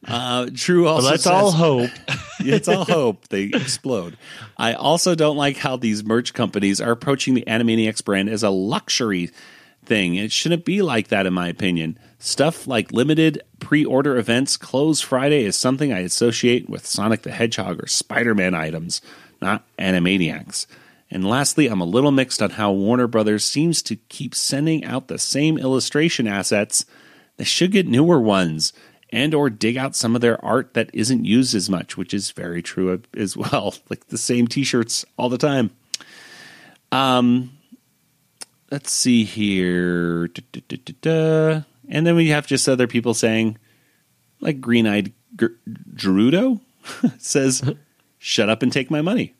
Uh, 0.07 0.49
Drew 0.51 0.87
also 0.87 1.09
Well, 1.09 1.17
says, 1.17 1.27
all 1.27 1.51
hope. 1.51 1.91
it's 2.39 2.67
all 2.67 2.85
hope 2.85 3.27
they 3.29 3.43
explode. 3.43 4.17
I 4.57 4.73
also 4.73 5.15
don't 5.15 5.37
like 5.37 5.57
how 5.57 5.77
these 5.77 6.03
merch 6.03 6.33
companies 6.33 6.81
are 6.81 6.91
approaching 6.91 7.33
the 7.33 7.45
Animaniacs 7.47 8.03
brand 8.03 8.29
as 8.29 8.43
a 8.43 8.49
luxury 8.49 9.31
thing. 9.85 10.15
It 10.15 10.31
shouldn't 10.31 10.65
be 10.65 10.81
like 10.81 11.07
that, 11.09 11.25
in 11.25 11.33
my 11.33 11.47
opinion. 11.47 11.97
Stuff 12.19 12.67
like 12.67 12.91
limited 12.91 13.41
pre 13.59 13.83
order 13.85 14.17
events, 14.17 14.57
Close 14.57 15.01
Friday 15.01 15.43
is 15.43 15.57
something 15.57 15.91
I 15.91 15.99
associate 15.99 16.69
with 16.69 16.85
Sonic 16.85 17.23
the 17.23 17.31
Hedgehog 17.31 17.83
or 17.83 17.87
Spider 17.87 18.35
Man 18.35 18.53
items, 18.53 19.01
not 19.41 19.65
Animaniacs. 19.77 20.65
And 21.11 21.29
lastly, 21.29 21.67
I'm 21.67 21.81
a 21.81 21.85
little 21.85 22.11
mixed 22.11 22.41
on 22.41 22.51
how 22.51 22.71
Warner 22.71 23.07
Brothers 23.07 23.45
seems 23.45 23.81
to 23.83 23.95
keep 23.95 24.33
sending 24.33 24.83
out 24.83 25.07
the 25.07 25.19
same 25.19 25.57
illustration 25.57 26.27
assets. 26.27 26.85
They 27.37 27.43
should 27.43 27.71
get 27.71 27.87
newer 27.87 28.19
ones 28.19 28.73
and 29.13 29.35
or 29.35 29.47
dig 29.47 29.77
out 29.77 29.95
some 29.95 30.15
of 30.15 30.21
their 30.21 30.43
art 30.43 30.73
that 30.73 30.89
isn't 30.91 31.23
used 31.23 31.53
as 31.53 31.69
much, 31.69 31.95
which 31.95 32.15
is 32.15 32.31
very 32.31 32.63
true 32.63 32.99
as 33.15 33.37
well. 33.37 33.75
Like 33.89 34.07
the 34.07 34.17
same 34.17 34.47
t-shirts 34.47 35.05
all 35.17 35.29
the 35.29 35.37
time. 35.37 35.69
Um 36.91 37.51
let's 38.71 38.91
see 38.91 39.23
here. 39.23 40.29
Da, 40.29 40.41
da, 40.67 40.93
da. 41.01 41.61
And 41.87 42.07
then 42.07 42.15
we 42.15 42.29
have 42.29 42.47
just 42.47 42.67
other 42.67 42.87
people 42.87 43.13
saying 43.13 43.59
like 44.39 44.59
green-eyed 44.59 45.13
Gr- 45.35 45.59
Gerudo 45.93 46.59
says 47.19 47.61
shut 48.17 48.49
up 48.49 48.63
and 48.63 48.73
take 48.73 48.89
my 48.89 49.01
money. 49.01 49.35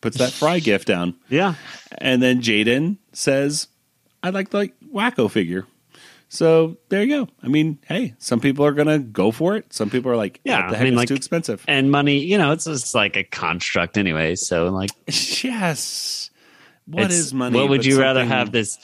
Puts 0.00 0.16
that 0.18 0.32
fry 0.32 0.58
gift 0.60 0.88
down. 0.88 1.16
yeah. 1.28 1.54
And 1.98 2.22
then 2.22 2.40
Jaden 2.40 2.96
says, 3.12 3.68
I 4.22 4.30
like 4.30 4.50
the 4.50 4.70
Wakko 4.90 5.30
figure. 5.30 5.66
So 6.30 6.76
there 6.90 7.02
you 7.02 7.24
go. 7.24 7.28
I 7.42 7.48
mean, 7.48 7.78
hey, 7.88 8.14
some 8.18 8.38
people 8.40 8.64
are 8.66 8.72
gonna 8.72 8.98
go 8.98 9.30
for 9.30 9.56
it. 9.56 9.72
Some 9.72 9.88
people 9.90 10.10
are 10.10 10.16
like, 10.16 10.40
Yeah, 10.44 10.70
the 10.70 10.78
I 10.78 10.84
mean, 10.84 10.94
like- 10.94 11.08
too 11.08 11.14
expensive. 11.14 11.64
And 11.66 11.90
money, 11.90 12.18
you 12.18 12.36
know, 12.38 12.52
it's 12.52 12.64
just 12.64 12.94
like 12.94 13.16
a 13.16 13.24
construct 13.24 13.96
anyway. 13.96 14.34
So, 14.34 14.68
like, 14.68 14.90
yes. 15.42 16.30
what 16.86 17.10
is 17.10 17.32
money? 17.32 17.58
What 17.58 17.70
would 17.70 17.86
you 17.86 17.98
rather 17.98 18.24
have 18.24 18.52
this? 18.52 18.78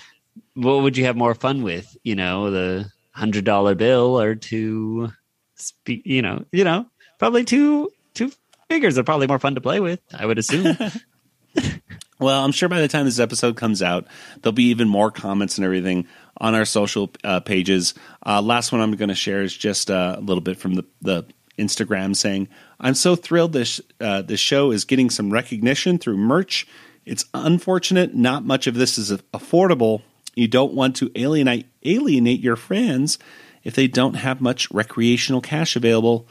What 0.54 0.82
would 0.82 0.96
you 0.96 1.04
have 1.04 1.16
more 1.16 1.34
fun 1.34 1.62
with? 1.62 1.96
You 2.02 2.14
know, 2.16 2.50
the 2.50 2.90
hundred 3.12 3.44
dollar 3.44 3.74
bill 3.74 4.18
or 4.20 4.34
two, 4.34 5.10
spe- 5.54 6.04
you 6.04 6.22
know, 6.22 6.44
you 6.50 6.64
know, 6.64 6.86
probably 7.18 7.44
two 7.44 7.90
two 8.14 8.32
figures 8.70 8.96
are 8.98 9.04
probably 9.04 9.26
more 9.26 9.38
fun 9.38 9.54
to 9.54 9.60
play 9.60 9.80
with. 9.80 10.00
I 10.12 10.24
would 10.26 10.38
assume. 10.38 10.76
Well, 12.24 12.42
I'm 12.42 12.52
sure 12.52 12.70
by 12.70 12.80
the 12.80 12.88
time 12.88 13.04
this 13.04 13.18
episode 13.18 13.54
comes 13.56 13.82
out, 13.82 14.06
there'll 14.40 14.54
be 14.54 14.70
even 14.70 14.88
more 14.88 15.10
comments 15.10 15.58
and 15.58 15.64
everything 15.66 16.06
on 16.38 16.54
our 16.54 16.64
social 16.64 17.10
uh, 17.22 17.40
pages. 17.40 17.92
Uh, 18.24 18.40
last 18.40 18.72
one 18.72 18.80
I'm 18.80 18.96
going 18.96 19.10
to 19.10 19.14
share 19.14 19.42
is 19.42 19.54
just 19.54 19.90
uh, 19.90 20.16
a 20.16 20.22
little 20.22 20.40
bit 20.40 20.56
from 20.56 20.72
the, 20.72 20.86
the 21.02 21.26
Instagram 21.58 22.16
saying, 22.16 22.48
"I'm 22.80 22.94
so 22.94 23.14
thrilled 23.14 23.52
this 23.52 23.78
uh, 24.00 24.22
this 24.22 24.40
show 24.40 24.70
is 24.70 24.86
getting 24.86 25.10
some 25.10 25.30
recognition 25.30 25.98
through 25.98 26.16
merch. 26.16 26.66
It's 27.04 27.26
unfortunate 27.34 28.14
not 28.14 28.42
much 28.42 28.66
of 28.66 28.74
this 28.74 28.96
is 28.96 29.12
affordable. 29.34 30.00
You 30.34 30.48
don't 30.48 30.72
want 30.72 30.96
to 30.96 31.10
alienate 31.14 31.66
alienate 31.84 32.40
your 32.40 32.56
friends 32.56 33.18
if 33.64 33.74
they 33.74 33.86
don't 33.86 34.14
have 34.14 34.40
much 34.40 34.70
recreational 34.70 35.42
cash 35.42 35.76
available." 35.76 36.26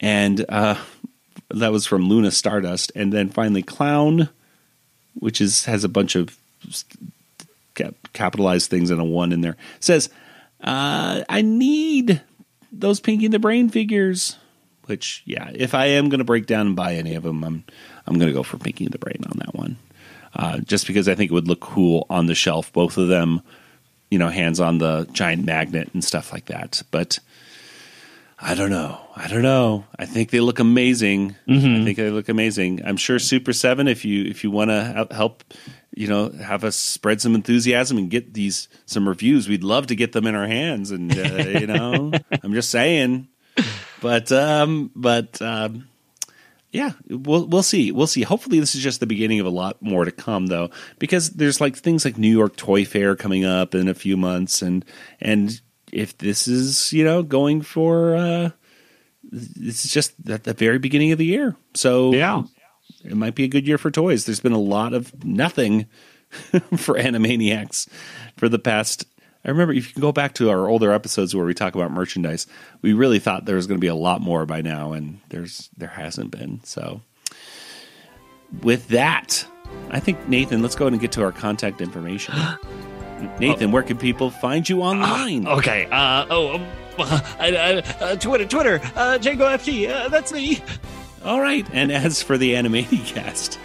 And 0.00 0.44
uh, 0.48 0.82
that 1.50 1.70
was 1.70 1.86
from 1.86 2.08
Luna 2.08 2.32
Stardust, 2.32 2.90
and 2.96 3.12
then 3.12 3.28
finally 3.28 3.62
Clown 3.62 4.30
which 5.18 5.40
is 5.40 5.64
has 5.64 5.84
a 5.84 5.88
bunch 5.88 6.14
of 6.16 6.36
cap- 7.74 7.94
capitalized 8.12 8.70
things 8.70 8.90
and 8.90 9.00
a 9.00 9.04
one 9.04 9.32
in 9.32 9.40
there. 9.40 9.56
Says, 9.80 10.10
uh, 10.62 11.22
"I 11.28 11.42
need 11.42 12.20
those 12.72 13.00
Pinky 13.00 13.28
the 13.28 13.38
Brain 13.38 13.68
figures." 13.68 14.36
Which, 14.86 15.22
yeah, 15.26 15.50
if 15.54 15.74
I 15.74 15.86
am 15.86 16.08
going 16.08 16.20
to 16.20 16.24
break 16.24 16.46
down 16.46 16.68
and 16.68 16.76
buy 16.76 16.94
any 16.94 17.14
of 17.14 17.22
them, 17.22 17.44
I'm 17.44 17.64
I'm 18.06 18.18
going 18.18 18.28
to 18.28 18.34
go 18.34 18.42
for 18.42 18.56
Pinky 18.56 18.86
the 18.88 18.98
Brain 18.98 19.22
on 19.26 19.38
that 19.38 19.54
one, 19.54 19.76
uh, 20.34 20.58
just 20.60 20.86
because 20.86 21.08
I 21.08 21.14
think 21.14 21.30
it 21.30 21.34
would 21.34 21.48
look 21.48 21.60
cool 21.60 22.06
on 22.08 22.26
the 22.26 22.34
shelf. 22.34 22.72
Both 22.72 22.96
of 22.96 23.08
them, 23.08 23.42
you 24.10 24.18
know, 24.18 24.28
hands 24.28 24.60
on 24.60 24.78
the 24.78 25.06
giant 25.12 25.44
magnet 25.44 25.90
and 25.92 26.02
stuff 26.02 26.32
like 26.32 26.46
that. 26.46 26.82
But 26.90 27.18
I 28.40 28.54
don't 28.54 28.70
know. 28.70 29.00
I 29.16 29.26
don't 29.26 29.42
know. 29.42 29.84
I 29.98 30.06
think 30.06 30.30
they 30.30 30.38
look 30.38 30.60
amazing. 30.60 31.34
I 31.80 31.84
think 31.84 31.96
they 31.96 32.10
look 32.10 32.28
amazing. 32.28 32.84
I'm 32.84 32.96
sure 32.96 33.18
Super 33.18 33.52
Seven. 33.52 33.88
If 33.88 34.04
you 34.04 34.24
if 34.24 34.44
you 34.44 34.50
want 34.52 34.70
to 34.70 35.08
help, 35.10 35.42
you 35.94 36.06
know, 36.06 36.30
have 36.30 36.62
us 36.62 36.76
spread 36.76 37.20
some 37.20 37.34
enthusiasm 37.34 37.98
and 37.98 38.08
get 38.08 38.34
these 38.34 38.68
some 38.86 39.08
reviews, 39.08 39.48
we'd 39.48 39.64
love 39.64 39.88
to 39.88 39.96
get 39.96 40.12
them 40.12 40.26
in 40.26 40.36
our 40.36 40.46
hands. 40.46 40.92
And 40.92 41.12
uh, 41.18 41.58
you 41.58 41.66
know, 41.66 42.12
I'm 42.42 42.54
just 42.54 42.70
saying. 42.70 43.26
But 44.00 44.30
um, 44.30 44.92
but 44.94 45.42
um, 45.42 45.88
yeah, 46.70 46.92
we'll 47.08 47.46
we'll 47.46 47.62
see. 47.64 47.90
We'll 47.90 48.06
see. 48.06 48.22
Hopefully, 48.22 48.60
this 48.60 48.76
is 48.76 48.82
just 48.82 49.00
the 49.00 49.06
beginning 49.06 49.40
of 49.40 49.46
a 49.46 49.50
lot 49.50 49.82
more 49.82 50.04
to 50.04 50.12
come, 50.12 50.46
though, 50.46 50.70
because 51.00 51.30
there's 51.30 51.60
like 51.60 51.76
things 51.76 52.04
like 52.04 52.18
New 52.18 52.30
York 52.30 52.56
Toy 52.56 52.84
Fair 52.84 53.16
coming 53.16 53.44
up 53.44 53.74
in 53.74 53.88
a 53.88 53.94
few 53.94 54.16
months, 54.16 54.62
and 54.62 54.84
and 55.20 55.60
if 55.92 56.16
this 56.18 56.46
is 56.48 56.92
you 56.92 57.04
know 57.04 57.22
going 57.22 57.62
for 57.62 58.14
uh, 58.16 58.50
this 59.22 59.84
is 59.84 59.92
just 59.92 60.14
at 60.28 60.44
the 60.44 60.54
very 60.54 60.78
beginning 60.78 61.12
of 61.12 61.18
the 61.18 61.26
year, 61.26 61.56
so 61.74 62.12
Yeah. 62.12 62.42
it 63.04 63.16
might 63.16 63.34
be 63.34 63.44
a 63.44 63.48
good 63.48 63.66
year 63.66 63.78
for 63.78 63.90
toys. 63.90 64.24
There's 64.24 64.40
been 64.40 64.52
a 64.52 64.58
lot 64.58 64.94
of 64.94 65.24
nothing 65.24 65.86
for 66.30 66.94
Animaniacs 66.94 67.88
for 68.36 68.48
the 68.48 68.58
past. 68.58 69.04
I 69.44 69.50
remember 69.50 69.72
if 69.72 69.86
you 69.86 69.92
can 69.92 70.00
go 70.02 70.12
back 70.12 70.34
to 70.34 70.50
our 70.50 70.68
older 70.68 70.92
episodes 70.92 71.34
where 71.34 71.46
we 71.46 71.54
talk 71.54 71.74
about 71.74 71.90
merchandise, 71.92 72.46
we 72.82 72.92
really 72.92 73.18
thought 73.18 73.44
there 73.44 73.56
was 73.56 73.66
going 73.66 73.78
to 73.78 73.84
be 73.84 73.86
a 73.86 73.94
lot 73.94 74.20
more 74.20 74.44
by 74.46 74.60
now, 74.62 74.92
and 74.92 75.20
there's 75.28 75.68
there 75.76 75.88
hasn't 75.88 76.30
been. 76.32 76.60
So, 76.64 77.00
with 78.62 78.88
that, 78.88 79.46
I 79.90 80.00
think 80.00 80.28
Nathan, 80.28 80.60
let's 80.62 80.74
go 80.74 80.84
ahead 80.86 80.92
and 80.92 81.00
get 81.00 81.12
to 81.12 81.22
our 81.22 81.32
contact 81.32 81.80
information. 81.80 82.34
Nathan, 83.38 83.72
where 83.72 83.82
can 83.82 83.96
people 83.96 84.30
find 84.30 84.68
you 84.68 84.82
online? 84.82 85.46
Okay. 85.46 85.86
Uh, 85.90 86.26
oh, 86.30 86.54
um, 86.56 86.66
uh, 86.98 87.20
uh, 87.40 87.82
uh, 88.00 88.16
Twitter, 88.16 88.46
Twitter, 88.46 88.76
uh, 88.96 89.18
Django 89.20 89.48
FT. 89.56 89.88
Uh, 89.88 90.08
that's 90.08 90.32
me. 90.32 90.62
All 91.24 91.40
right. 91.40 91.66
And 91.72 91.92
as 91.92 92.22
for 92.22 92.38
the 92.38 92.54
Animanicast, 92.54 93.58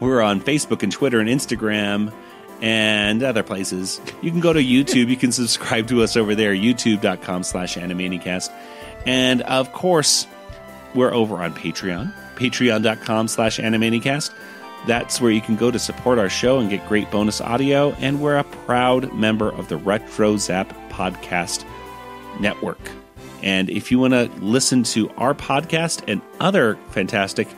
we're 0.00 0.22
on 0.22 0.40
Facebook 0.40 0.82
and 0.82 0.92
Twitter 0.92 1.20
and 1.20 1.28
Instagram 1.28 2.12
and 2.60 3.22
other 3.22 3.42
places. 3.42 4.00
You 4.22 4.30
can 4.30 4.40
go 4.40 4.52
to 4.52 4.60
YouTube. 4.60 5.08
You 5.08 5.16
can 5.16 5.32
subscribe 5.32 5.88
to 5.88 6.02
us 6.02 6.16
over 6.16 6.34
there, 6.34 6.54
youtube.com 6.54 7.42
slash 7.42 7.76
Animanicast. 7.76 8.50
And 9.06 9.42
of 9.42 9.72
course, 9.72 10.26
we're 10.94 11.12
over 11.12 11.36
on 11.36 11.54
Patreon, 11.54 12.12
patreon.com 12.36 13.28
slash 13.28 13.58
Animanicast. 13.58 14.32
That's 14.86 15.20
where 15.20 15.30
you 15.30 15.40
can 15.40 15.56
go 15.56 15.70
to 15.70 15.78
support 15.78 16.18
our 16.18 16.28
show 16.28 16.58
and 16.58 16.70
get 16.70 16.86
great 16.86 17.10
bonus 17.10 17.40
audio. 17.40 17.92
And 17.94 18.20
we're 18.20 18.38
a 18.38 18.44
proud 18.44 19.12
member 19.12 19.50
of 19.50 19.68
the 19.68 19.78
RetroZap 19.78 20.68
Podcast 20.90 21.64
Network. 22.40 22.80
And 23.42 23.70
if 23.70 23.90
you 23.90 23.98
want 23.98 24.14
to 24.14 24.30
listen 24.40 24.82
to 24.84 25.10
our 25.10 25.34
podcast 25.34 26.02
and 26.08 26.20
other 26.40 26.76
fantastic 26.90 27.48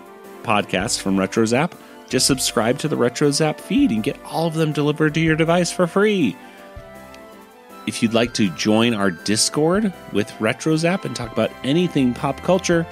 podcasts 0.42 1.00
from 1.00 1.16
RetroZap, 1.16 1.72
just 2.08 2.26
subscribe 2.26 2.78
to 2.78 2.88
the 2.88 2.96
RetroZap 2.96 3.60
feed 3.60 3.90
and 3.92 4.02
get 4.02 4.20
all 4.24 4.46
of 4.46 4.54
them 4.54 4.72
delivered 4.72 5.14
to 5.14 5.20
your 5.20 5.36
device 5.36 5.70
for 5.70 5.86
free. 5.86 6.36
If 7.86 8.02
you'd 8.02 8.14
like 8.14 8.34
to 8.34 8.50
join 8.50 8.94
our 8.94 9.10
Discord 9.10 9.92
with 10.12 10.38
Retro 10.40 10.76
Zap 10.76 11.04
and 11.04 11.16
talk 11.16 11.32
about 11.32 11.50
anything 11.64 12.12
pop 12.12 12.40
culture, 12.42 12.86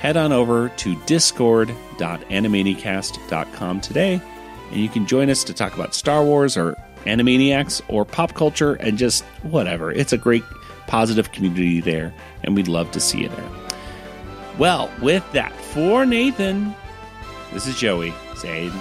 head 0.00 0.16
on 0.16 0.32
over 0.32 0.70
to 0.70 0.96
discord.animanicast.com 1.06 3.80
today 3.80 4.20
and 4.70 4.80
you 4.80 4.88
can 4.88 5.06
join 5.06 5.28
us 5.28 5.44
to 5.44 5.52
talk 5.52 5.74
about 5.74 5.94
Star 5.94 6.24
Wars 6.24 6.56
or 6.56 6.76
Animaniacs 7.04 7.82
or 7.88 8.04
pop 8.04 8.34
culture 8.34 8.74
and 8.74 8.96
just 8.96 9.24
whatever. 9.42 9.90
It's 9.90 10.12
a 10.12 10.18
great 10.18 10.44
positive 10.86 11.32
community 11.32 11.80
there, 11.80 12.14
and 12.44 12.54
we'd 12.54 12.68
love 12.68 12.90
to 12.92 13.00
see 13.00 13.22
you 13.22 13.28
there. 13.28 13.50
Well, 14.58 14.90
with 15.00 15.24
that, 15.32 15.52
for 15.52 16.04
Nathan, 16.04 16.74
this 17.52 17.66
is 17.66 17.76
Joey 17.76 18.12
saying 18.36 18.72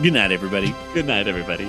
good 0.00 0.12
night, 0.12 0.32
everybody. 0.32 0.74
Good 0.94 1.06
night, 1.06 1.26
everybody. 1.26 1.68